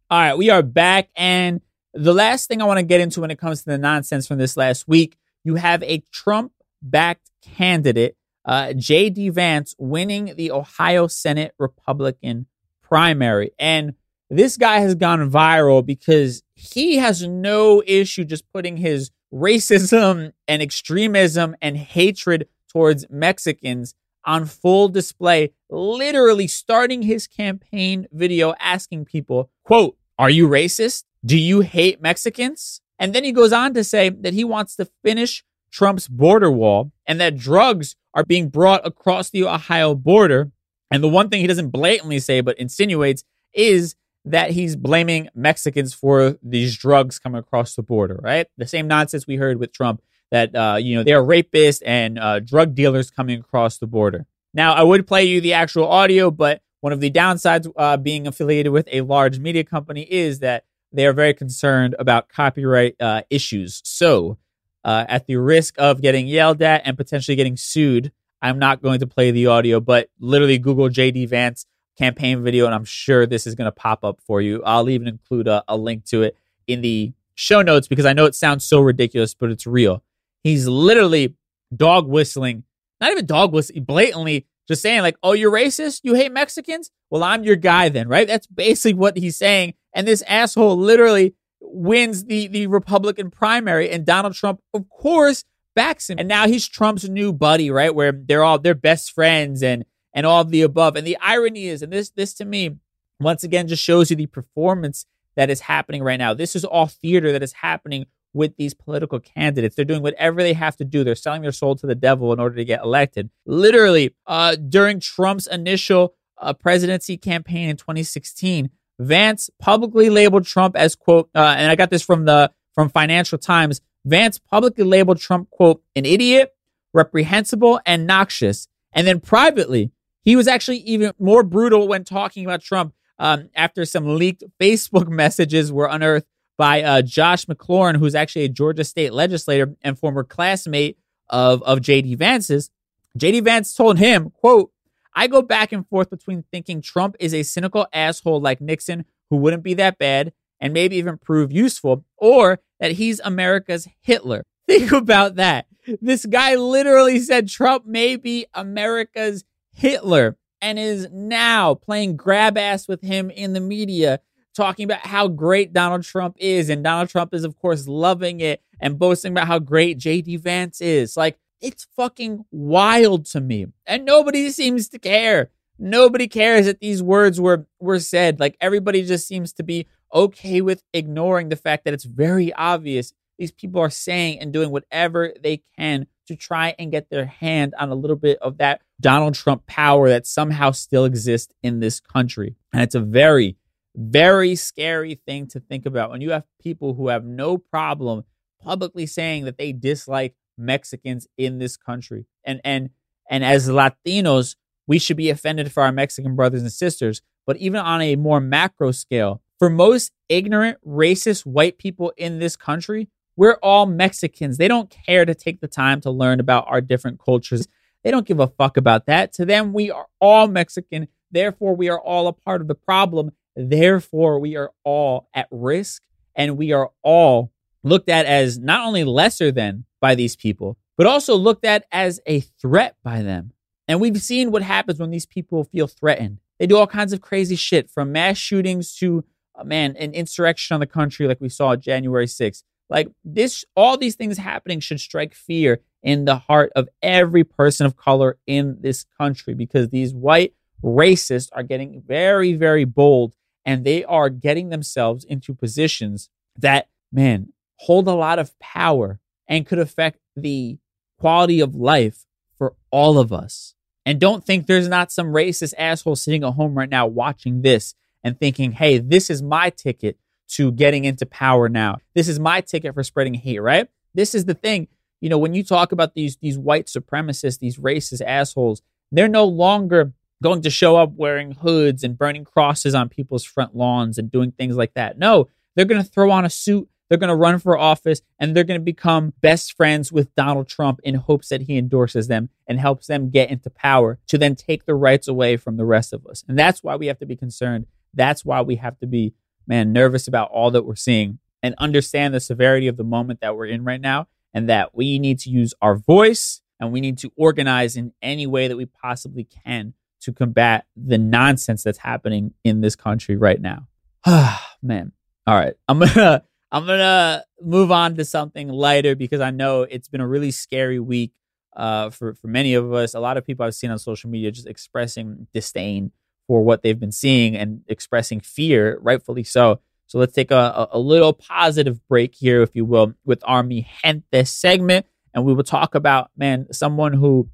All 0.09 0.19
right, 0.19 0.37
we 0.37 0.49
are 0.49 0.61
back. 0.61 1.07
And 1.15 1.61
the 1.93 2.13
last 2.13 2.49
thing 2.49 2.61
I 2.61 2.65
want 2.65 2.79
to 2.79 2.83
get 2.85 2.99
into 2.99 3.21
when 3.21 3.31
it 3.31 3.39
comes 3.39 3.59
to 3.59 3.69
the 3.69 3.77
nonsense 3.77 4.27
from 4.27 4.39
this 4.39 4.57
last 4.57 4.87
week, 4.87 5.17
you 5.43 5.56
have 5.56 5.84
a 5.84 6.04
Trump 6.12 6.51
backed 6.82 7.32
candidate, 7.41 8.15
uh, 8.45 8.73
J.D. 8.73 9.30
Vance, 9.30 9.75
winning 9.77 10.34
the 10.36 10.51
Ohio 10.51 11.08
Senate 11.08 11.54
Republican 11.58 12.47
primary. 12.82 13.51
And 13.60 13.93
this 14.30 14.58
guy 14.58 14.80
has 14.80 14.95
gone 14.95 15.30
viral 15.30 15.86
because 15.86 16.43
he 16.56 16.97
has 16.97 17.27
no 17.27 17.84
issue 17.86 18.23
just 18.23 18.51
putting 18.51 18.77
his 18.77 19.12
racism 19.34 20.34
and 20.47 20.62
extremism 20.62 21.56
and 21.62 21.77
hatred 21.77 22.47
towards 22.69 23.06
Mexicans 23.10 23.95
on 24.23 24.45
full 24.45 24.88
display, 24.88 25.51
literally 25.69 26.47
starting 26.47 27.01
his 27.01 27.27
campaign 27.27 28.08
video 28.12 28.54
asking 28.60 29.06
people, 29.06 29.49
quote, 29.63 29.97
are 30.19 30.30
you 30.30 30.47
racist? 30.47 31.06
Do 31.25 31.38
you 31.38 31.62
hate 31.62 32.01
Mexicans? 32.01 32.82
And 33.01 33.15
then 33.15 33.23
he 33.23 33.31
goes 33.31 33.51
on 33.51 33.73
to 33.73 33.83
say 33.83 34.09
that 34.09 34.33
he 34.33 34.43
wants 34.43 34.75
to 34.75 34.87
finish 35.03 35.43
Trump's 35.71 36.07
border 36.07 36.51
wall 36.51 36.91
and 37.07 37.19
that 37.19 37.35
drugs 37.35 37.95
are 38.13 38.23
being 38.23 38.47
brought 38.47 38.85
across 38.85 39.31
the 39.31 39.43
Ohio 39.43 39.95
border. 39.95 40.51
And 40.91 41.03
the 41.03 41.09
one 41.09 41.27
thing 41.27 41.41
he 41.41 41.47
doesn't 41.47 41.69
blatantly 41.69 42.19
say, 42.19 42.41
but 42.41 42.59
insinuates, 42.59 43.23
is 43.53 43.95
that 44.23 44.51
he's 44.51 44.75
blaming 44.75 45.29
Mexicans 45.33 45.95
for 45.95 46.37
these 46.43 46.77
drugs 46.77 47.17
coming 47.17 47.39
across 47.39 47.75
the 47.75 47.81
border, 47.81 48.19
right? 48.21 48.45
The 48.57 48.67
same 48.67 48.87
nonsense 48.87 49.25
we 49.25 49.37
heard 49.37 49.57
with 49.57 49.73
Trump 49.73 50.03
that, 50.29 50.55
uh, 50.55 50.77
you 50.79 50.95
know, 50.95 51.03
they're 51.03 51.23
rapists 51.23 51.81
and 51.83 52.19
uh, 52.19 52.39
drug 52.39 52.75
dealers 52.75 53.09
coming 53.09 53.39
across 53.39 53.79
the 53.79 53.87
border. 53.87 54.27
Now, 54.53 54.73
I 54.73 54.83
would 54.83 55.07
play 55.07 55.23
you 55.23 55.41
the 55.41 55.53
actual 55.53 55.87
audio, 55.87 56.29
but 56.29 56.61
one 56.81 56.93
of 56.93 56.99
the 56.99 57.09
downsides 57.09 57.71
uh, 57.75 57.97
being 57.97 58.27
affiliated 58.27 58.71
with 58.71 58.87
a 58.91 59.01
large 59.01 59.39
media 59.39 59.63
company 59.63 60.03
is 60.03 60.39
that 60.39 60.65
they 60.91 61.06
are 61.06 61.13
very 61.13 61.34
concerned 61.34 61.95
about 61.99 62.30
copyright 62.30 62.95
uh, 62.99 63.21
issues. 63.30 63.82
So, 63.86 64.38
uh, 64.84 65.06
at 65.08 65.27
the 65.27 65.36
risk 65.38 65.75
of 65.77 66.01
getting 66.01 66.27
yelled 66.27 66.62
at 66.62 66.82
and 66.86 66.97
potentially 66.97 67.36
getting 67.36 67.58
sued, 67.58 68.12
I'm 68.41 68.58
not 68.58 68.82
going 68.82 68.99
to 68.99 69.08
play 69.08 69.32
the 69.32 69.47
audio, 69.47 69.80
but 69.80 70.10
literally 70.19 70.58
Google 70.58 70.89
JD 70.89 71.30
Vance 71.30 71.65
campaign 71.97 72.43
video, 72.43 72.65
and 72.65 72.73
I'm 72.73 72.86
sure 72.86 73.25
this 73.25 73.45
is 73.45 73.54
going 73.54 73.67
to 73.67 73.71
pop 73.71 74.04
up 74.04 74.19
for 74.25 74.41
you. 74.41 74.63
I'll 74.63 74.89
even 74.89 75.08
include 75.08 75.47
a, 75.47 75.63
a 75.67 75.77
link 75.77 76.06
to 76.06 76.23
it 76.23 76.36
in 76.67 76.82
the 76.82 77.13
show 77.36 77.62
notes 77.62 77.88
because 77.88 78.06
I 78.06 78.13
know 78.13 78.25
it 78.25 78.36
sounds 78.36 78.65
so 78.65 78.80
ridiculous, 78.80 79.34
but 79.34 79.51
it's 79.51 79.67
real. 79.67 80.04
He's 80.43 80.67
literally 80.67 81.36
dog 81.75 82.08
whistling, 82.08 82.63
not 82.99 83.12
even 83.12 83.25
dog 83.25 83.54
whistling, 83.54 83.84
blatantly 83.84 84.47
just 84.67 84.82
saying, 84.82 85.01
like, 85.01 85.17
oh, 85.21 85.34
you're 85.34 85.51
racist? 85.51 86.01
You 86.04 86.13
hate 86.13 86.32
Mexicans? 86.32 86.91
Well, 87.10 87.23
I'm 87.23 87.43
your 87.43 87.56
guy 87.56 87.89
then, 87.89 88.08
right? 88.08 88.27
That's 88.27 88.47
basically 88.47 88.93
what 88.93 89.17
he's 89.17 89.38
saying. 89.38 89.73
And 89.93 90.08
this 90.08 90.23
asshole 90.27 90.77
literally 90.77 91.36
wins 91.60 92.25
the, 92.25 92.47
the 92.47 92.67
Republican 92.67 93.30
primary, 93.30 93.89
and 93.89 94.06
Donald 94.06 94.34
Trump, 94.34 94.62
of 94.73 94.89
course, 94.89 95.43
backs 95.75 96.10
him. 96.10 96.19
And 96.19 96.27
now 96.27 96.47
he's 96.47 96.67
Trump's 96.67 97.08
new 97.08 97.32
buddy, 97.34 97.69
right? 97.69 97.93
Where 97.93 98.12
they're 98.12 98.43
all 98.43 98.60
they're 98.60 98.75
best 98.75 99.12
friends 99.12 99.63
and 99.63 99.86
and 100.13 100.25
all 100.25 100.41
of 100.41 100.49
the 100.49 100.62
above. 100.62 100.95
And 100.95 101.08
the 101.08 101.17
irony 101.21 101.67
is, 101.67 101.82
and 101.82 101.93
this 101.93 102.10
this 102.10 102.34
to 102.36 102.45
me, 102.45 102.77
once 103.19 103.43
again, 103.43 103.67
just 103.67 103.84
shows 103.84 104.10
you 104.10 104.15
the 104.15 104.25
performance 104.27 105.06
that 105.36 105.49
is 105.49 105.62
happening 105.62 106.04
right 106.04 106.19
now. 106.19 106.34
This 106.34 106.56
is 106.56 106.65
all 106.65 106.88
theater 106.88 107.32
that 107.32 107.43
is 107.43 107.54
happening 107.54 108.06
with 108.34 108.56
these 108.58 108.73
political 108.73 109.19
candidates. 109.19 109.75
They're 109.75 109.86
doing 109.86 110.01
whatever 110.01 110.41
they 110.41 110.54
have 110.54 110.77
to 110.77 110.86
do. 110.86 111.04
They're 111.04 111.15
selling 111.15 111.41
their 111.41 111.51
soul 111.51 111.75
to 111.75 111.88
the 111.88 111.95
devil 111.95 112.32
in 112.32 112.39
order 112.39 112.56
to 112.56 112.65
get 112.65 112.82
elected. 112.82 113.30
Literally, 113.45 114.15
uh, 114.25 114.56
during 114.56 114.99
Trump's 114.99 115.47
initial 115.47 116.15
uh, 116.38 116.54
presidency 116.54 117.17
campaign 117.17 117.69
in 117.69 117.77
2016, 117.77 118.69
Vance 119.01 119.49
publicly 119.59 120.09
labeled 120.09 120.45
Trump 120.45 120.75
as 120.75 120.95
quote, 120.95 121.29
uh, 121.33 121.55
and 121.57 121.71
I 121.71 121.75
got 121.75 121.89
this 121.89 122.03
from 122.03 122.25
the 122.25 122.51
from 122.73 122.89
Financial 122.89 123.37
Times. 123.37 123.81
Vance 124.05 124.37
publicly 124.37 124.83
labeled 124.83 125.19
Trump 125.19 125.49
quote 125.49 125.81
an 125.95 126.05
idiot, 126.05 126.53
reprehensible, 126.93 127.79
and 127.85 128.05
noxious. 128.05 128.67
And 128.93 129.07
then 129.07 129.19
privately, 129.19 129.91
he 130.23 130.35
was 130.35 130.47
actually 130.47 130.77
even 130.79 131.13
more 131.17 131.43
brutal 131.43 131.87
when 131.87 132.03
talking 132.03 132.45
about 132.45 132.61
Trump 132.61 132.93
um, 133.17 133.49
after 133.55 133.85
some 133.85 134.17
leaked 134.17 134.43
Facebook 134.61 135.07
messages 135.07 135.71
were 135.71 135.87
unearthed 135.87 136.27
by 136.57 136.83
uh, 136.83 137.01
Josh 137.01 137.45
McLaurin, 137.45 137.97
who's 137.97 138.13
actually 138.13 138.45
a 138.45 138.49
Georgia 138.49 138.83
state 138.83 139.13
legislator 139.13 139.75
and 139.81 139.97
former 139.97 140.23
classmate 140.23 140.97
of, 141.27 141.63
of 141.63 141.81
J.D. 141.81 142.15
Vance's. 142.15 142.69
J.D. 143.17 143.39
Vance 143.39 143.73
told 143.73 143.97
him, 143.97 144.29
quote, 144.29 144.71
I 145.13 145.28
go 145.28 145.41
back 145.41 145.71
and 145.71 145.88
forth 145.88 146.10
between 146.10 146.43
thinking 146.52 146.82
Trump 146.82 147.15
is 147.19 147.34
a 147.34 147.43
cynical 147.43 147.88
asshole 147.93 148.41
like 148.41 148.62
Nixon 148.62 149.06
who 149.30 149.38
wouldn't 149.38 149.63
be 149.63 149.74
that 149.76 149.97
bad 149.97 150.34
and 150.60 150.74
maybe 150.74 150.95
even 150.97 151.17
prove 151.17 151.52
useful, 151.52 152.06
or 152.17 152.60
that 152.80 152.93
he's 152.93 153.19
America's 153.21 153.88
Hitler. 154.02 154.43
Think 154.67 154.91
about 154.91 155.36
that. 155.36 155.65
This 156.02 156.26
guy 156.26 156.56
literally 156.56 157.19
said 157.19 157.47
Trump 157.47 157.86
may 157.86 158.15
be 158.15 158.45
America's 158.54 159.43
Hitler 159.74 160.38
and 160.62 160.78
is 160.78 161.08
now 161.12 161.74
playing 161.74 162.15
grab 162.15 162.58
ass 162.58 162.88
with 162.88 163.02
him 163.02 163.32
in 163.32 163.54
the 163.54 163.60
media, 163.60 164.19
talking 164.56 164.84
about 164.84 165.00
how 165.00 165.28
great 165.28 165.74
Donald 165.74 166.04
Trump 166.04 166.36
is. 166.39 166.69
And 166.69 166.84
Donald 166.84 167.10
Trump 167.10 167.34
is, 167.34 167.43
of 167.43 167.58
course, 167.58 167.88
loving 167.88 168.39
it 168.41 168.62
and 168.80 169.00
boasting 169.00 169.32
about 169.32 169.47
how 169.47 169.58
great 169.58 169.97
JD 169.97 170.39
Vance 170.41 170.80
is. 170.82 171.17
Like, 171.17 171.39
it's 171.62 171.88
fucking 171.95 172.45
wild 172.52 173.26
to 173.28 173.41
me. 173.41 173.67
And 173.86 174.06
nobody 174.06 174.50
seems 174.50 174.89
to 174.89 175.00
care. 175.00 175.52
Nobody 175.78 176.28
cares 176.28 176.65
that 176.65 176.80
these 176.80 177.02
words 177.02 177.39
were 177.39 177.67
were 177.80 178.00
said. 178.00 178.39
Like 178.39 178.58
everybody 178.62 179.04
just 179.04 179.28
seems 179.28 179.54
to 179.54 179.63
be 179.63 179.88
okay 180.13 180.62
with 180.62 180.84
ignoring 180.93 181.50
the 181.50 181.56
fact 181.56 181.86
that 181.86 181.93
it's 181.93 182.04
very 182.04 182.54
obvious 182.54 183.13
these 183.41 183.52
people 183.52 183.82
are 183.82 183.89
saying 183.89 184.39
and 184.39 184.54
doing 184.54 184.69
whatever 184.69 185.34
they 185.41 185.63
can 185.76 186.06
to 186.28 186.36
try 186.36 186.76
and 186.78 186.91
get 186.91 187.10
their 187.10 187.26
hand 187.26 187.74
on 187.80 187.89
a 187.89 187.95
little 187.95 188.15
bit 188.15 188.38
of 188.39 188.60
that 188.60 188.82
Donald 189.00 189.34
Trump 189.34 189.65
power 189.65 190.10
that 190.10 190.28
somehow 190.28 190.69
still 190.69 191.06
exists 191.06 191.52
in 191.63 191.80
this 191.80 192.00
country. 192.00 192.56
And 192.71 192.84
it's 192.84 192.93
a 192.93 193.00
very, 193.00 193.58
very 193.95 194.56
scary 194.56 195.19
thing 195.26 195.47
to 195.47 195.60
think 195.60 195.88
about 195.88 196.12
when 196.12 196.21
you 196.21 196.30
have 196.30 196.43
people 196.62 196.93
who 196.93 197.08
have 197.08 197.26
no 197.26 197.58
problem 197.58 198.26
publicly 198.62 199.08
saying 199.08 199.45
that 199.45 199.58
they 199.58 199.74
dislike 199.74 200.36
Mexicans 200.57 201.27
in 201.37 201.59
this 201.59 201.77
country. 201.77 202.25
And 202.43 202.61
and 202.63 202.89
and 203.29 203.43
as 203.45 203.69
Latinos, 203.69 204.55
we 204.87 204.99
should 204.99 205.17
be 205.17 205.29
offended 205.29 205.71
for 205.71 205.83
our 205.83 205.91
Mexican 205.91 206.35
brothers 206.35 206.61
and 206.61 206.71
sisters. 206.71 207.21
But 207.45 207.57
even 207.57 207.79
on 207.79 208.01
a 208.01 208.15
more 208.15 208.39
macro 208.39 208.91
scale, 208.91 209.41
for 209.57 209.69
most 209.69 210.11
ignorant, 210.29 210.77
racist 210.85 211.45
white 211.45 211.77
people 211.77 212.13
in 212.17 212.39
this 212.39 212.55
country, 212.55 213.09
we're 213.35 213.57
all 213.63 213.85
Mexicans. 213.85 214.57
They 214.57 214.67
don't 214.67 214.95
care 215.05 215.25
to 215.25 215.33
take 215.33 215.61
the 215.61 215.67
time 215.67 216.01
to 216.01 216.11
learn 216.11 216.39
about 216.39 216.65
our 216.67 216.81
different 216.81 217.19
cultures. 217.23 217.67
They 218.03 218.11
don't 218.11 218.27
give 218.27 218.39
a 218.39 218.47
fuck 218.47 218.77
about 218.77 219.05
that. 219.05 219.33
To 219.33 219.45
them, 219.45 219.73
we 219.73 219.91
are 219.91 220.07
all 220.19 220.47
Mexican. 220.47 221.07
Therefore, 221.31 221.75
we 221.75 221.89
are 221.89 221.99
all 221.99 222.27
a 222.27 222.33
part 222.33 222.61
of 222.61 222.67
the 222.67 222.75
problem. 222.75 223.31
Therefore, 223.55 224.39
we 224.39 224.55
are 224.55 224.71
all 224.83 225.29
at 225.33 225.47
risk 225.51 226.01
and 226.35 226.57
we 226.57 226.71
are 226.71 226.91
all 227.03 227.50
looked 227.84 228.10
at 228.10 228.26
as 228.26 228.60
not 228.60 228.86
only 228.86 229.04
lesser 229.04 229.52
than 229.52 229.86
by 230.00 230.15
these 230.15 230.36
people, 230.36 230.78
but 230.98 231.08
also 231.08 231.36
looked 231.36 231.65
at 231.65 231.86
as 231.91 232.20
a 232.26 232.41
threat 232.41 232.96
by 233.04 233.22
them. 233.22 233.54
And 233.88 234.00
we've 234.00 234.22
seen 234.22 234.52
what 234.52 234.62
happens 234.62 235.00
when 235.00 235.12
these 235.12 235.26
people 235.26 235.63
feel 235.63 235.88
threatened. 235.88 236.39
They 236.60 236.67
do 236.67 236.78
all 236.78 236.88
kinds 236.88 237.12
of 237.12 237.22
crazy 237.22 237.56
shit 237.56 237.89
from 237.89 238.12
mass 238.12 238.38
shootings 238.38 238.96
to, 238.98 239.26
uh, 239.56 239.63
man, 239.63 239.96
an 239.98 240.13
insurrection 240.13 240.76
on 240.76 240.80
the 240.80 240.86
country 240.86 241.28
like 241.28 241.41
we 241.41 241.50
saw 241.50 241.76
January 241.76 242.28
6th. 242.28 242.63
Like 242.89 243.10
this, 243.24 243.65
all 243.76 243.98
these 243.98 244.15
things 244.15 244.38
happening 244.38 244.80
should 244.80 245.00
strike 245.00 245.34
fear 245.34 245.80
in 246.04 246.26
the 246.26 246.36
heart 246.36 246.72
of 246.76 246.89
every 247.02 247.44
person 247.44 247.86
of 247.86 247.96
color 247.96 248.38
in 248.46 248.78
this 248.82 249.06
country 249.17 249.54
because 249.54 249.89
these 249.89 250.13
white 250.13 250.54
racists 250.84 251.50
are 251.54 251.63
getting 251.63 252.02
very, 252.06 252.54
very 252.54 252.86
bold 252.86 253.34
and 253.65 253.86
they 253.86 254.04
are 254.04 254.30
getting 254.30 254.70
themselves 254.70 255.24
into 255.24 255.54
positions 255.54 256.30
that, 256.58 256.89
man, 257.12 257.54
hold 257.82 258.08
a 258.08 258.13
lot 258.13 258.38
of 258.38 258.58
power 258.60 259.20
and 259.48 259.65
could 259.65 259.80
affect 259.80 260.20
the 260.36 260.78
quality 261.20 261.60
of 261.60 261.76
life 261.76 262.26
for 262.58 262.76
all 262.91 263.17
of 263.17 263.34
us. 263.34 263.74
And 264.06 264.20
don't 264.20 264.46
think 264.46 264.65
there's 264.65 264.88
not 264.88 265.12
some 265.12 265.28
racist 265.28 265.74
asshole 265.78 266.15
sitting 266.15 266.44
at 266.44 266.54
home 266.54 266.76
right 266.76 266.89
now 266.89 267.08
watching 267.08 267.63
this 267.63 267.96
and 268.24 268.39
thinking, 268.39 268.74
hey, 268.74 269.00
this 269.00 269.30
is 269.32 269.41
my 269.41 269.72
ticket 269.72 270.17
to 270.50 270.72
getting 270.72 271.06
into 271.06 271.26
power 271.26 271.70
now. 271.70 271.98
This 272.13 272.28
is 272.28 272.39
my 272.39 272.62
ticket 272.62 272.94
for 272.94 273.04
spreading 273.04 273.34
hate, 273.34 273.60
right? 273.60 273.88
This 274.13 274.36
is 274.36 274.46
the 274.46 274.54
thing. 274.54 274.88
You 275.20 275.30
know, 275.30 275.38
when 275.39 275.54
you 275.54 275.63
talk 275.63 275.91
about 275.91 276.13
these 276.13 276.38
these 276.38 276.58
white 276.58 276.86
supremacists, 276.86 277.60
these 277.60 277.78
racist 277.78 278.22
assholes, 278.26 278.82
they're 279.12 279.28
no 279.28 279.46
longer 279.46 280.13
going 280.44 280.62
to 280.63 280.70
show 280.70 280.98
up 280.98 281.13
wearing 281.15 281.54
hoods 281.54 282.04
and 282.04 282.17
burning 282.17 282.44
crosses 282.44 282.94
on 282.94 283.10
people's 283.10 283.44
front 283.44 283.76
lawns 283.76 284.17
and 284.17 284.32
doing 284.32 284.52
things 284.52 284.76
like 284.76 284.94
that. 284.94 285.17
No, 285.17 285.48
they're 285.76 285.86
going 285.86 286.04
to 286.04 286.10
throw 286.10 286.32
on 286.32 286.46
a 286.46 286.50
suit 286.50 286.89
they're 287.12 287.17
going 287.17 287.28
to 287.28 287.36
run 287.36 287.60
for 287.60 287.78
office 287.78 288.21
and 288.39 288.56
they're 288.56 288.63
going 288.63 288.80
to 288.80 288.86
become 288.86 289.34
best 289.41 289.76
friends 289.76 290.13
with 290.13 290.34
Donald 290.36 290.69
Trump 290.69 291.02
in 291.04 291.15
hopes 291.15 291.50
that 291.50 291.63
he 291.63 291.78
endorses 291.78 292.30
them 292.30 292.47
and 292.67 292.80
helps 292.80 293.08
them 293.08 293.30
get 293.30 293.52
into 293.52 293.69
power 293.69 294.17
to 294.28 294.38
then 294.38 294.56
take 294.56 294.86
the 294.86 294.95
rights 294.95 295.28
away 295.28 295.58
from 295.58 295.76
the 295.76 295.84
rest 295.84 296.13
of 296.13 296.26
us. 296.26 296.45
And 296.47 296.58
that's 296.58 296.82
why 296.82 296.95
we 296.95 297.08
have 297.08 297.19
to 297.19 297.26
be 297.26 297.36
concerned. 297.36 297.88
That's 298.13 298.45
why 298.45 298.62
we 298.62 298.78
have 298.78 298.97
to 299.00 299.08
be, 299.08 299.34
man, 299.67 299.91
nervous 299.91 300.26
about 300.26 300.52
all 300.52 300.71
that 300.71 300.86
we're 300.86 300.95
seeing 300.95 301.39
and 301.62 301.76
understand 301.80 302.34
the 302.34 302.39
severity 302.39 302.88
of 302.88 302.95
the 302.95 303.04
moment 303.04 303.41
that 303.41 303.58
we're 303.58 303.65
in 303.65 303.84
right 303.84 304.00
now 304.00 304.30
and 304.54 304.69
that 304.69 304.95
we 304.95 305.19
need 305.19 305.38
to 305.39 305.50
use 305.50 305.74
our 305.82 305.95
voice 305.95 306.62
and 306.80 306.93
we 306.93 307.02
need 307.02 307.17
to 307.17 307.34
organize 307.36 307.97
in 307.97 308.13
any 308.21 308.47
way 308.47 308.69
that 308.69 308.78
we 308.78 308.86
possibly 308.86 309.43
can 309.65 309.95
to 310.21 310.32
combat 310.32 310.86
the 310.95 311.17
nonsense 311.17 311.84
that's 311.84 311.97
happening 311.97 312.54
in 312.63 312.80
this 312.80 312.95
country 312.95 313.36
right 313.36 313.60
now. 313.60 313.89
man. 314.82 315.12
All 315.45 315.56
right. 315.56 315.74
I'm 315.89 316.00
going 316.00 316.12
to 316.12 316.43
I'm 316.71 316.86
gonna 316.86 317.43
move 317.62 317.91
on 317.91 318.15
to 318.15 318.25
something 318.25 318.69
lighter 318.69 319.15
because 319.15 319.41
I 319.41 319.51
know 319.51 319.81
it's 319.84 320.07
been 320.07 320.21
a 320.21 320.27
really 320.27 320.51
scary 320.51 320.99
week 320.99 321.34
uh, 321.75 322.10
for 322.10 322.34
for 322.36 322.47
many 322.47 322.73
of 322.73 322.93
us. 322.93 323.13
A 323.13 323.19
lot 323.19 323.38
of 323.38 323.45
people 323.45 323.65
I've 323.65 323.75
seen 323.75 323.91
on 323.91 323.99
social 323.99 324.29
media 324.29 324.51
just 324.51 324.67
expressing 324.67 325.47
disdain 325.53 326.12
for 326.47 326.63
what 326.63 326.81
they've 326.81 326.99
been 326.99 327.12
seeing 327.12 327.55
and 327.55 327.81
expressing 327.88 328.39
fear, 328.39 328.97
rightfully 329.01 329.43
so. 329.43 329.81
So 330.07 330.17
let's 330.19 330.34
take 330.34 330.51
a, 330.51 330.89
a 330.91 330.99
little 330.99 331.31
positive 331.34 332.05
break 332.07 332.36
here, 332.36 332.62
if 332.62 332.75
you 332.75 332.84
will, 332.84 333.13
with 333.23 333.41
our 333.45 333.63
Mi 333.63 333.88
Gente 334.03 334.43
segment, 334.43 335.05
and 335.34 335.45
we 335.45 335.53
will 335.53 335.63
talk 335.63 335.95
about 335.95 336.31
man, 336.36 336.67
someone 336.71 337.13
who 337.13 337.49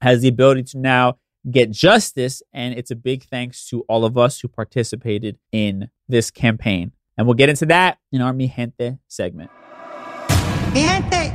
has 0.00 0.22
the 0.22 0.28
ability 0.28 0.62
to 0.64 0.78
now 0.78 1.18
get 1.50 1.70
justice, 1.70 2.42
and 2.52 2.74
it's 2.74 2.90
a 2.90 2.96
big 2.96 3.24
thanks 3.24 3.68
to 3.68 3.82
all 3.82 4.04
of 4.04 4.18
us 4.18 4.40
who 4.40 4.48
participated 4.48 5.38
in 5.52 5.90
this 6.08 6.30
campaign. 6.30 6.92
And 7.18 7.26
we'll 7.26 7.34
get 7.34 7.48
into 7.48 7.66
that 7.66 7.98
in 8.12 8.20
our 8.20 8.32
Mi 8.32 8.46
Gente 8.46 8.98
segment. 9.08 9.50
Mi 10.74 10.82
Gente. 10.82 11.32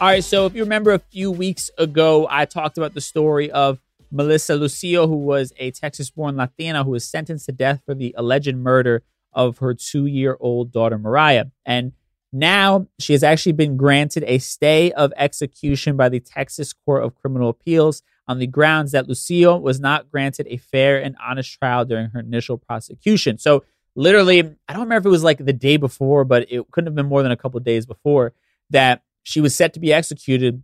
All 0.00 0.08
right, 0.08 0.24
so 0.24 0.46
if 0.46 0.54
you 0.56 0.64
remember 0.64 0.90
a 0.90 0.98
few 0.98 1.30
weeks 1.30 1.70
ago, 1.78 2.26
I 2.28 2.44
talked 2.44 2.76
about 2.76 2.92
the 2.94 3.00
story 3.00 3.52
of 3.52 3.80
Melissa 4.10 4.56
Lucio, 4.56 5.06
who 5.06 5.16
was 5.16 5.52
a 5.58 5.70
Texas 5.70 6.10
born 6.10 6.36
Latina 6.36 6.82
who 6.82 6.90
was 6.90 7.08
sentenced 7.08 7.46
to 7.46 7.52
death 7.52 7.82
for 7.86 7.94
the 7.94 8.12
alleged 8.18 8.56
murder 8.56 9.04
of 9.32 9.58
her 9.58 9.74
two 9.74 10.06
year 10.06 10.36
old 10.40 10.72
daughter, 10.72 10.98
Mariah. 10.98 11.46
And 11.64 11.92
Now 12.32 12.88
she 12.98 13.12
has 13.12 13.22
actually 13.22 13.52
been 13.52 13.76
granted 13.76 14.24
a 14.26 14.38
stay 14.38 14.90
of 14.90 15.12
execution 15.16 15.96
by 15.96 16.08
the 16.08 16.18
Texas 16.18 16.72
Court 16.72 17.04
of 17.04 17.14
Criminal 17.14 17.50
Appeals 17.50 18.02
on 18.28 18.38
the 18.38 18.46
grounds 18.46 18.92
that 18.92 19.08
Lucio 19.08 19.56
was 19.56 19.80
not 19.80 20.10
granted 20.10 20.46
a 20.48 20.56
fair 20.56 21.02
and 21.02 21.16
honest 21.24 21.58
trial 21.58 21.84
during 21.84 22.10
her 22.10 22.20
initial 22.20 22.56
prosecution. 22.56 23.38
So, 23.38 23.64
literally, 23.94 24.40
I 24.68 24.72
don't 24.72 24.82
remember 24.82 25.08
if 25.08 25.10
it 25.10 25.14
was 25.14 25.24
like 25.24 25.44
the 25.44 25.52
day 25.52 25.76
before, 25.76 26.24
but 26.24 26.46
it 26.50 26.70
couldn't 26.70 26.86
have 26.86 26.94
been 26.94 27.06
more 27.06 27.22
than 27.22 27.32
a 27.32 27.36
couple 27.36 27.58
days 27.60 27.86
before 27.86 28.32
that 28.70 29.02
she 29.22 29.40
was 29.40 29.54
set 29.54 29.74
to 29.74 29.80
be 29.80 29.92
executed, 29.92 30.62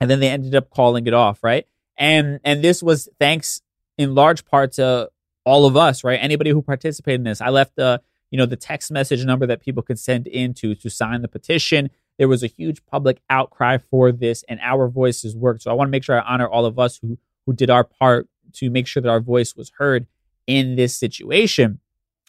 and 0.00 0.10
then 0.10 0.20
they 0.20 0.28
ended 0.28 0.54
up 0.54 0.70
calling 0.70 1.06
it 1.06 1.14
off, 1.14 1.42
right? 1.42 1.66
And 1.96 2.40
and 2.44 2.62
this 2.62 2.82
was 2.82 3.08
thanks 3.18 3.60
in 3.98 4.14
large 4.14 4.44
part 4.44 4.72
to 4.72 5.10
all 5.44 5.66
of 5.66 5.76
us, 5.76 6.04
right? 6.04 6.18
Anybody 6.20 6.50
who 6.50 6.62
participated 6.62 7.20
in 7.20 7.24
this. 7.24 7.40
I 7.40 7.48
left 7.48 7.76
the 7.76 8.00
you 8.30 8.38
know 8.38 8.46
the 8.46 8.56
text 8.56 8.90
message 8.90 9.24
number 9.24 9.46
that 9.46 9.60
people 9.60 9.82
could 9.82 9.98
send 9.98 10.26
into 10.26 10.74
to 10.76 10.88
sign 10.88 11.22
the 11.22 11.28
petition. 11.28 11.90
There 12.20 12.28
was 12.28 12.42
a 12.42 12.46
huge 12.46 12.84
public 12.84 13.22
outcry 13.30 13.78
for 13.78 14.12
this, 14.12 14.44
and 14.46 14.60
our 14.60 14.88
voices 14.88 15.34
worked. 15.34 15.62
So 15.62 15.70
I 15.70 15.74
want 15.74 15.88
to 15.88 15.90
make 15.90 16.04
sure 16.04 16.20
I 16.20 16.32
honor 16.34 16.46
all 16.46 16.66
of 16.66 16.78
us 16.78 16.98
who 16.98 17.18
who 17.46 17.54
did 17.54 17.70
our 17.70 17.82
part 17.82 18.28
to 18.52 18.68
make 18.68 18.86
sure 18.86 19.02
that 19.02 19.08
our 19.08 19.20
voice 19.20 19.56
was 19.56 19.72
heard 19.78 20.06
in 20.46 20.76
this 20.76 20.94
situation. 20.94 21.80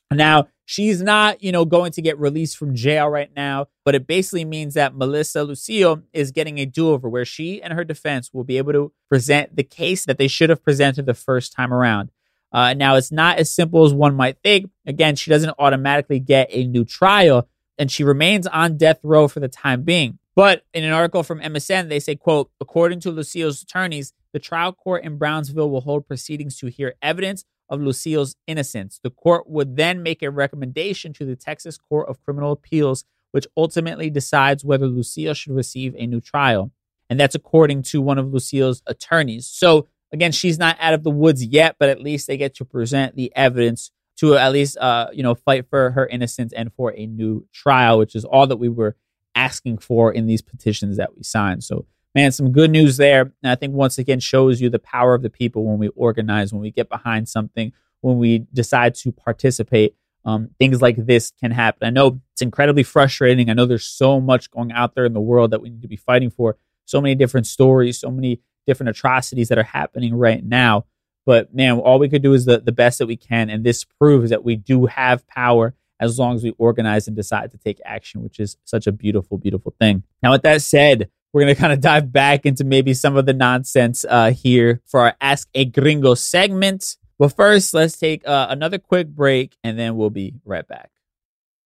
Now, 0.09 0.47
she's 0.65 1.01
not, 1.01 1.43
you 1.43 1.51
know, 1.51 1.65
going 1.65 1.91
to 1.91 2.01
get 2.01 2.17
released 2.17 2.57
from 2.57 2.73
jail 2.73 3.09
right 3.09 3.31
now, 3.35 3.67
but 3.83 3.93
it 3.93 4.07
basically 4.07 4.45
means 4.45 4.75
that 4.75 4.95
Melissa 4.95 5.43
Lucio 5.43 6.03
is 6.13 6.31
getting 6.31 6.57
a 6.57 6.65
do-over 6.65 7.09
where 7.09 7.25
she 7.25 7.61
and 7.61 7.73
her 7.73 7.83
defense 7.83 8.33
will 8.33 8.43
be 8.45 8.57
able 8.57 8.71
to 8.71 8.93
present 9.09 9.55
the 9.57 9.63
case 9.63 10.05
that 10.05 10.17
they 10.17 10.27
should 10.29 10.49
have 10.49 10.63
presented 10.63 11.05
the 11.05 11.13
first 11.13 11.53
time 11.53 11.73
around. 11.73 12.11
Uh, 12.53 12.73
now, 12.73 12.95
it's 12.95 13.11
not 13.11 13.39
as 13.39 13.51
simple 13.51 13.85
as 13.85 13.93
one 13.93 14.15
might 14.15 14.37
think. 14.43 14.69
Again, 14.85 15.15
she 15.15 15.29
doesn't 15.29 15.55
automatically 15.59 16.19
get 16.19 16.47
a 16.51 16.65
new 16.65 16.85
trial, 16.85 17.47
and 17.81 17.89
she 17.89 18.03
remains 18.03 18.45
on 18.45 18.77
death 18.77 18.99
row 19.01 19.27
for 19.27 19.39
the 19.39 19.47
time 19.47 19.81
being. 19.81 20.19
But 20.35 20.63
in 20.71 20.83
an 20.83 20.93
article 20.93 21.23
from 21.23 21.41
MSN, 21.41 21.89
they 21.89 21.99
say, 21.99 22.15
quote, 22.15 22.51
according 22.61 22.99
to 22.99 23.09
Lucio's 23.09 23.63
attorneys, 23.63 24.13
the 24.33 24.39
trial 24.39 24.71
court 24.71 25.03
in 25.03 25.17
Brownsville 25.17 25.71
will 25.71 25.81
hold 25.81 26.05
proceedings 26.05 26.59
to 26.59 26.67
hear 26.67 26.93
evidence 27.01 27.43
of 27.69 27.81
Lucio's 27.81 28.35
innocence. 28.45 28.99
The 29.03 29.09
court 29.09 29.49
would 29.49 29.77
then 29.77 30.03
make 30.03 30.21
a 30.21 30.29
recommendation 30.29 31.11
to 31.13 31.25
the 31.25 31.35
Texas 31.35 31.79
Court 31.79 32.07
of 32.07 32.21
Criminal 32.23 32.51
Appeals, 32.51 33.03
which 33.31 33.47
ultimately 33.57 34.11
decides 34.11 34.63
whether 34.63 34.85
Lucio 34.85 35.33
should 35.33 35.55
receive 35.55 35.95
a 35.97 36.05
new 36.05 36.21
trial. 36.21 36.71
And 37.09 37.19
that's 37.19 37.33
according 37.33 37.81
to 37.83 37.99
one 37.99 38.19
of 38.19 38.31
Lucio's 38.31 38.83
attorneys. 38.85 39.47
So 39.47 39.87
again, 40.11 40.33
she's 40.33 40.59
not 40.59 40.77
out 40.79 40.93
of 40.93 41.01
the 41.01 41.09
woods 41.09 41.43
yet, 41.43 41.77
but 41.79 41.89
at 41.89 41.99
least 41.99 42.27
they 42.27 42.37
get 42.37 42.53
to 42.57 42.63
present 42.63 43.15
the 43.15 43.35
evidence 43.35 43.89
to 44.21 44.35
at 44.35 44.51
least, 44.51 44.77
uh, 44.77 45.07
you 45.11 45.23
know, 45.23 45.33
fight 45.33 45.67
for 45.67 45.89
her 45.91 46.05
innocence 46.05 46.53
and 46.53 46.71
for 46.73 46.93
a 46.95 47.07
new 47.07 47.45
trial, 47.51 47.97
which 47.97 48.15
is 48.15 48.23
all 48.23 48.45
that 48.45 48.57
we 48.57 48.69
were 48.69 48.95
asking 49.33 49.79
for 49.79 50.11
in 50.11 50.27
these 50.27 50.43
petitions 50.43 50.97
that 50.97 51.17
we 51.17 51.23
signed. 51.23 51.63
So, 51.63 51.87
man, 52.13 52.31
some 52.31 52.51
good 52.51 52.69
news 52.69 52.97
there. 52.97 53.21
And 53.41 53.51
I 53.51 53.55
think 53.55 53.73
once 53.73 53.97
again 53.97 54.19
shows 54.19 54.61
you 54.61 54.69
the 54.69 54.77
power 54.77 55.15
of 55.15 55.23
the 55.23 55.29
people 55.31 55.65
when 55.65 55.79
we 55.79 55.87
organize, 55.89 56.53
when 56.53 56.61
we 56.61 56.69
get 56.69 56.87
behind 56.87 57.29
something, 57.29 57.73
when 58.01 58.19
we 58.19 58.45
decide 58.53 58.93
to 58.95 59.11
participate. 59.11 59.95
Um, 60.23 60.51
things 60.59 60.83
like 60.83 61.03
this 61.03 61.31
can 61.31 61.49
happen. 61.49 61.87
I 61.87 61.89
know 61.89 62.21
it's 62.33 62.43
incredibly 62.43 62.83
frustrating. 62.83 63.49
I 63.49 63.53
know 63.53 63.65
there's 63.65 63.87
so 63.87 64.21
much 64.21 64.51
going 64.51 64.71
out 64.71 64.93
there 64.93 65.05
in 65.05 65.13
the 65.13 65.19
world 65.19 65.49
that 65.49 65.63
we 65.63 65.71
need 65.71 65.81
to 65.81 65.87
be 65.87 65.95
fighting 65.95 66.29
for. 66.29 66.57
So 66.85 67.01
many 67.01 67.15
different 67.15 67.47
stories, 67.47 67.99
so 67.99 68.11
many 68.11 68.39
different 68.67 68.91
atrocities 68.91 69.49
that 69.49 69.57
are 69.57 69.63
happening 69.63 70.13
right 70.13 70.45
now. 70.45 70.85
But 71.25 71.53
man, 71.53 71.79
all 71.79 71.99
we 71.99 72.09
could 72.09 72.23
do 72.23 72.33
is 72.33 72.45
the, 72.45 72.59
the 72.59 72.71
best 72.71 72.99
that 72.99 73.07
we 73.07 73.17
can. 73.17 73.49
And 73.49 73.63
this 73.63 73.83
proves 73.83 74.29
that 74.29 74.43
we 74.43 74.55
do 74.55 74.87
have 74.87 75.27
power 75.27 75.75
as 75.99 76.17
long 76.17 76.35
as 76.35 76.43
we 76.43 76.53
organize 76.57 77.07
and 77.07 77.15
decide 77.15 77.51
to 77.51 77.57
take 77.57 77.79
action, 77.85 78.23
which 78.23 78.39
is 78.39 78.57
such 78.65 78.87
a 78.87 78.91
beautiful, 78.91 79.37
beautiful 79.37 79.75
thing. 79.79 80.03
Now, 80.23 80.31
with 80.31 80.41
that 80.41 80.61
said, 80.61 81.09
we're 81.31 81.43
going 81.43 81.55
to 81.55 81.61
kind 81.61 81.73
of 81.73 81.79
dive 81.79 82.11
back 82.11 82.45
into 82.45 82.63
maybe 82.63 82.93
some 82.93 83.15
of 83.15 83.25
the 83.25 83.33
nonsense 83.33 84.03
uh, 84.09 84.31
here 84.31 84.81
for 84.85 85.01
our 85.01 85.15
Ask 85.21 85.47
a 85.53 85.65
Gringo 85.65 86.15
segment. 86.15 86.97
But 87.19 87.35
first, 87.35 87.73
let's 87.73 87.97
take 87.97 88.27
uh, 88.27 88.47
another 88.49 88.79
quick 88.79 89.07
break 89.07 89.55
and 89.63 89.77
then 89.77 89.95
we'll 89.95 90.09
be 90.09 90.33
right 90.43 90.67
back. 90.67 90.89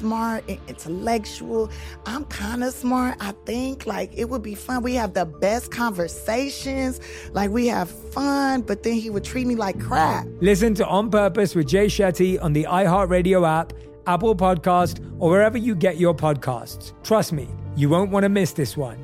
smart 0.00 0.44
and 0.48 0.58
intellectual. 0.66 1.70
I'm 2.06 2.24
kind 2.24 2.64
of 2.64 2.72
smart, 2.72 3.16
I 3.20 3.32
think. 3.44 3.86
Like, 3.86 4.10
it 4.16 4.28
would 4.30 4.42
be 4.42 4.54
fun. 4.54 4.82
We 4.82 4.94
have 4.94 5.12
the 5.12 5.26
best 5.26 5.70
conversations. 5.70 7.00
Like, 7.32 7.50
we 7.50 7.66
have 7.66 7.90
fun, 7.90 8.62
but 8.62 8.82
then 8.82 8.94
he 8.94 9.10
would 9.10 9.24
treat 9.24 9.46
me 9.46 9.56
like 9.56 9.78
crap. 9.78 10.26
Listen 10.40 10.74
to 10.74 10.86
On 10.86 11.10
Purpose 11.10 11.54
with 11.54 11.68
Jay 11.68 11.86
Shetty 11.86 12.42
on 12.42 12.52
the 12.54 12.64
iHeartRadio 12.64 13.46
app, 13.46 13.72
Apple 14.06 14.34
Podcast, 14.34 15.00
or 15.18 15.30
wherever 15.30 15.58
you 15.58 15.74
get 15.74 15.98
your 15.98 16.14
podcasts. 16.14 16.94
Trust 17.04 17.32
me, 17.32 17.48
you 17.76 17.88
won't 17.90 18.10
want 18.10 18.24
to 18.24 18.30
miss 18.30 18.52
this 18.52 18.76
one. 18.76 18.98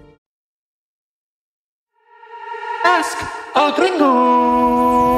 Ask 2.85 3.19
a 3.55 3.73
gringo. 3.77 5.16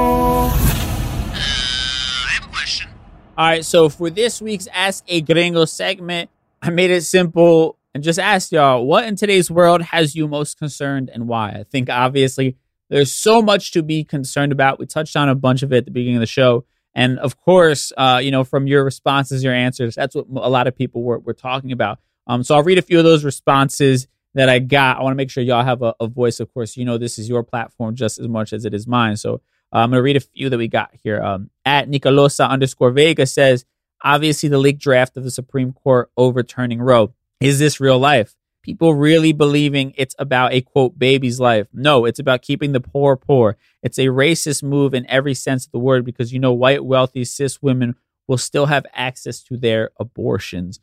All 3.39 3.47
right, 3.47 3.65
so 3.65 3.89
for 3.89 4.11
this 4.11 4.43
week's 4.43 4.67
Ask 4.73 5.05
a 5.07 5.21
Gringo 5.21 5.65
segment, 5.65 6.29
I 6.61 6.71
made 6.71 6.91
it 6.91 7.03
simple 7.03 7.79
and 7.95 8.03
just 8.03 8.19
asked 8.19 8.51
y'all 8.51 8.85
what 8.85 9.05
in 9.05 9.15
today's 9.15 9.49
world 9.49 9.81
has 9.81 10.17
you 10.17 10.27
most 10.27 10.59
concerned 10.59 11.09
and 11.09 11.29
why. 11.29 11.51
I 11.51 11.63
think 11.63 11.89
obviously 11.89 12.57
there's 12.91 13.15
so 13.15 13.41
much 13.41 13.71
to 13.75 13.85
be 13.85 14.03
concerned 14.03 14.51
about. 14.51 14.81
We 14.81 14.87
touched 14.87 15.17
on 15.17 15.29
a 15.29 15.37
bunch 15.37 15.63
of 15.63 15.73
it 15.73 15.77
at 15.77 15.85
the 15.85 15.93
beginning 15.93 16.17
of 16.17 16.21
the 16.21 16.27
show. 16.27 16.65
And 16.97 17.21
of 17.21 17.41
course, 17.41 17.93
uh, 17.97 18.21
you 18.21 18.33
know, 18.33 18.43
from 18.43 18.67
your 18.67 18.83
responses, 18.83 19.45
your 19.45 19.55
answers, 19.55 19.95
that's 19.95 20.17
what 20.17 20.27
a 20.35 20.51
lot 20.51 20.67
of 20.67 20.77
people 20.77 21.05
were, 21.05 21.21
were 21.21 21.33
talking 21.33 21.71
about. 21.71 22.01
Um, 22.27 22.43
so 22.43 22.57
I'll 22.57 22.65
read 22.65 22.79
a 22.79 22.83
few 22.83 22.99
of 22.99 23.05
those 23.05 23.25
responses 23.25 24.09
that 24.35 24.49
I 24.49 24.59
got. 24.59 24.99
I 24.99 25.03
want 25.05 25.13
to 25.13 25.17
make 25.17 25.31
sure 25.31 25.45
y'all 25.45 25.65
have 25.65 25.83
a, 25.83 25.95
a 26.01 26.09
voice. 26.09 26.41
Of 26.41 26.53
course, 26.53 26.77
you 26.77 26.85
know, 26.85 26.99
this 26.99 27.21
is 27.21 27.29
your 27.29 27.45
platform 27.45 27.95
just 27.95 28.19
as 28.19 28.27
much 28.27 28.53
as 28.53 28.65
it 28.65 28.75
is 28.75 28.89
mine. 28.89 29.17
So 29.17 29.43
uh, 29.73 29.79
I'm 29.79 29.91
going 29.91 29.99
to 29.99 30.03
read 30.03 30.17
a 30.17 30.21
few 30.21 30.49
that 30.51 30.59
we 30.59 30.69
got 30.69 30.91
here. 31.03 31.23
Um, 31.23 31.51
at 31.65 31.89
Nicolosa 31.89 32.49
underscore 32.49 32.91
Vega 32.91 33.27
says, 33.27 33.65
obviously 34.03 34.49
the 34.49 34.59
leaked 34.59 34.81
draft 34.81 35.17
of 35.17 35.25
the 35.25 35.31
Supreme 35.31 35.73
Court 35.73 36.11
overturning 36.17 36.81
Roe. 36.81 37.13
Is 37.41 37.59
this 37.59 37.81
real 37.81 37.99
life? 37.99 38.35
People 38.63 38.95
really 38.95 39.33
believing 39.33 39.95
it's 39.97 40.15
about 40.19 40.53
a 40.53 40.61
quote 40.61 40.99
baby's 40.99 41.41
life. 41.41 41.69
No, 41.73 42.05
it's 42.05 42.19
about 42.19 42.43
keeping 42.43 42.73
the 42.73 42.81
poor 42.81 43.17
poor. 43.17 43.57
It's 43.83 43.99
a 43.99 44.07
racist 44.07 44.63
move 44.63 44.95
in 44.95 45.09
every 45.09 45.35
sense 45.35 45.65
of 45.67 45.73
the 45.73 45.79
word 45.79 46.05
because 46.05 46.33
you 46.33 46.39
know 46.39 46.53
white 46.53 46.85
wealthy 46.85 47.25
cis 47.25 47.63
women 47.63 47.95
will 48.27 48.37
still 48.37 48.67
have 48.67 48.85
access 48.93 49.43
to 49.45 49.57
their 49.57 49.91
abortions. 49.99 50.81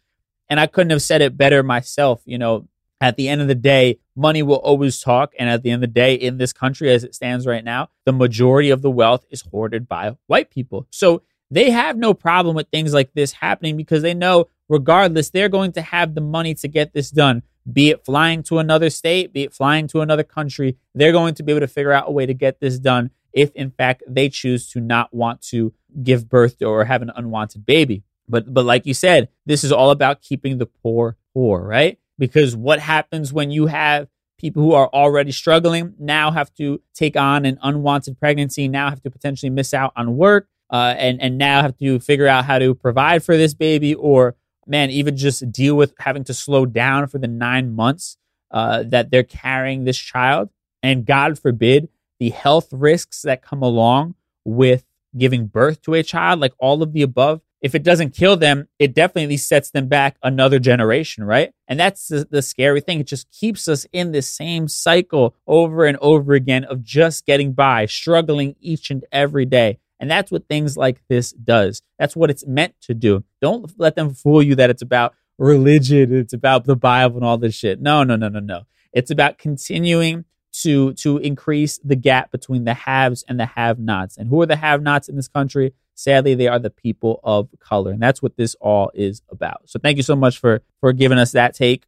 And 0.49 0.59
I 0.59 0.67
couldn't 0.67 0.91
have 0.91 1.01
said 1.01 1.21
it 1.21 1.37
better 1.37 1.61
myself. 1.61 2.21
You 2.25 2.37
know, 2.37 2.67
at 3.01 3.17
the 3.17 3.27
end 3.27 3.41
of 3.41 3.47
the 3.47 3.55
day, 3.55 3.99
money 4.15 4.41
will 4.43 4.55
always 4.55 4.99
talk. 4.99 5.33
And 5.37 5.49
at 5.49 5.63
the 5.63 5.71
end 5.71 5.83
of 5.83 5.89
the 5.89 5.93
day, 5.93 6.15
in 6.15 6.37
this 6.37 6.53
country 6.53 6.91
as 6.91 7.03
it 7.03 7.15
stands 7.15 7.45
right 7.45 7.63
now, 7.63 7.89
the 8.05 8.13
majority 8.13 8.69
of 8.69 8.81
the 8.81 8.91
wealth 8.91 9.25
is 9.29 9.41
hoarded 9.41 9.87
by 9.87 10.15
white 10.27 10.49
people. 10.49 10.87
So 10.91 11.21
they 11.51 11.71
have 11.71 11.97
no 11.97 12.13
problem 12.13 12.55
with 12.55 12.69
things 12.69 12.93
like 12.93 13.13
this 13.13 13.33
happening 13.33 13.77
because 13.77 14.01
they 14.01 14.13
know, 14.13 14.47
regardless, 14.69 15.29
they're 15.29 15.49
going 15.49 15.73
to 15.73 15.81
have 15.81 16.15
the 16.15 16.21
money 16.21 16.53
to 16.55 16.67
get 16.67 16.93
this 16.93 17.11
done. 17.11 17.43
Be 17.71 17.89
it 17.89 18.05
flying 18.05 18.43
to 18.43 18.59
another 18.59 18.89
state, 18.89 19.33
be 19.33 19.43
it 19.43 19.53
flying 19.53 19.87
to 19.87 20.01
another 20.01 20.23
country, 20.23 20.77
they're 20.93 21.11
going 21.11 21.35
to 21.35 21.43
be 21.43 21.51
able 21.51 21.61
to 21.61 21.67
figure 21.67 21.91
out 21.91 22.07
a 22.07 22.11
way 22.11 22.25
to 22.25 22.33
get 22.33 22.59
this 22.59 22.77
done 22.79 23.11
if, 23.33 23.51
in 23.53 23.71
fact, 23.71 24.03
they 24.07 24.29
choose 24.29 24.69
to 24.69 24.79
not 24.79 25.13
want 25.13 25.41
to 25.41 25.73
give 26.01 26.29
birth 26.29 26.61
or 26.61 26.85
have 26.85 27.01
an 27.01 27.11
unwanted 27.15 27.65
baby. 27.65 28.03
But, 28.29 28.53
but 28.53 28.65
like 28.65 28.85
you 28.85 28.93
said, 28.93 29.29
this 29.45 29.63
is 29.63 29.71
all 29.71 29.91
about 29.91 30.21
keeping 30.21 30.57
the 30.57 30.65
poor 30.65 31.17
poor, 31.35 31.61
right? 31.61 31.99
Because 32.17 32.55
what 32.55 32.79
happens 32.79 33.33
when 33.33 33.51
you 33.51 33.67
have 33.67 34.07
people 34.37 34.61
who 34.61 34.73
are 34.73 34.89
already 34.89 35.31
struggling 35.31 35.93
now 35.99 36.31
have 36.31 36.53
to 36.55 36.81
take 36.93 37.15
on 37.15 37.45
an 37.45 37.57
unwanted 37.61 38.19
pregnancy, 38.19 38.67
now 38.67 38.89
have 38.89 39.01
to 39.01 39.09
potentially 39.09 39.49
miss 39.49 39.73
out 39.73 39.93
on 39.95 40.17
work, 40.17 40.47
uh, 40.69 40.93
and 40.97 41.21
and 41.21 41.37
now 41.37 41.61
have 41.61 41.77
to 41.77 41.99
figure 41.99 42.27
out 42.27 42.45
how 42.45 42.59
to 42.59 42.73
provide 42.75 43.23
for 43.23 43.37
this 43.37 43.53
baby, 43.53 43.93
or 43.95 44.35
man, 44.67 44.89
even 44.89 45.15
just 45.15 45.51
deal 45.51 45.75
with 45.75 45.93
having 45.99 46.23
to 46.23 46.33
slow 46.33 46.65
down 46.65 47.07
for 47.07 47.17
the 47.17 47.27
nine 47.27 47.73
months 47.73 48.17
uh, 48.51 48.83
that 48.83 49.11
they're 49.11 49.23
carrying 49.23 49.83
this 49.83 49.97
child, 49.97 50.49
and 50.83 51.05
God 51.05 51.39
forbid 51.39 51.89
the 52.19 52.29
health 52.29 52.69
risks 52.71 53.21
that 53.23 53.41
come 53.41 53.61
along 53.61 54.15
with 54.43 54.85
giving 55.17 55.47
birth 55.47 55.81
to 55.81 55.93
a 55.93 56.03
child, 56.03 56.39
like 56.39 56.53
all 56.59 56.83
of 56.83 56.93
the 56.93 57.01
above 57.01 57.41
if 57.65 57.73
it 57.73 57.81
doesn't 57.81 58.13
kill 58.13 58.37
them, 58.37 58.67
it 58.77 58.93
definitely 58.93 59.37
sets 59.37 59.71
them 59.71 59.87
back 59.87 60.17
another 60.21 60.59
generation, 60.59 61.23
right? 61.23 61.51
And 61.67 61.79
that's 61.79 62.09
the, 62.09 62.27
the, 62.29 62.43
scary 62.43 62.79
thing. 62.79 62.99
It 62.99 63.07
just 63.07 63.31
keeps 63.31 63.67
us 63.67 63.87
in 63.91 64.11
this 64.11 64.31
same 64.31 64.67
cycle 64.67 65.35
over 65.47 65.83
and 65.85 65.97
over 65.99 66.33
again 66.33 66.63
of 66.65 66.83
just 66.83 67.25
getting 67.25 67.53
by, 67.53 67.87
struggling 67.87 68.55
each 68.59 68.91
and 68.91 69.03
every 69.11 69.47
day. 69.47 69.79
And 69.99 70.11
that's 70.11 70.31
what 70.31 70.47
things 70.47 70.77
like 70.77 71.01
this 71.09 71.31
does. 71.31 71.81
That's 71.97 72.15
what 72.15 72.29
it's 72.29 72.45
meant 72.45 72.75
to 72.81 72.93
do. 72.93 73.23
Don't 73.41 73.73
let 73.79 73.95
them 73.95 74.13
fool 74.13 74.43
you 74.43 74.53
that 74.53 74.69
it's 74.69 74.83
about 74.83 75.15
religion, 75.39 76.15
it's 76.15 76.33
about 76.33 76.65
the 76.65 76.75
Bible 76.75 77.15
and 77.15 77.25
all 77.25 77.39
this 77.39 77.55
shit. 77.55 77.81
No, 77.81 78.03
no, 78.03 78.15
no, 78.15 78.29
no, 78.29 78.41
no. 78.41 78.67
It's 78.93 79.09
about 79.09 79.39
continuing 79.39 80.25
to 80.61 80.93
to 80.93 81.17
increase 81.17 81.79
the 81.83 81.95
gap 81.95 82.31
between 82.31 82.63
the 82.63 82.75
haves 82.75 83.23
and 83.27 83.39
the 83.39 83.47
have-nots. 83.47 84.17
And 84.17 84.29
who 84.29 84.39
are 84.41 84.45
the 84.45 84.55
have-nots 84.55 85.09
in 85.09 85.15
this 85.15 85.27
country? 85.27 85.73
Sadly, 85.95 86.35
they 86.35 86.47
are 86.47 86.59
the 86.59 86.69
people 86.69 87.19
of 87.23 87.49
color. 87.59 87.91
And 87.91 88.01
that's 88.01 88.21
what 88.21 88.37
this 88.37 88.55
all 88.61 88.91
is 88.93 89.21
about. 89.29 89.61
So 89.69 89.79
thank 89.79 89.97
you 89.97 90.03
so 90.03 90.15
much 90.15 90.37
for 90.37 90.61
for 90.81 90.93
giving 90.93 91.17
us 91.17 91.31
that 91.31 91.55
take. 91.55 91.83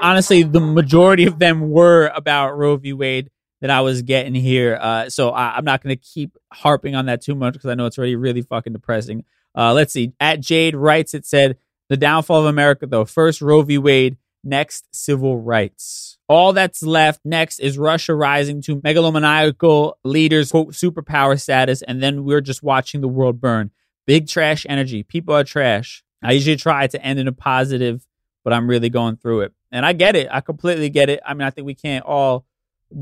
Honestly, 0.00 0.42
the 0.42 0.60
majority 0.60 1.24
of 1.24 1.38
them 1.38 1.70
were 1.70 2.10
about 2.14 2.58
Roe 2.58 2.76
v. 2.76 2.92
Wade 2.92 3.30
that 3.60 3.70
I 3.70 3.80
was 3.80 4.02
getting 4.02 4.34
here. 4.34 4.78
Uh, 4.80 5.08
so 5.08 5.30
I, 5.30 5.56
am 5.56 5.64
not 5.64 5.82
going 5.82 5.96
to 5.96 6.02
keep 6.02 6.36
harping 6.52 6.94
on 6.94 7.06
that 7.06 7.22
too 7.22 7.34
much 7.34 7.54
because 7.54 7.70
I 7.70 7.74
know 7.74 7.86
it's 7.86 7.96
already 7.96 8.16
really 8.16 8.42
fucking 8.42 8.74
depressing. 8.74 9.24
Uh, 9.54 9.72
let's 9.72 9.92
see. 9.92 10.12
At 10.20 10.40
Jade 10.40 10.76
writes, 10.76 11.14
it 11.14 11.24
said, 11.24 11.56
The 11.88 11.96
downfall 11.96 12.40
of 12.40 12.46
America, 12.46 12.86
though. 12.86 13.04
First, 13.06 13.40
Roe 13.40 13.62
v. 13.62 13.78
Wade. 13.78 14.18
Next, 14.46 14.86
civil 14.94 15.38
rights. 15.38 16.18
All 16.28 16.52
that's 16.52 16.82
left 16.82 17.20
next 17.24 17.58
is 17.60 17.78
Russia 17.78 18.14
rising 18.14 18.60
to 18.62 18.76
megalomaniacal 18.76 19.94
leaders, 20.04 20.50
quote, 20.50 20.72
superpower 20.74 21.40
status, 21.40 21.80
and 21.82 22.02
then 22.02 22.24
we're 22.24 22.42
just 22.42 22.62
watching 22.62 23.00
the 23.00 23.08
world 23.08 23.40
burn. 23.40 23.70
Big 24.06 24.28
trash 24.28 24.66
energy. 24.68 25.02
People 25.02 25.34
are 25.34 25.44
trash. 25.44 26.04
I 26.22 26.32
usually 26.32 26.56
try 26.56 26.86
to 26.86 27.02
end 27.02 27.18
in 27.18 27.26
a 27.26 27.32
positive, 27.32 28.06
but 28.44 28.52
I'm 28.52 28.68
really 28.68 28.90
going 28.90 29.16
through 29.16 29.42
it. 29.42 29.52
And 29.72 29.86
I 29.86 29.94
get 29.94 30.14
it. 30.14 30.28
I 30.30 30.42
completely 30.42 30.90
get 30.90 31.08
it. 31.08 31.20
I 31.24 31.32
mean, 31.32 31.46
I 31.46 31.50
think 31.50 31.66
we 31.66 31.74
can't 31.74 32.04
all 32.04 32.44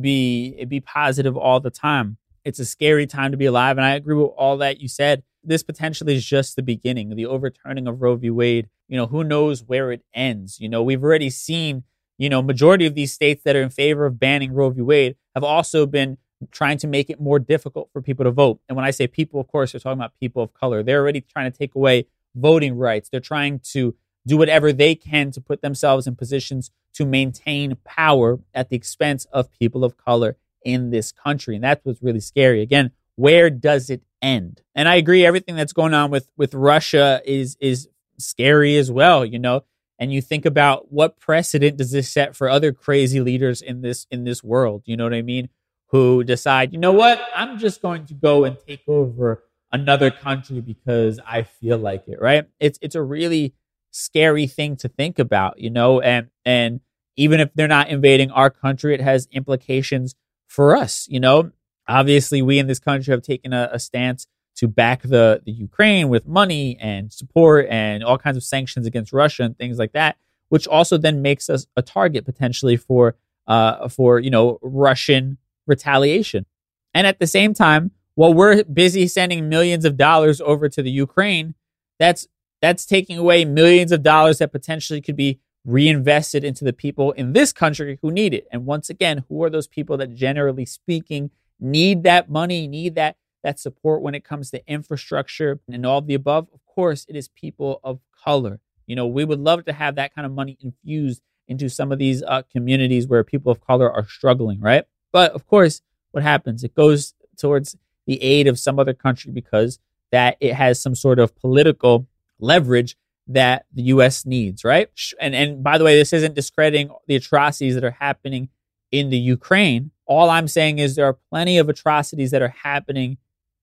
be 0.00 0.64
be 0.66 0.80
positive 0.80 1.36
all 1.36 1.60
the 1.60 1.70
time. 1.70 2.18
It's 2.44 2.60
a 2.60 2.64
scary 2.64 3.06
time 3.06 3.32
to 3.32 3.36
be 3.36 3.46
alive. 3.46 3.78
And 3.78 3.84
I 3.84 3.94
agree 3.94 4.14
with 4.14 4.30
all 4.36 4.58
that 4.58 4.80
you 4.80 4.88
said 4.88 5.22
this 5.44 5.62
potentially 5.62 6.14
is 6.14 6.24
just 6.24 6.56
the 6.56 6.62
beginning. 6.62 7.14
The 7.14 7.26
overturning 7.26 7.88
of 7.88 8.00
Roe 8.00 8.16
v. 8.16 8.30
Wade, 8.30 8.68
you 8.92 8.98
know, 8.98 9.06
who 9.06 9.24
knows 9.24 9.64
where 9.64 9.90
it 9.90 10.02
ends? 10.12 10.60
You 10.60 10.68
know, 10.68 10.82
we've 10.82 11.02
already 11.02 11.30
seen, 11.30 11.84
you 12.18 12.28
know, 12.28 12.42
majority 12.42 12.84
of 12.84 12.94
these 12.94 13.10
states 13.10 13.42
that 13.44 13.56
are 13.56 13.62
in 13.62 13.70
favor 13.70 14.04
of 14.04 14.20
banning 14.20 14.52
Roe 14.52 14.68
v. 14.68 14.82
Wade 14.82 15.16
have 15.34 15.42
also 15.42 15.86
been 15.86 16.18
trying 16.50 16.76
to 16.76 16.86
make 16.86 17.08
it 17.08 17.18
more 17.18 17.38
difficult 17.38 17.88
for 17.90 18.02
people 18.02 18.26
to 18.26 18.30
vote. 18.30 18.60
And 18.68 18.76
when 18.76 18.84
I 18.84 18.90
say 18.90 19.06
people, 19.06 19.40
of 19.40 19.46
course, 19.46 19.72
they're 19.72 19.80
talking 19.80 19.98
about 19.98 20.12
people 20.20 20.42
of 20.42 20.52
color. 20.52 20.82
They're 20.82 21.00
already 21.00 21.22
trying 21.22 21.50
to 21.50 21.56
take 21.56 21.74
away 21.74 22.04
voting 22.34 22.76
rights. 22.76 23.08
They're 23.08 23.18
trying 23.20 23.60
to 23.72 23.94
do 24.26 24.36
whatever 24.36 24.74
they 24.74 24.94
can 24.94 25.30
to 25.30 25.40
put 25.40 25.62
themselves 25.62 26.06
in 26.06 26.14
positions 26.14 26.70
to 26.92 27.06
maintain 27.06 27.78
power 27.84 28.40
at 28.52 28.68
the 28.68 28.76
expense 28.76 29.24
of 29.32 29.50
people 29.58 29.84
of 29.84 29.96
color 29.96 30.36
in 30.66 30.90
this 30.90 31.12
country. 31.12 31.54
And 31.54 31.64
that's 31.64 31.82
what's 31.82 32.02
really 32.02 32.20
scary. 32.20 32.60
Again, 32.60 32.90
where 33.16 33.48
does 33.48 33.88
it 33.88 34.02
end? 34.20 34.60
And 34.74 34.86
I 34.86 34.96
agree, 34.96 35.24
everything 35.24 35.56
that's 35.56 35.72
going 35.72 35.94
on 35.94 36.10
with 36.10 36.28
with 36.36 36.52
Russia 36.52 37.22
is 37.24 37.56
is 37.58 37.88
scary 38.18 38.76
as 38.76 38.90
well. 38.90 39.24
You 39.24 39.38
know, 39.38 39.62
and 39.98 40.12
you 40.12 40.20
think 40.20 40.44
about 40.44 40.92
what 40.92 41.18
precedent 41.18 41.76
does 41.76 41.90
this 41.92 42.10
set 42.10 42.36
for 42.36 42.48
other 42.48 42.72
crazy 42.72 43.20
leaders 43.20 43.62
in 43.62 43.82
this 43.82 44.06
in 44.10 44.24
this 44.24 44.42
world? 44.42 44.82
You 44.86 44.96
know 44.96 45.04
what 45.04 45.14
I 45.14 45.22
mean? 45.22 45.48
Who 45.88 46.24
decide, 46.24 46.72
you 46.72 46.78
know 46.78 46.92
what, 46.92 47.20
I'm 47.36 47.58
just 47.58 47.82
going 47.82 48.06
to 48.06 48.14
go 48.14 48.44
and 48.44 48.56
take 48.66 48.80
over 48.88 49.44
another 49.70 50.10
country 50.10 50.62
because 50.62 51.20
I 51.26 51.42
feel 51.42 51.76
like 51.76 52.08
it. 52.08 52.18
Right? 52.20 52.46
It's 52.60 52.78
it's 52.80 52.94
a 52.94 53.02
really 53.02 53.54
scary 53.90 54.46
thing 54.46 54.76
to 54.76 54.88
think 54.88 55.18
about. 55.18 55.58
You 55.58 55.70
know, 55.70 56.00
and 56.00 56.28
and 56.44 56.80
even 57.16 57.40
if 57.40 57.52
they're 57.54 57.68
not 57.68 57.88
invading 57.90 58.30
our 58.30 58.48
country, 58.48 58.94
it 58.94 59.00
has 59.00 59.28
implications 59.32 60.14
for 60.46 60.76
us. 60.76 61.06
You 61.10 61.20
know, 61.20 61.52
Obviously, 61.88 62.42
we 62.42 62.58
in 62.58 62.66
this 62.66 62.78
country 62.78 63.12
have 63.12 63.22
taken 63.22 63.52
a, 63.52 63.70
a 63.72 63.78
stance 63.78 64.26
to 64.56 64.68
back 64.68 65.02
the, 65.02 65.40
the 65.44 65.52
Ukraine 65.52 66.08
with 66.08 66.26
money 66.26 66.76
and 66.80 67.12
support 67.12 67.66
and 67.70 68.04
all 68.04 68.18
kinds 68.18 68.36
of 68.36 68.44
sanctions 68.44 68.86
against 68.86 69.12
Russia 69.12 69.44
and 69.44 69.56
things 69.56 69.78
like 69.78 69.92
that, 69.92 70.16
which 70.48 70.66
also 70.66 70.98
then 70.98 71.22
makes 71.22 71.48
us 71.48 71.66
a 71.76 71.82
target 71.82 72.24
potentially 72.24 72.76
for 72.76 73.16
uh, 73.46 73.88
for 73.88 74.18
you 74.18 74.30
know 74.30 74.58
Russian 74.62 75.38
retaliation. 75.66 76.46
And 76.94 77.06
at 77.06 77.18
the 77.18 77.26
same 77.26 77.54
time, 77.54 77.92
while 78.14 78.34
we're 78.34 78.62
busy 78.64 79.06
sending 79.08 79.48
millions 79.48 79.84
of 79.84 79.96
dollars 79.96 80.40
over 80.40 80.68
to 80.68 80.82
the 80.82 80.90
Ukraine, 80.90 81.54
that's 81.98 82.28
that's 82.60 82.86
taking 82.86 83.18
away 83.18 83.44
millions 83.44 83.90
of 83.90 84.02
dollars 84.02 84.38
that 84.38 84.52
potentially 84.52 85.00
could 85.00 85.16
be 85.16 85.40
reinvested 85.64 86.44
into 86.44 86.64
the 86.64 86.72
people 86.72 87.12
in 87.12 87.32
this 87.32 87.52
country 87.52 87.98
who 88.02 88.10
need 88.10 88.34
it. 88.34 88.46
And 88.50 88.66
once 88.66 88.90
again, 88.90 89.24
who 89.28 89.42
are 89.42 89.50
those 89.50 89.66
people 89.66 89.96
that 89.98 90.14
generally 90.14 90.66
speaking 90.66 91.30
need 91.60 92.02
that 92.02 92.30
money, 92.30 92.66
need 92.66 92.94
that 92.96 93.16
that 93.42 93.58
support 93.58 94.02
when 94.02 94.14
it 94.14 94.24
comes 94.24 94.50
to 94.50 94.66
infrastructure 94.66 95.60
and 95.70 95.84
all 95.84 95.98
of 95.98 96.06
the 96.06 96.14
above. 96.14 96.48
Of 96.52 96.64
course, 96.66 97.04
it 97.08 97.16
is 97.16 97.28
people 97.28 97.80
of 97.82 98.00
color. 98.24 98.60
You 98.86 98.96
know, 98.96 99.06
we 99.06 99.24
would 99.24 99.40
love 99.40 99.64
to 99.66 99.72
have 99.72 99.94
that 99.96 100.14
kind 100.14 100.26
of 100.26 100.32
money 100.32 100.58
infused 100.60 101.22
into 101.48 101.68
some 101.68 101.92
of 101.92 101.98
these 101.98 102.22
uh, 102.22 102.42
communities 102.50 103.06
where 103.06 103.24
people 103.24 103.52
of 103.52 103.60
color 103.60 103.90
are 103.90 104.06
struggling, 104.06 104.60
right? 104.60 104.84
But 105.12 105.32
of 105.32 105.46
course, 105.46 105.82
what 106.12 106.22
happens? 106.22 106.64
It 106.64 106.74
goes 106.74 107.14
towards 107.36 107.76
the 108.06 108.22
aid 108.22 108.46
of 108.46 108.58
some 108.58 108.78
other 108.78 108.94
country 108.94 109.32
because 109.32 109.78
that 110.10 110.36
it 110.40 110.54
has 110.54 110.80
some 110.80 110.94
sort 110.94 111.18
of 111.18 111.34
political 111.36 112.06
leverage 112.38 112.96
that 113.28 113.66
the 113.72 113.82
US 113.84 114.26
needs, 114.26 114.64
right? 114.64 114.88
And 115.20 115.34
and 115.34 115.62
by 115.62 115.78
the 115.78 115.84
way, 115.84 115.96
this 115.96 116.12
isn't 116.12 116.34
discrediting 116.34 116.90
the 117.06 117.16
atrocities 117.16 117.74
that 117.74 117.84
are 117.84 117.96
happening 117.98 118.48
in 118.90 119.10
the 119.10 119.18
Ukraine. 119.18 119.90
All 120.06 120.28
I'm 120.28 120.48
saying 120.48 120.78
is 120.78 120.94
there 120.94 121.06
are 121.06 121.18
plenty 121.30 121.58
of 121.58 121.68
atrocities 121.68 122.30
that 122.32 122.42
are 122.42 122.54
happening 122.62 123.16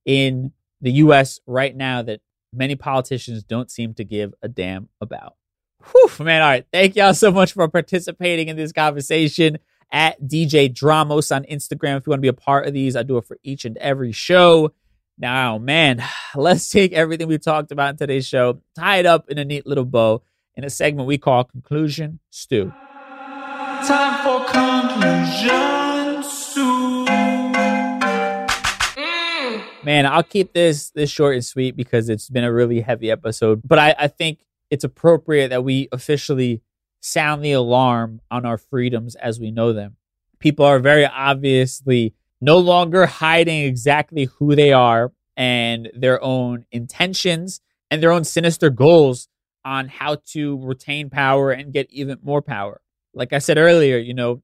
in 0.09 0.51
the 0.81 0.91
US 0.93 1.39
right 1.45 1.75
now 1.75 2.01
that 2.01 2.19
many 2.51 2.75
politicians 2.75 3.43
don't 3.43 3.69
seem 3.69 3.93
to 3.93 4.03
give 4.03 4.33
a 4.41 4.47
damn 4.47 4.89
about. 4.99 5.35
Whew, 5.91 6.25
man, 6.25 6.41
all 6.41 6.47
right. 6.47 6.65
Thank 6.73 6.95
y'all 6.95 7.13
so 7.13 7.31
much 7.31 7.53
for 7.53 7.67
participating 7.67 8.47
in 8.47 8.57
this 8.57 8.71
conversation 8.71 9.59
at 9.91 10.19
DJ 10.19 10.73
Dramos 10.73 11.33
on 11.33 11.43
Instagram. 11.43 11.97
If 11.97 12.07
you 12.07 12.09
want 12.09 12.17
to 12.17 12.23
be 12.23 12.27
a 12.27 12.33
part 12.33 12.65
of 12.65 12.73
these, 12.73 12.95
I 12.95 13.03
do 13.03 13.17
it 13.17 13.25
for 13.25 13.37
each 13.43 13.65
and 13.65 13.77
every 13.77 14.11
show. 14.11 14.73
Now, 15.19 15.59
man, 15.59 16.03
let's 16.35 16.69
take 16.69 16.91
everything 16.91 17.27
we 17.27 17.37
talked 17.37 17.71
about 17.71 17.91
in 17.91 17.97
today's 17.97 18.25
show, 18.27 18.61
tie 18.75 18.97
it 18.97 19.05
up 19.05 19.29
in 19.29 19.37
a 19.37 19.45
neat 19.45 19.67
little 19.67 19.85
bow 19.85 20.23
in 20.55 20.63
a 20.63 20.71
segment 20.71 21.07
we 21.07 21.19
call 21.19 21.43
Conclusion 21.43 22.19
Stew. 22.31 22.73
Time 23.85 24.23
for 24.23 24.43
conclusion 24.51 26.23
stew. 26.23 26.98
Man, 29.83 30.05
I'll 30.05 30.23
keep 30.23 30.53
this 30.53 30.89
this 30.91 31.09
short 31.09 31.35
and 31.35 31.45
sweet 31.45 31.75
because 31.75 32.09
it's 32.09 32.29
been 32.29 32.43
a 32.43 32.51
really 32.51 32.81
heavy 32.81 33.09
episode. 33.09 33.61
But 33.63 33.79
I, 33.79 33.95
I 33.97 34.07
think 34.07 34.39
it's 34.69 34.83
appropriate 34.83 35.49
that 35.49 35.63
we 35.63 35.87
officially 35.91 36.61
sound 37.01 37.43
the 37.43 37.53
alarm 37.53 38.21
on 38.29 38.45
our 38.45 38.57
freedoms 38.57 39.15
as 39.15 39.39
we 39.39 39.51
know 39.51 39.71
them. 39.71 39.95
People 40.39 40.65
are 40.65 40.79
very 40.79 41.05
obviously 41.05 42.13
no 42.41 42.57
longer 42.57 43.05
hiding 43.05 43.63
exactly 43.63 44.25
who 44.25 44.55
they 44.55 44.73
are 44.73 45.11
and 45.35 45.89
their 45.95 46.21
own 46.21 46.65
intentions 46.71 47.61
and 47.89 48.03
their 48.03 48.11
own 48.11 48.23
sinister 48.23 48.69
goals 48.69 49.27
on 49.65 49.87
how 49.87 50.15
to 50.27 50.57
retain 50.61 51.09
power 51.09 51.51
and 51.51 51.73
get 51.73 51.89
even 51.91 52.17
more 52.21 52.41
power. 52.41 52.81
Like 53.13 53.33
I 53.33 53.39
said 53.39 53.57
earlier, 53.57 53.97
you 53.97 54.13
know, 54.13 54.41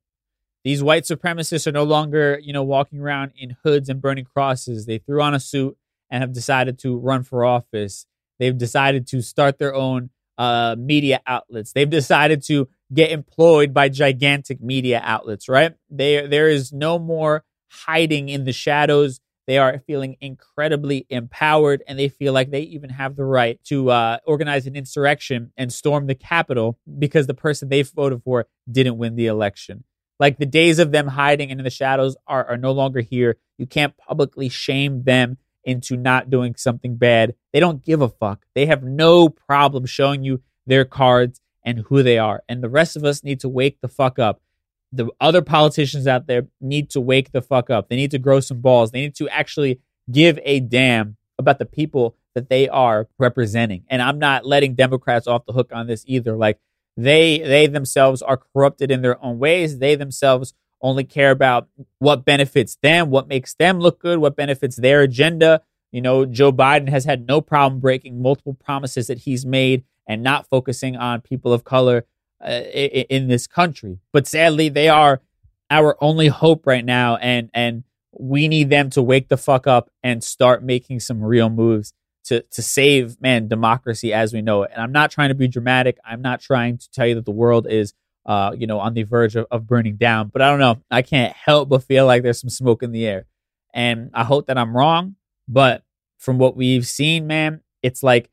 these 0.66 0.82
white 0.82 1.04
supremacists 1.04 1.68
are 1.68 1.72
no 1.72 1.84
longer, 1.84 2.40
you 2.42 2.52
know, 2.52 2.64
walking 2.64 3.00
around 3.00 3.34
in 3.38 3.56
hoods 3.64 3.88
and 3.88 4.02
burning 4.02 4.26
crosses. 4.26 4.88
They 4.88 4.98
threw 4.98 5.22
on 5.22 5.36
a 5.36 5.40
suit 5.40 5.78
and 6.10 6.24
have 6.24 6.34
decided 6.34 6.80
to 6.80 6.98
run 6.98 7.22
for 7.22 7.46
office. 7.46 8.08
They've 8.40 8.58
decided 8.58 9.06
to 9.10 9.22
start 9.22 9.60
their 9.60 9.76
own 9.76 10.10
uh, 10.40 10.76
media 10.78 11.22
outlets. 11.28 11.72
They've 11.72 11.90
decided 11.90 12.42
to 12.48 12.68
get 12.92 13.12
employed 13.12 13.76
by 13.76 13.90
gigantic 13.90 14.60
media 14.60 15.02
outlets, 15.04 15.48
right? 15.48 15.76
They, 15.92 16.26
there 16.26 16.50
is 16.50 16.74
no 16.74 16.98
more 16.98 17.46
hiding 17.70 18.30
in 18.30 18.46
the 18.46 18.52
shadows. 18.52 19.20
They 19.46 19.60
are 19.60 19.84
feeling 19.86 20.18
incredibly 20.20 21.06
empowered 21.12 21.84
and 21.88 22.00
they 22.00 22.10
feel 22.10 22.34
like 22.34 22.50
they 22.50 22.62
even 22.62 22.90
have 22.90 23.16
the 23.16 23.26
right 23.26 23.64
to 23.66 23.92
uh, 23.92 24.18
organize 24.26 24.66
an 24.66 24.76
insurrection 24.76 25.52
and 25.56 25.72
storm 25.72 26.08
the 26.08 26.16
Capitol 26.16 26.80
because 26.98 27.28
the 27.28 27.36
person 27.36 27.70
they 27.70 27.84
voted 27.84 28.24
for 28.24 28.48
didn't 28.70 28.98
win 28.98 29.16
the 29.16 29.28
election. 29.28 29.84
Like 30.20 30.38
the 30.38 30.46
days 30.46 30.80
of 30.80 30.92
them 30.92 31.08
hiding 31.08 31.50
in 31.50 31.64
the 31.64 31.70
shadows 31.70 32.16
are, 32.28 32.46
are 32.46 32.58
no 32.58 32.72
longer 32.72 33.02
here. 33.02 33.38
You 33.58 33.68
can't 33.68 33.98
publicly 33.98 34.50
shame 34.50 35.04
them 35.04 35.38
into 35.64 35.98
not 35.98 36.30
doing 36.30 36.56
something 36.56 36.96
bad. 36.96 37.36
They 37.52 37.60
don't 37.60 37.84
give 37.84 38.02
a 38.02 38.10
fuck. 38.10 38.46
They 38.54 38.68
have 38.68 38.84
no 38.84 39.30
problem 39.30 39.86
showing 39.86 40.24
you 40.24 40.42
their 40.66 40.86
cards 40.86 41.42
and 41.64 41.80
who 41.80 42.04
they 42.04 42.18
are. 42.18 42.44
And 42.48 42.64
the 42.64 42.70
rest 42.70 42.96
of 42.96 43.04
us 43.04 43.24
need 43.24 43.40
to 43.42 43.50
wake 43.50 43.82
the 43.82 43.88
fuck 43.88 44.20
up. 44.20 44.42
The 44.92 45.10
other 45.20 45.42
politicians 45.42 46.08
out 46.08 46.28
there 46.28 46.48
need 46.62 46.90
to 46.92 47.02
wake 47.02 47.32
the 47.32 47.42
fuck 47.42 47.70
up. 47.70 47.90
They 47.90 47.96
need 47.96 48.12
to 48.12 48.20
grow 48.20 48.40
some 48.40 48.62
balls. 48.62 48.92
They 48.92 49.02
need 49.02 49.16
to 49.16 49.28
actually 49.30 49.82
give 50.10 50.40
a 50.44 50.60
damn 50.60 51.18
about 51.38 51.60
the 51.60 51.66
people 51.66 52.16
that 52.36 52.50
they 52.50 52.70
are 52.70 53.08
representing. 53.18 53.84
And 53.90 54.02
I'm 54.02 54.20
not 54.20 54.46
letting 54.46 54.76
Democrats 54.76 55.28
off 55.28 55.46
the 55.46 55.54
hook 55.54 55.72
on 55.74 55.88
this 55.88 56.04
either. 56.08 56.38
Like 56.38 56.60
they 56.98 57.40
they 57.40 57.68
themselves 57.68 58.22
are 58.22 58.38
corrupted 58.38 58.92
in 58.92 59.02
their 59.02 59.24
own 59.24 59.40
ways. 59.40 59.80
They 59.80 59.96
themselves 59.96 60.54
only 60.82 61.04
care 61.04 61.32
about 61.32 61.68
what 62.00 62.26
benefits 62.26 62.78
them, 62.82 63.10
what 63.10 63.28
makes 63.28 63.54
them 63.56 63.80
look 63.80 64.00
good, 64.00 64.20
what 64.20 64.36
benefits 64.36 64.76
their 64.76 65.02
agenda. 65.02 65.62
You 65.92 66.02
know, 66.02 66.26
Joe 66.26 66.52
Biden 66.52 66.90
has 66.90 67.06
had 67.06 67.28
no 67.28 67.42
problem 67.42 67.80
breaking 67.80 68.22
multiple 68.22 68.54
promises 68.54 69.08
that 69.08 69.20
he's 69.20 69.46
made 69.46 69.84
and 70.08 70.22
not 70.22 70.48
focusing 70.48 70.96
on 70.96 71.22
people 71.22 71.54
of 71.54 71.64
color 71.64 72.06
uh, 72.46 72.50
in 72.52 73.28
this 73.28 73.48
country. 73.48 74.00
But 74.12 74.28
sadly, 74.28 74.70
they 74.70 74.90
are 74.90 75.22
our 75.70 75.98
only 76.02 76.28
hope 76.28 76.68
right 76.68 76.86
now, 76.86 77.16
and 77.18 77.50
and 77.54 77.84
we 78.12 78.48
need 78.48 78.70
them 78.70 78.90
to 78.92 79.02
wake 79.02 79.28
the 79.28 79.38
fuck 79.38 79.68
up 79.68 79.90
and 80.04 80.24
start 80.24 80.64
making 80.64 81.00
some 81.00 81.24
real 81.24 81.50
moves 81.50 81.94
to 82.26 82.42
to 82.42 82.62
save 82.62 83.20
man 83.22 83.48
democracy 83.48 84.14
as 84.14 84.34
we 84.34 84.42
know 84.42 84.64
it. 84.64 84.72
And 84.74 84.82
I'm 84.82 84.92
not 84.92 85.12
trying 85.12 85.30
to 85.30 85.36
be 85.36 85.48
dramatic. 85.48 85.98
I'm 86.06 86.22
not 86.22 86.42
trying 86.42 86.78
to 86.78 86.92
tell 86.92 87.08
you 87.08 87.16
that 87.16 87.26
the 87.26 87.32
world 87.32 87.68
is 87.70 87.94
uh, 88.26 88.56
you 88.58 88.66
know, 88.68 88.80
on 88.80 88.94
the 88.94 89.04
verge 89.04 89.36
of, 89.36 89.46
of 89.52 89.68
burning 89.68 89.98
down. 89.98 90.30
But 90.30 90.42
I 90.42 90.50
don't 90.50 90.60
know. 90.60 90.82
I 90.90 91.02
can't 91.02 91.36
help 91.36 91.70
but 91.70 91.84
feel 91.84 92.06
like 92.06 92.24
there's 92.24 92.42
some 92.42 92.50
smoke 92.50 92.82
in 92.82 92.92
the 92.92 93.06
air. 93.06 93.26
And 93.74 94.10
I 94.14 94.24
hope 94.24 94.48
that 94.48 94.58
I'm 94.58 94.76
wrong. 94.76 95.16
But 95.48 95.84
from 96.18 96.40
what 96.40 96.56
we've 96.56 96.88
seen, 96.88 97.28
man, 97.28 97.62
it's 97.84 98.02
like 98.02 98.32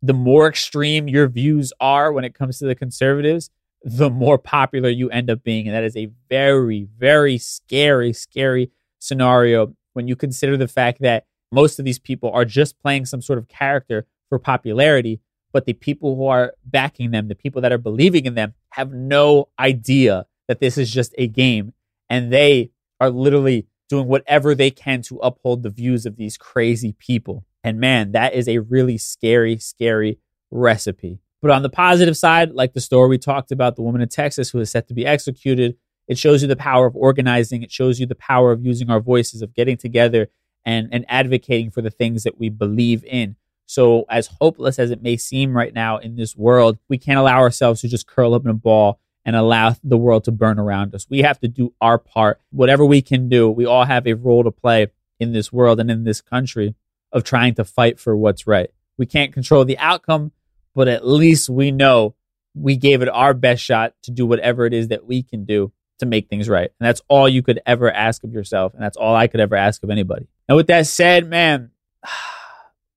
the 0.00 0.14
more 0.14 0.48
extreme 0.48 1.08
your 1.08 1.28
views 1.28 1.72
are 1.80 2.12
when 2.12 2.24
it 2.24 2.34
comes 2.34 2.58
to 2.58 2.66
the 2.66 2.74
conservatives, 2.74 3.50
the 3.82 4.08
more 4.08 4.38
popular 4.38 4.88
you 4.88 5.10
end 5.10 5.30
up 5.30 5.42
being. 5.42 5.66
And 5.66 5.76
that 5.76 5.84
is 5.84 5.96
a 5.96 6.10
very, 6.30 6.88
very 6.96 7.36
scary, 7.36 8.12
scary 8.12 8.70
scenario 8.98 9.74
when 9.92 10.08
you 10.08 10.16
consider 10.16 10.56
the 10.56 10.68
fact 10.68 11.02
that 11.02 11.26
most 11.50 11.78
of 11.78 11.84
these 11.84 11.98
people 11.98 12.30
are 12.30 12.44
just 12.44 12.78
playing 12.80 13.06
some 13.06 13.22
sort 13.22 13.38
of 13.38 13.48
character 13.48 14.06
for 14.28 14.38
popularity 14.38 15.20
but 15.52 15.64
the 15.64 15.72
people 15.72 16.16
who 16.16 16.26
are 16.26 16.54
backing 16.64 17.10
them, 17.10 17.28
the 17.28 17.34
people 17.34 17.62
that 17.62 17.72
are 17.72 17.78
believing 17.78 18.26
in 18.26 18.34
them, 18.34 18.54
have 18.70 18.92
no 18.92 19.48
idea 19.58 20.26
that 20.46 20.60
this 20.60 20.78
is 20.78 20.90
just 20.90 21.14
a 21.18 21.26
game. 21.26 21.72
And 22.10 22.32
they 22.32 22.70
are 23.00 23.10
literally 23.10 23.66
doing 23.88 24.06
whatever 24.06 24.54
they 24.54 24.70
can 24.70 25.02
to 25.02 25.16
uphold 25.18 25.62
the 25.62 25.70
views 25.70 26.04
of 26.06 26.16
these 26.16 26.36
crazy 26.36 26.94
people. 26.98 27.44
And 27.64 27.80
man, 27.80 28.12
that 28.12 28.34
is 28.34 28.48
a 28.48 28.58
really 28.58 28.98
scary, 28.98 29.58
scary 29.58 30.18
recipe. 30.50 31.20
But 31.40 31.50
on 31.50 31.62
the 31.62 31.70
positive 31.70 32.16
side, 32.16 32.52
like 32.52 32.74
the 32.74 32.80
story 32.80 33.08
we 33.08 33.18
talked 33.18 33.52
about, 33.52 33.76
the 33.76 33.82
woman 33.82 34.00
in 34.00 34.08
Texas 34.08 34.50
who 34.50 34.58
is 34.58 34.70
set 34.70 34.88
to 34.88 34.94
be 34.94 35.06
executed, 35.06 35.76
it 36.08 36.18
shows 36.18 36.42
you 36.42 36.48
the 36.48 36.56
power 36.56 36.86
of 36.86 36.96
organizing. 36.96 37.62
It 37.62 37.70
shows 37.70 38.00
you 38.00 38.06
the 38.06 38.14
power 38.14 38.50
of 38.50 38.64
using 38.64 38.90
our 38.90 39.00
voices, 39.00 39.42
of 39.42 39.54
getting 39.54 39.76
together 39.76 40.28
and, 40.68 40.90
and 40.92 41.06
advocating 41.08 41.70
for 41.70 41.80
the 41.80 41.90
things 41.90 42.24
that 42.24 42.38
we 42.38 42.50
believe 42.50 43.02
in. 43.04 43.36
So, 43.64 44.04
as 44.10 44.26
hopeless 44.38 44.78
as 44.78 44.90
it 44.90 45.02
may 45.02 45.16
seem 45.16 45.56
right 45.56 45.72
now 45.72 45.96
in 45.96 46.16
this 46.16 46.36
world, 46.36 46.76
we 46.88 46.98
can't 46.98 47.18
allow 47.18 47.38
ourselves 47.38 47.80
to 47.80 47.88
just 47.88 48.06
curl 48.06 48.34
up 48.34 48.44
in 48.44 48.50
a 48.50 48.54
ball 48.54 49.00
and 49.24 49.34
allow 49.34 49.74
the 49.82 49.96
world 49.96 50.24
to 50.24 50.30
burn 50.30 50.58
around 50.58 50.94
us. 50.94 51.06
We 51.08 51.20
have 51.20 51.40
to 51.40 51.48
do 51.48 51.72
our 51.80 51.98
part. 51.98 52.42
Whatever 52.50 52.84
we 52.84 53.00
can 53.00 53.30
do, 53.30 53.50
we 53.50 53.64
all 53.64 53.84
have 53.84 54.06
a 54.06 54.12
role 54.12 54.44
to 54.44 54.50
play 54.50 54.88
in 55.18 55.32
this 55.32 55.50
world 55.50 55.80
and 55.80 55.90
in 55.90 56.04
this 56.04 56.20
country 56.20 56.74
of 57.12 57.24
trying 57.24 57.54
to 57.54 57.64
fight 57.64 57.98
for 57.98 58.14
what's 58.14 58.46
right. 58.46 58.68
We 58.98 59.06
can't 59.06 59.32
control 59.32 59.64
the 59.64 59.78
outcome, 59.78 60.32
but 60.74 60.86
at 60.86 61.06
least 61.06 61.48
we 61.48 61.70
know 61.70 62.14
we 62.54 62.76
gave 62.76 63.00
it 63.00 63.08
our 63.08 63.32
best 63.32 63.62
shot 63.62 63.94
to 64.02 64.10
do 64.10 64.26
whatever 64.26 64.66
it 64.66 64.74
is 64.74 64.88
that 64.88 65.06
we 65.06 65.22
can 65.22 65.46
do 65.46 65.72
to 65.98 66.06
make 66.06 66.28
things 66.28 66.48
right. 66.48 66.70
And 66.78 66.86
that's 66.86 67.02
all 67.08 67.28
you 67.28 67.42
could 67.42 67.60
ever 67.66 67.92
ask 67.92 68.24
of 68.24 68.32
yourself. 68.32 68.74
And 68.74 68.82
that's 68.82 68.96
all 68.96 69.14
I 69.14 69.26
could 69.26 69.40
ever 69.40 69.56
ask 69.56 69.82
of 69.82 69.90
anybody. 69.90 70.26
Now, 70.48 70.56
with 70.56 70.68
that 70.68 70.86
said, 70.86 71.28
man, 71.28 71.70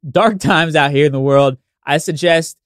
dark 0.10 0.40
times 0.40 0.76
out 0.76 0.92
here 0.92 1.06
in 1.06 1.12
the 1.12 1.20
world. 1.20 1.58
I 1.86 1.98
suggest 1.98 2.58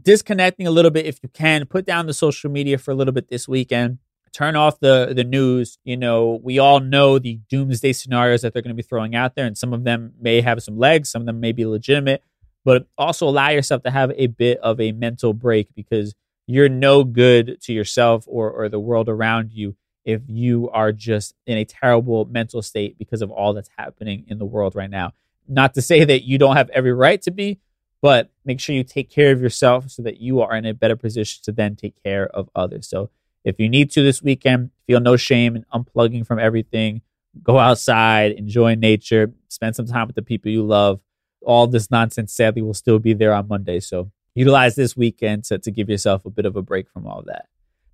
disconnecting 0.00 0.66
a 0.66 0.70
little 0.70 0.90
bit 0.90 1.06
if 1.06 1.18
you 1.22 1.28
can. 1.28 1.64
Put 1.66 1.86
down 1.86 2.06
the 2.06 2.14
social 2.14 2.50
media 2.50 2.78
for 2.78 2.90
a 2.90 2.94
little 2.94 3.12
bit 3.12 3.28
this 3.28 3.48
weekend. 3.48 3.98
Turn 4.32 4.56
off 4.56 4.78
the 4.78 5.12
the 5.16 5.24
news. 5.24 5.78
You 5.84 5.96
know, 5.96 6.38
we 6.42 6.58
all 6.58 6.80
know 6.80 7.18
the 7.18 7.40
doomsday 7.48 7.94
scenarios 7.94 8.42
that 8.42 8.52
they're 8.52 8.62
going 8.62 8.76
to 8.76 8.80
be 8.80 8.86
throwing 8.86 9.14
out 9.14 9.34
there, 9.34 9.46
and 9.46 9.56
some 9.56 9.72
of 9.72 9.84
them 9.84 10.12
may 10.20 10.42
have 10.42 10.62
some 10.62 10.78
legs, 10.78 11.08
some 11.08 11.22
of 11.22 11.26
them 11.26 11.40
may 11.40 11.52
be 11.52 11.64
legitimate. 11.64 12.22
But 12.64 12.86
also 12.98 13.26
allow 13.26 13.48
yourself 13.48 13.82
to 13.84 13.90
have 13.90 14.12
a 14.16 14.26
bit 14.26 14.58
of 14.58 14.78
a 14.80 14.92
mental 14.92 15.32
break 15.32 15.74
because 15.74 16.14
you're 16.48 16.68
no 16.68 17.04
good 17.04 17.60
to 17.60 17.72
yourself 17.72 18.24
or 18.26 18.50
or 18.50 18.68
the 18.68 18.80
world 18.80 19.08
around 19.08 19.52
you 19.52 19.76
if 20.04 20.22
you 20.26 20.70
are 20.70 20.90
just 20.90 21.34
in 21.46 21.58
a 21.58 21.64
terrible 21.66 22.24
mental 22.24 22.62
state 22.62 22.96
because 22.98 23.20
of 23.20 23.30
all 23.30 23.52
that's 23.52 23.68
happening 23.76 24.24
in 24.28 24.38
the 24.38 24.46
world 24.46 24.74
right 24.74 24.88
now. 24.88 25.12
Not 25.46 25.74
to 25.74 25.82
say 25.82 26.04
that 26.04 26.22
you 26.22 26.38
don't 26.38 26.56
have 26.56 26.70
every 26.70 26.94
right 26.94 27.20
to 27.22 27.30
be, 27.30 27.60
but 28.00 28.30
make 28.46 28.60
sure 28.60 28.74
you 28.74 28.82
take 28.82 29.10
care 29.10 29.30
of 29.30 29.42
yourself 29.42 29.90
so 29.90 30.02
that 30.02 30.22
you 30.22 30.40
are 30.40 30.56
in 30.56 30.64
a 30.64 30.72
better 30.72 30.96
position 30.96 31.42
to 31.44 31.52
then 31.52 31.76
take 31.76 32.02
care 32.02 32.26
of 32.28 32.48
others. 32.54 32.88
So 32.88 33.10
if 33.44 33.60
you 33.60 33.68
need 33.68 33.90
to 33.92 34.02
this 34.02 34.22
weekend, 34.22 34.70
feel 34.86 35.00
no 35.00 35.16
shame 35.16 35.54
in 35.54 35.66
unplugging 35.74 36.26
from 36.26 36.38
everything. 36.38 37.02
Go 37.42 37.58
outside, 37.58 38.32
enjoy 38.32 38.74
nature, 38.74 39.32
spend 39.48 39.76
some 39.76 39.86
time 39.86 40.06
with 40.06 40.16
the 40.16 40.22
people 40.22 40.50
you 40.50 40.62
love. 40.62 41.00
All 41.44 41.66
this 41.66 41.90
nonsense 41.90 42.32
sadly 42.32 42.62
will 42.62 42.74
still 42.74 42.98
be 42.98 43.12
there 43.12 43.34
on 43.34 43.48
Monday. 43.48 43.80
So 43.80 44.10
utilize 44.38 44.76
this 44.76 44.96
weekend 44.96 45.44
to, 45.44 45.58
to 45.58 45.70
give 45.70 45.88
yourself 45.88 46.24
a 46.24 46.30
bit 46.30 46.46
of 46.46 46.56
a 46.56 46.62
break 46.62 46.88
from 46.90 47.06
all 47.06 47.22
that. 47.26 47.46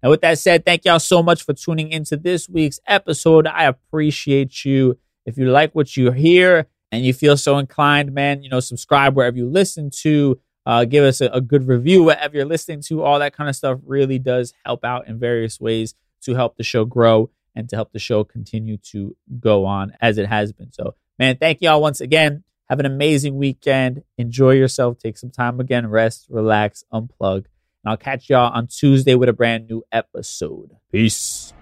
Now, 0.03 0.11
with 0.11 0.21
that 0.21 0.39
said, 0.39 0.67
thank 0.67 0.85
y'all 0.85 0.99
so 0.99 1.23
much 1.23 1.45
for 1.45 1.55
tuning 1.55 1.91
into 1.91 2.17
this 2.17 2.49
week's 2.49 2.79
episode. 2.87 3.47
I 3.47 3.65
appreciate 3.65 4.65
you. 4.65 4.99
If 5.25 5.39
you 5.39 5.51
like 5.51 5.75
what 5.75 5.97
you 5.97 6.11
hear 6.11 6.67
and 6.93 7.03
you 7.05 7.15
feel 7.15 7.39
so 7.39 7.57
inclined, 7.57 8.13
man, 8.13 8.43
you 8.43 8.51
know, 8.51 8.61
subscribe 8.61 9.17
wherever 9.17 9.37
you 9.37 9.49
listen 9.49 9.89
to. 10.03 10.39
Uh, 10.67 10.85
give 10.85 11.05
us 11.05 11.21
a, 11.21 11.27
a 11.27 11.41
good 11.41 11.67
review, 11.67 12.03
whatever 12.05 12.37
you're 12.37 12.45
listening 12.45 12.83
to. 12.83 13.03
All 13.03 13.19
that 13.19 13.35
kind 13.35 13.49
of 13.49 13.57
stuff 13.57 13.81
really 13.85 14.19
does 14.19 14.53
help 14.65 14.85
out 14.85 15.09
in 15.09 15.19
various 15.19 15.59
ways 15.59 15.95
to 16.23 16.35
help 16.35 16.57
the 16.57 16.63
show 16.63 16.85
grow 16.85 17.31
and 17.55 17.69
to 17.71 17.77
help 17.77 17.93
the 17.93 17.99
show 17.99 18.25
continue 18.25 18.77
to 18.77 19.17
go 19.41 19.65
on 19.65 19.95
as 20.01 20.19
it 20.19 20.27
has 20.27 20.53
been. 20.53 20.73
So, 20.73 20.95
man, 21.19 21.37
thank 21.39 21.63
y'all 21.63 21.81
once 21.81 22.01
again. 22.01 22.45
Have 22.71 22.81
an 22.81 22.87
amazing 22.87 23.37
weekend. 23.37 24.05
Enjoy 24.17 24.53
yourself. 24.53 24.99
Take 24.99 25.19
some 25.19 25.31
time 25.31 25.61
again. 25.61 25.89
Rest, 25.89 26.27
relax, 26.31 26.85
unplug. 26.93 27.45
And 27.45 27.91
I'll 27.91 27.99
catch 27.99 28.31
y'all 28.31 28.51
on 28.53 28.69
Tuesday 28.69 29.15
with 29.15 29.29
a 29.29 29.35
brand 29.35 29.69
new 29.69 29.85
episode. 29.93 30.71
Peace. 30.91 31.53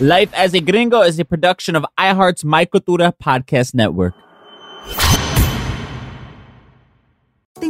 Life 0.00 0.32
as 0.34 0.54
a 0.54 0.60
Gringo 0.60 1.02
is 1.02 1.18
a 1.18 1.24
production 1.24 1.76
of 1.76 1.84
iHeart's 2.00 2.44
My 2.44 2.64
Cultura 2.64 3.12
Podcast 3.22 3.74
Network. 3.74 4.14